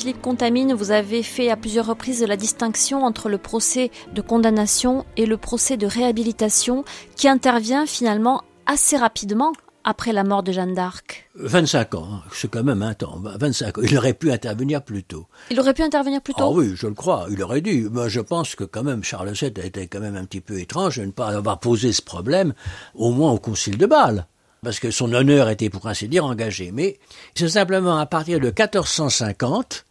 Philippe 0.00 0.22
Contamine, 0.22 0.72
vous 0.72 0.92
avez 0.92 1.22
fait 1.22 1.50
à 1.50 1.58
plusieurs 1.58 1.84
reprises 1.84 2.24
la 2.24 2.38
distinction 2.38 3.04
entre 3.04 3.28
le 3.28 3.36
procès 3.36 3.90
de 4.14 4.22
condamnation 4.22 5.04
et 5.18 5.26
le 5.26 5.36
procès 5.36 5.76
de 5.76 5.86
réhabilitation 5.86 6.86
qui 7.16 7.28
intervient 7.28 7.84
finalement 7.84 8.42
assez 8.64 8.96
rapidement 8.96 9.52
après 9.84 10.14
la 10.14 10.24
mort 10.24 10.42
de 10.42 10.52
Jeanne 10.52 10.72
d'Arc 10.72 11.28
25 11.34 11.94
ans, 11.96 12.08
hein. 12.10 12.22
c'est 12.32 12.50
quand 12.50 12.64
même 12.64 12.80
un 12.80 12.94
temps. 12.94 13.20
25 13.22 13.76
ans. 13.76 13.82
Il 13.84 13.98
aurait 13.98 14.14
pu 14.14 14.32
intervenir 14.32 14.82
plus 14.82 15.04
tôt. 15.04 15.26
Il 15.50 15.60
aurait 15.60 15.74
pu 15.74 15.82
intervenir 15.82 16.22
plus 16.22 16.32
tôt? 16.32 16.44
Ah 16.44 16.50
oui, 16.50 16.72
je 16.74 16.86
le 16.86 16.94
crois, 16.94 17.26
il 17.30 17.42
aurait 17.42 17.60
dû. 17.60 17.90
Moi, 17.90 18.08
je 18.08 18.20
pense 18.20 18.54
que 18.54 18.64
quand 18.64 18.82
même 18.82 19.04
Charles 19.04 19.32
VII 19.32 19.52
a 19.60 19.66
été 19.66 19.86
quand 19.86 20.00
même 20.00 20.16
un 20.16 20.24
petit 20.24 20.40
peu 20.40 20.58
étrange 20.58 20.96
de 20.96 21.04
ne 21.04 21.10
pas 21.10 21.28
avoir 21.28 21.60
posé 21.60 21.92
ce 21.92 22.00
problème, 22.00 22.54
au 22.94 23.10
moins 23.10 23.32
au 23.32 23.38
Concile 23.38 23.76
de 23.76 23.84
Bâle 23.84 24.26
parce 24.62 24.78
que 24.78 24.90
son 24.90 25.14
honneur 25.14 25.48
était 25.48 25.70
pour 25.70 25.86
ainsi 25.86 26.06
dire 26.06 26.26
engagé. 26.26 26.70
Mais 26.70 26.98
c'est 27.34 27.48
simplement 27.48 27.98
à 27.98 28.04
partir 28.04 28.40
de 28.40 28.46
1450 28.46 29.86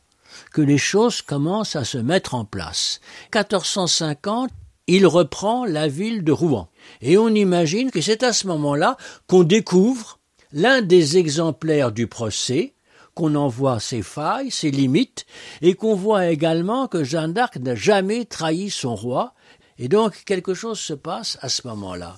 que 0.54 0.62
les 0.62 0.78
choses 0.78 1.22
commencent 1.22 1.76
à 1.76 1.84
se 1.84 1.98
mettre 1.98 2.36
en 2.36 2.46
place. 2.46 3.00
1450, 3.34 4.50
il 4.88 5.06
reprend 5.06 5.66
la 5.66 5.88
ville 5.88 6.24
de 6.24 6.32
Rouen. 6.32 6.68
Et 7.02 7.18
on 7.18 7.30
imagine 7.30 7.92
que 7.92 8.02
c'est 8.02 8.24
à 8.24 8.34
ce 8.34 8.48
moment-là 8.48 8.98
qu'on 9.28 9.44
découvre 9.44 10.20
l'un 10.52 10.82
des 10.82 11.18
exemplaires 11.18 11.92
du 11.92 12.08
procès, 12.08 12.74
qu'on 13.14 13.36
en 13.36 13.48
voit 13.48 13.80
ses 13.80 14.02
failles, 14.02 14.50
ses 14.50 14.72
limites, 14.72 15.26
et 15.62 15.76
qu'on 15.76 15.96
voit 15.96 16.28
également 16.28 16.88
que 16.88 17.04
Jeanne 17.04 17.34
d'Arc 17.34 17.58
n'a 17.58 17.76
jamais 17.76 18.26
trahi 18.26 18.70
son 18.70 18.96
roi, 18.96 19.34
et 19.78 19.88
donc 19.88 20.24
quelque 20.26 20.54
chose 20.54 20.80
se 20.80 20.94
passe 20.94 21.38
à 21.42 21.50
ce 21.50 21.68
moment-là. 21.68 22.18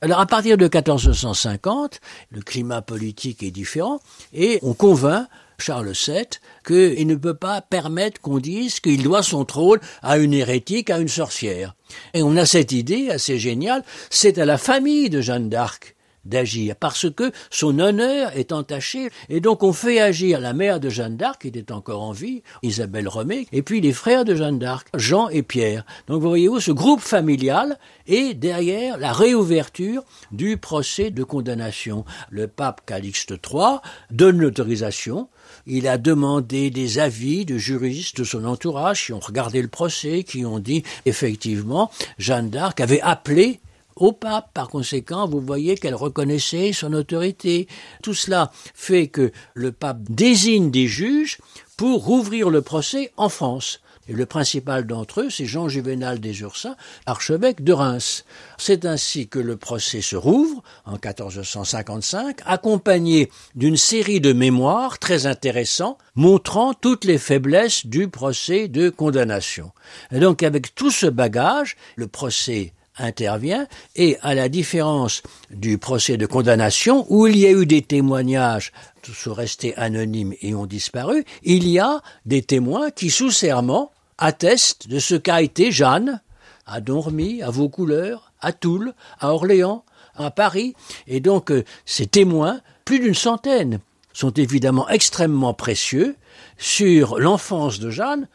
Alors 0.00 0.20
à 0.20 0.26
partir 0.26 0.56
de 0.56 0.64
1450, 0.64 2.00
le 2.30 2.42
climat 2.42 2.82
politique 2.82 3.42
est 3.42 3.50
différent, 3.50 4.00
et 4.32 4.58
on 4.62 4.74
convainc 4.74 5.26
Charles 5.64 5.92
VII 5.92 6.26
qu'il 6.66 7.06
ne 7.06 7.14
peut 7.14 7.36
pas 7.36 7.62
permettre 7.62 8.20
qu'on 8.20 8.38
dise 8.38 8.80
qu'il 8.80 9.02
doit 9.02 9.22
son 9.22 9.46
trône 9.46 9.80
à 10.02 10.18
une 10.18 10.34
hérétique, 10.34 10.90
à 10.90 10.98
une 10.98 11.08
sorcière. 11.08 11.74
Et 12.12 12.22
on 12.22 12.36
a 12.36 12.44
cette 12.44 12.72
idée 12.72 13.08
assez 13.08 13.38
géniale, 13.38 13.82
c'est 14.10 14.36
à 14.36 14.44
la 14.44 14.58
famille 14.58 15.08
de 15.08 15.22
Jeanne 15.22 15.48
d'Arc 15.48 15.96
d'agir, 16.24 16.76
parce 16.76 17.10
que 17.10 17.32
son 17.50 17.78
honneur 17.78 18.36
est 18.36 18.52
entaché, 18.52 19.10
et 19.28 19.40
donc 19.40 19.62
on 19.62 19.72
fait 19.72 20.00
agir 20.00 20.40
la 20.40 20.52
mère 20.52 20.80
de 20.80 20.88
Jeanne 20.88 21.16
d'Arc, 21.16 21.42
qui 21.42 21.48
était 21.48 21.72
encore 21.72 22.02
en 22.02 22.12
vie, 22.12 22.42
Isabelle 22.62 23.08
Romé, 23.08 23.46
et 23.52 23.62
puis 23.62 23.80
les 23.80 23.92
frères 23.92 24.24
de 24.24 24.34
Jeanne 24.34 24.58
d'Arc, 24.58 24.88
Jean 24.94 25.28
et 25.28 25.42
Pierre. 25.42 25.84
Donc 26.08 26.22
vous 26.22 26.28
voyez-vous, 26.28 26.60
ce 26.60 26.72
groupe 26.72 27.00
familial 27.00 27.78
est 28.06 28.34
derrière 28.34 28.98
la 28.98 29.12
réouverture 29.12 30.02
du 30.32 30.56
procès 30.56 31.10
de 31.10 31.24
condamnation. 31.24 32.04
Le 32.30 32.48
pape 32.48 32.82
Calixte 32.86 33.30
III 33.32 33.78
donne 34.10 34.38
l'autorisation, 34.38 35.28
il 35.66 35.88
a 35.88 35.98
demandé 35.98 36.70
des 36.70 36.98
avis 36.98 37.44
de 37.44 37.58
juristes 37.58 38.18
de 38.18 38.24
son 38.24 38.44
entourage 38.44 39.06
qui 39.06 39.12
ont 39.12 39.20
regardé 39.20 39.62
le 39.62 39.68
procès, 39.68 40.22
qui 40.24 40.44
ont 40.44 40.58
dit 40.58 40.82
effectivement 41.06 41.90
Jeanne 42.18 42.50
d'Arc 42.50 42.80
avait 42.80 43.00
appelé 43.00 43.60
au 43.96 44.12
pape. 44.12 44.50
Par 44.52 44.68
conséquent, 44.68 45.28
vous 45.28 45.40
voyez 45.40 45.76
qu'elle 45.76 45.94
reconnaissait 45.94 46.72
son 46.72 46.92
autorité. 46.92 47.68
Tout 48.02 48.14
cela 48.14 48.50
fait 48.74 49.08
que 49.08 49.32
le 49.54 49.72
pape 49.72 50.02
désigne 50.10 50.70
des 50.70 50.86
juges 50.86 51.38
pour 51.76 52.04
rouvrir 52.04 52.50
le 52.50 52.62
procès 52.62 53.12
en 53.16 53.28
France. 53.28 53.80
Et 54.08 54.12
le 54.12 54.26
principal 54.26 54.86
d'entre 54.86 55.22
eux, 55.22 55.30
c'est 55.30 55.46
Jean 55.46 55.68
Juvénal 55.68 56.20
des 56.20 56.40
Ursins, 56.40 56.76
archevêque 57.06 57.64
de 57.64 57.72
Reims. 57.72 58.24
C'est 58.58 58.84
ainsi 58.84 59.28
que 59.28 59.38
le 59.38 59.56
procès 59.56 60.02
se 60.02 60.16
rouvre 60.16 60.62
en 60.84 60.92
1455, 60.92 62.40
accompagné 62.44 63.30
d'une 63.54 63.76
série 63.76 64.20
de 64.20 64.32
mémoires 64.32 64.98
très 64.98 65.26
intéressants, 65.26 65.98
montrant 66.14 66.74
toutes 66.74 67.04
les 67.04 67.18
faiblesses 67.18 67.86
du 67.86 68.08
procès 68.08 68.68
de 68.68 68.90
condamnation. 68.90 69.72
Et 70.12 70.20
donc 70.20 70.42
avec 70.42 70.74
tout 70.74 70.90
ce 70.90 71.06
bagage, 71.06 71.76
le 71.96 72.06
procès 72.06 72.72
intervient 72.96 73.66
et 73.96 74.16
à 74.22 74.34
la 74.34 74.48
différence 74.48 75.22
du 75.50 75.78
procès 75.78 76.16
de 76.16 76.26
condamnation 76.26 77.06
où 77.08 77.26
il 77.26 77.36
y 77.36 77.46
a 77.46 77.50
eu 77.50 77.66
des 77.66 77.82
témoignages 77.82 78.72
sont 79.12 79.34
restés 79.34 79.76
anonymes 79.76 80.34
et 80.40 80.54
ont 80.54 80.66
disparu, 80.66 81.24
il 81.42 81.68
y 81.68 81.78
a 81.78 82.00
des 82.24 82.42
témoins 82.42 82.90
qui 82.90 83.10
sous 83.10 83.30
serment 83.30 83.90
attestent 84.18 84.88
de 84.88 84.98
ce 84.98 85.14
qu'a 85.14 85.42
été 85.42 85.72
Jeanne 85.72 86.20
à 86.66 86.80
Domremy, 86.80 87.42
à 87.42 87.50
Vaucouleurs, 87.50 88.32
à 88.40 88.52
Toul, 88.52 88.94
à 89.20 89.32
Orléans, 89.32 89.84
à 90.16 90.30
Paris 90.30 90.74
et 91.06 91.20
donc 91.20 91.50
euh, 91.50 91.64
ces 91.84 92.06
témoins, 92.06 92.60
plus 92.84 93.00
d'une 93.00 93.14
centaine, 93.14 93.80
sont 94.12 94.30
évidemment 94.30 94.88
extrêmement 94.88 95.54
précieux 95.54 96.16
sur 96.56 97.18
l'enfance 97.18 97.80
de 97.80 97.90
Jeanne, 97.90 98.28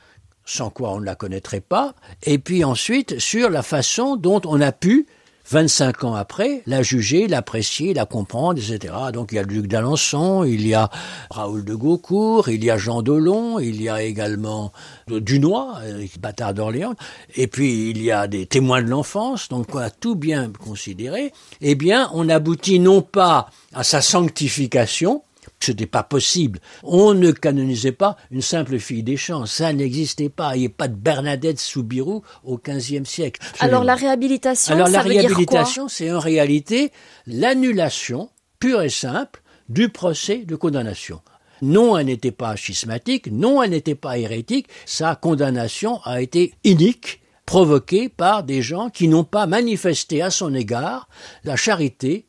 sans 0.46 0.70
quoi 0.70 0.92
on 0.92 1.00
ne 1.00 1.06
la 1.06 1.16
connaîtrait 1.16 1.62
pas, 1.62 1.94
et 2.24 2.40
puis 2.40 2.64
ensuite 2.64 3.20
sur 3.20 3.50
la 3.50 3.64
façon 3.64 4.16
dont 4.16 4.42
on 4.46 4.62
a 4.62 4.72
pu, 4.72 5.08
25 5.50 6.04
ans 6.04 6.14
après, 6.14 6.62
la 6.68 6.84
juger, 6.84 7.28
l'apprécier, 7.28 7.96
la 7.96 8.06
comprendre, 8.06 8.60
etc. 8.60 8.94
Donc 9.12 9.30
il 9.32 9.36
y 9.36 9.40
a 9.40 9.42
le 9.42 9.48
duc 9.48 9.68
d'Alençon, 9.68 10.44
il 10.44 10.68
y 10.68 10.76
a 10.76 10.90
Raoul 11.32 11.66
de 11.66 11.74
Gaucourt, 11.74 12.50
il 12.50 12.64
y 12.64 12.70
a 12.70 12.78
Jean 12.78 13.02
Dolon, 13.02 13.60
il 13.60 13.82
y 13.82 13.90
a 13.90 14.04
également 14.04 14.72
Dunois, 15.08 15.80
bâtard 16.20 16.54
d'Orléans, 16.54 16.94
et 17.36 17.48
puis 17.48 17.90
il 17.90 18.04
y 18.04 18.12
a 18.12 18.28
des 18.28 18.46
témoins 18.46 18.84
de 18.84 18.90
l'enfance, 18.90 19.50
donc 19.50 19.74
on 19.74 19.80
a 19.80 19.90
tout 19.90 20.16
bien 20.16 20.52
considéré, 20.52 21.34
eh 21.62 21.74
bien 21.74 22.12
on 22.14 22.30
aboutit 22.30 22.80
non 22.80 23.02
pas 23.02 23.50
à 23.74 23.84
sa 23.84 24.02
sanctification, 24.02 25.24
ce 25.62 25.72
n'était 25.72 25.86
pas 25.86 26.04
possible. 26.04 26.60
On 26.84 27.14
ne 27.14 27.32
canonisait 27.32 27.92
pas 27.92 28.18
une 28.32 28.42
simple 28.42 28.80
fille 28.80 29.04
des 29.04 29.18
champs. 29.18 29.46
Ça 29.46 29.74
n'existait 29.74 30.30
pas. 30.30 30.56
Il 30.56 30.62
n'y 30.62 30.66
a 30.68 30.70
pas 30.70 30.88
de 30.88 30.96
Bernadette 30.96 31.60
Soubirou 31.60 32.24
au 32.44 32.58
XVe 32.58 33.06
siècle. 33.06 33.42
Alors 33.60 33.84
la 33.84 33.96
réhabilitation, 33.96 34.74
Alors 34.74 34.88
la 34.88 35.02
réhabilitation, 35.02 35.88
c'est 35.88 36.12
en 36.12 36.20
réalité 36.20 36.92
l'annulation 37.28 38.30
pure 38.60 38.82
et 38.82 38.90
simple 38.90 39.42
du 39.68 39.90
procès 39.90 40.40
de 40.40 40.56
condamnation. 40.56 41.22
Non, 41.62 41.98
elle 41.98 42.06
n'était 42.08 42.32
pas 42.32 42.56
schismatique, 42.56 43.30
non, 43.32 43.62
elle 43.62 43.72
n'était 43.72 43.96
pas 43.96 44.18
hérétique, 44.18 44.68
sa 44.86 45.16
condamnation 45.16 46.00
a 46.06 46.22
été 46.22 46.54
unique, 46.64 47.22
provoquée 47.46 48.08
par 48.08 48.44
des 48.44 48.62
gens 48.62 48.90
qui 48.90 49.08
n'ont 49.08 49.26
pas 49.26 49.46
manifesté 49.46 50.22
à 50.22 50.32
son 50.32 50.54
égard 50.54 51.10
la 51.44 51.58
charité 51.58 52.29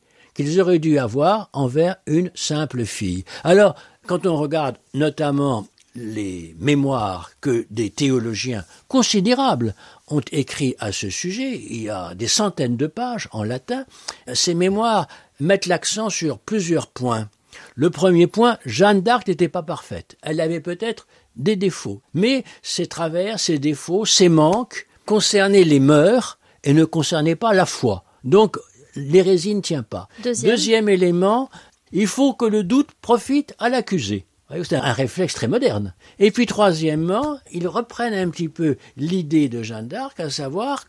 auraient 0.59 0.79
dû 0.79 0.97
avoir 0.97 1.49
envers 1.53 1.97
une 2.05 2.31
simple 2.35 2.85
fille. 2.85 3.23
Alors, 3.43 3.75
quand 4.07 4.25
on 4.25 4.37
regarde 4.37 4.77
notamment 4.93 5.67
les 5.95 6.55
mémoires 6.59 7.31
que 7.41 7.65
des 7.69 7.89
théologiens 7.89 8.63
considérables 8.87 9.75
ont 10.07 10.21
écrits 10.31 10.75
à 10.79 10.91
ce 10.91 11.09
sujet, 11.09 11.61
il 11.69 11.83
y 11.83 11.89
a 11.89 12.15
des 12.15 12.27
centaines 12.27 12.77
de 12.77 12.87
pages 12.87 13.27
en 13.31 13.43
latin, 13.43 13.85
ces 14.33 14.53
mémoires 14.53 15.07
mettent 15.39 15.65
l'accent 15.65 16.09
sur 16.09 16.39
plusieurs 16.39 16.87
points. 16.87 17.27
Le 17.75 17.89
premier 17.89 18.27
point, 18.27 18.57
Jeanne 18.65 19.01
d'Arc 19.01 19.27
n'était 19.27 19.49
pas 19.49 19.63
parfaite. 19.63 20.15
Elle 20.21 20.39
avait 20.39 20.61
peut-être 20.61 21.07
des 21.35 21.55
défauts, 21.55 22.01
mais 22.13 22.43
ses 22.61 22.87
travers, 22.87 23.39
ses 23.39 23.59
défauts, 23.59 24.05
ses 24.05 24.29
manques 24.29 24.87
concernaient 25.05 25.63
les 25.63 25.79
mœurs 25.79 26.39
et 26.63 26.73
ne 26.73 26.85
concernaient 26.85 27.35
pas 27.35 27.53
la 27.53 27.65
foi. 27.65 28.03
Donc 28.23 28.57
l'hérésie 28.95 29.55
ne 29.55 29.61
tient 29.61 29.83
pas. 29.83 30.07
Deuxième. 30.23 30.89
élément, 30.89 31.49
il 31.91 32.07
faut 32.07 32.33
que 32.33 32.45
le 32.45 32.63
doute 32.63 32.89
profite 33.01 33.53
à 33.59 33.69
l'accusé. 33.69 34.25
C'est 34.63 34.75
un 34.75 34.91
réflexe 34.91 35.33
très 35.33 35.47
moderne. 35.47 35.93
Et 36.19 36.31
puis 36.31 36.45
troisièmement, 36.45 37.37
ils 37.51 37.67
reprennent 37.67 38.13
un 38.13 38.29
petit 38.29 38.49
peu 38.49 38.75
l'idée 38.97 39.47
de 39.47 39.63
Jeanne 39.63 39.87
d'Arc, 39.87 40.19
à 40.19 40.29
savoir, 40.29 40.85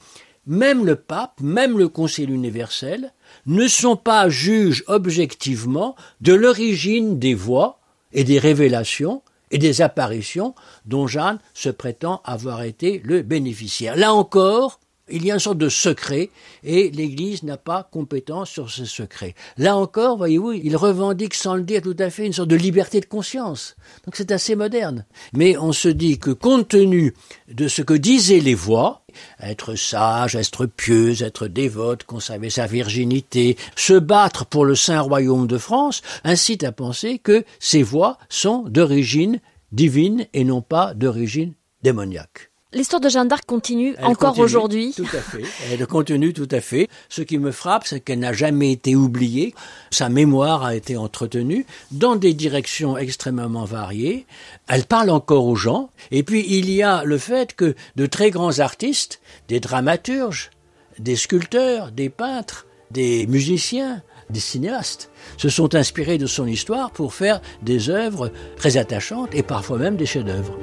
même 0.46 0.84
le 0.84 0.96
pape, 0.96 1.40
même 1.40 1.78
le 1.78 1.88
Conseil 1.88 2.26
universel, 2.26 3.12
ne 3.46 3.68
sont 3.68 3.96
pas 3.96 4.28
juges 4.28 4.82
objectivement 4.88 5.94
de 6.20 6.32
l'origine 6.32 7.18
des 7.18 7.34
voix 7.34 7.78
et 8.12 8.24
des 8.24 8.38
révélations 8.38 9.22
et 9.52 9.58
des 9.58 9.82
apparitions 9.82 10.54
dont 10.86 11.06
Jeanne 11.06 11.38
se 11.54 11.68
prétend 11.68 12.20
avoir 12.24 12.62
été 12.62 13.00
le 13.04 13.22
bénéficiaire. 13.22 13.96
Là 13.96 14.12
encore, 14.12 14.80
il 15.10 15.24
y 15.26 15.30
a 15.30 15.34
une 15.34 15.40
sorte 15.40 15.58
de 15.58 15.68
secret 15.68 16.30
et 16.62 16.90
l'Église 16.90 17.42
n'a 17.42 17.56
pas 17.56 17.88
compétence 17.90 18.50
sur 18.50 18.70
ce 18.70 18.84
secret. 18.84 19.34
Là 19.58 19.76
encore, 19.76 20.16
voyez-vous, 20.16 20.52
il 20.52 20.76
revendique 20.76 21.34
sans 21.34 21.56
le 21.56 21.62
dire 21.62 21.82
tout 21.82 21.96
à 21.98 22.10
fait 22.10 22.26
une 22.26 22.32
sorte 22.32 22.48
de 22.48 22.56
liberté 22.56 23.00
de 23.00 23.06
conscience. 23.06 23.76
Donc 24.04 24.14
c'est 24.16 24.30
assez 24.30 24.54
moderne. 24.54 25.04
Mais 25.32 25.56
on 25.56 25.72
se 25.72 25.88
dit 25.88 26.18
que 26.18 26.30
compte 26.30 26.68
tenu 26.68 27.14
de 27.48 27.68
ce 27.68 27.82
que 27.82 27.94
disaient 27.94 28.40
les 28.40 28.54
voix, 28.54 29.02
être 29.40 29.74
sage, 29.74 30.36
être 30.36 30.66
pieuse, 30.66 31.22
être 31.22 31.48
dévote, 31.48 32.04
conserver 32.04 32.50
sa 32.50 32.66
virginité, 32.66 33.56
se 33.76 33.94
battre 33.94 34.46
pour 34.46 34.64
le 34.64 34.76
saint 34.76 35.00
royaume 35.00 35.46
de 35.46 35.58
France, 35.58 36.02
incite 36.24 36.64
à 36.64 36.72
penser 36.72 37.18
que 37.18 37.44
ces 37.58 37.82
voix 37.82 38.18
sont 38.28 38.64
d'origine 38.68 39.40
divine 39.72 40.26
et 40.32 40.44
non 40.44 40.62
pas 40.62 40.94
d'origine 40.94 41.54
démoniaque. 41.82 42.51
L'histoire 42.74 43.00
de 43.00 43.08
Jeanne 43.10 43.28
d'Arc 43.28 43.44
continue 43.44 43.94
encore 44.02 44.38
aujourd'hui. 44.38 44.94
Tout 44.96 45.04
à 45.12 45.20
fait. 45.20 45.42
Elle 45.70 45.86
continue 45.86 46.32
tout 46.32 46.48
à 46.50 46.60
fait. 46.60 46.88
Ce 47.10 47.20
qui 47.20 47.36
me 47.38 47.50
frappe, 47.50 47.86
c'est 47.86 48.00
qu'elle 48.00 48.20
n'a 48.20 48.32
jamais 48.32 48.72
été 48.72 48.96
oubliée. 48.96 49.54
Sa 49.90 50.08
mémoire 50.08 50.64
a 50.64 50.74
été 50.74 50.96
entretenue 50.96 51.66
dans 51.90 52.16
des 52.16 52.32
directions 52.32 52.96
extrêmement 52.96 53.64
variées. 53.64 54.26
Elle 54.68 54.84
parle 54.84 55.10
encore 55.10 55.46
aux 55.46 55.56
gens. 55.56 55.90
Et 56.10 56.22
puis, 56.22 56.46
il 56.48 56.70
y 56.70 56.82
a 56.82 57.04
le 57.04 57.18
fait 57.18 57.54
que 57.54 57.74
de 57.96 58.06
très 58.06 58.30
grands 58.30 58.58
artistes, 58.58 59.20
des 59.48 59.60
dramaturges, 59.60 60.50
des 60.98 61.16
sculpteurs, 61.16 61.92
des 61.92 62.08
peintres, 62.08 62.66
des 62.90 63.26
musiciens, 63.26 64.02
des 64.30 64.40
cinéastes 64.40 65.10
se 65.36 65.50
sont 65.50 65.74
inspirés 65.74 66.16
de 66.16 66.26
son 66.26 66.46
histoire 66.46 66.90
pour 66.90 67.12
faire 67.12 67.42
des 67.62 67.90
œuvres 67.90 68.32
très 68.56 68.78
attachantes 68.78 69.34
et 69.34 69.42
parfois 69.42 69.76
même 69.76 69.96
des 69.96 70.06
chefs-d'œuvre. 70.06 70.56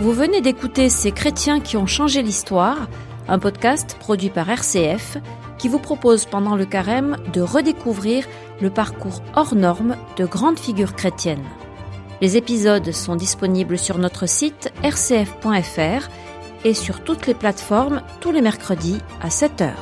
Vous 0.00 0.12
venez 0.14 0.40
d'écouter 0.40 0.88
Ces 0.88 1.12
chrétiens 1.12 1.60
qui 1.60 1.76
ont 1.76 1.86
changé 1.86 2.22
l'histoire, 2.22 2.88
un 3.28 3.38
podcast 3.38 3.98
produit 4.00 4.30
par 4.30 4.48
RCF 4.48 5.18
qui 5.58 5.68
vous 5.68 5.78
propose 5.78 6.24
pendant 6.24 6.56
le 6.56 6.64
carême 6.64 7.18
de 7.34 7.42
redécouvrir 7.42 8.24
le 8.62 8.70
parcours 8.70 9.22
hors 9.36 9.54
norme 9.54 9.96
de 10.16 10.24
grandes 10.24 10.58
figures 10.58 10.94
chrétiennes. 10.94 11.44
Les 12.22 12.38
épisodes 12.38 12.92
sont 12.92 13.14
disponibles 13.14 13.76
sur 13.76 13.98
notre 13.98 14.26
site 14.26 14.72
rcf.fr 14.82 16.08
et 16.64 16.72
sur 16.72 17.04
toutes 17.04 17.26
les 17.26 17.34
plateformes 17.34 18.00
tous 18.22 18.32
les 18.32 18.40
mercredis 18.40 19.02
à 19.20 19.28
7h. 19.28 19.72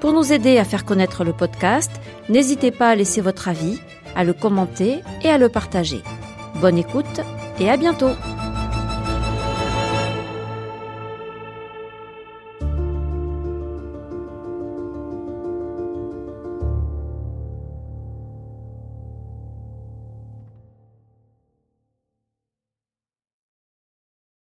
Pour 0.00 0.12
nous 0.12 0.32
aider 0.32 0.58
à 0.58 0.64
faire 0.64 0.84
connaître 0.84 1.22
le 1.22 1.32
podcast, 1.32 1.92
n'hésitez 2.28 2.72
pas 2.72 2.88
à 2.88 2.96
laisser 2.96 3.20
votre 3.20 3.46
avis, 3.46 3.78
à 4.16 4.24
le 4.24 4.32
commenter 4.32 5.02
et 5.22 5.28
à 5.28 5.38
le 5.38 5.48
partager. 5.48 6.02
Bonne 6.56 6.78
écoute 6.78 7.20
et 7.60 7.70
à 7.70 7.76
bientôt 7.76 8.10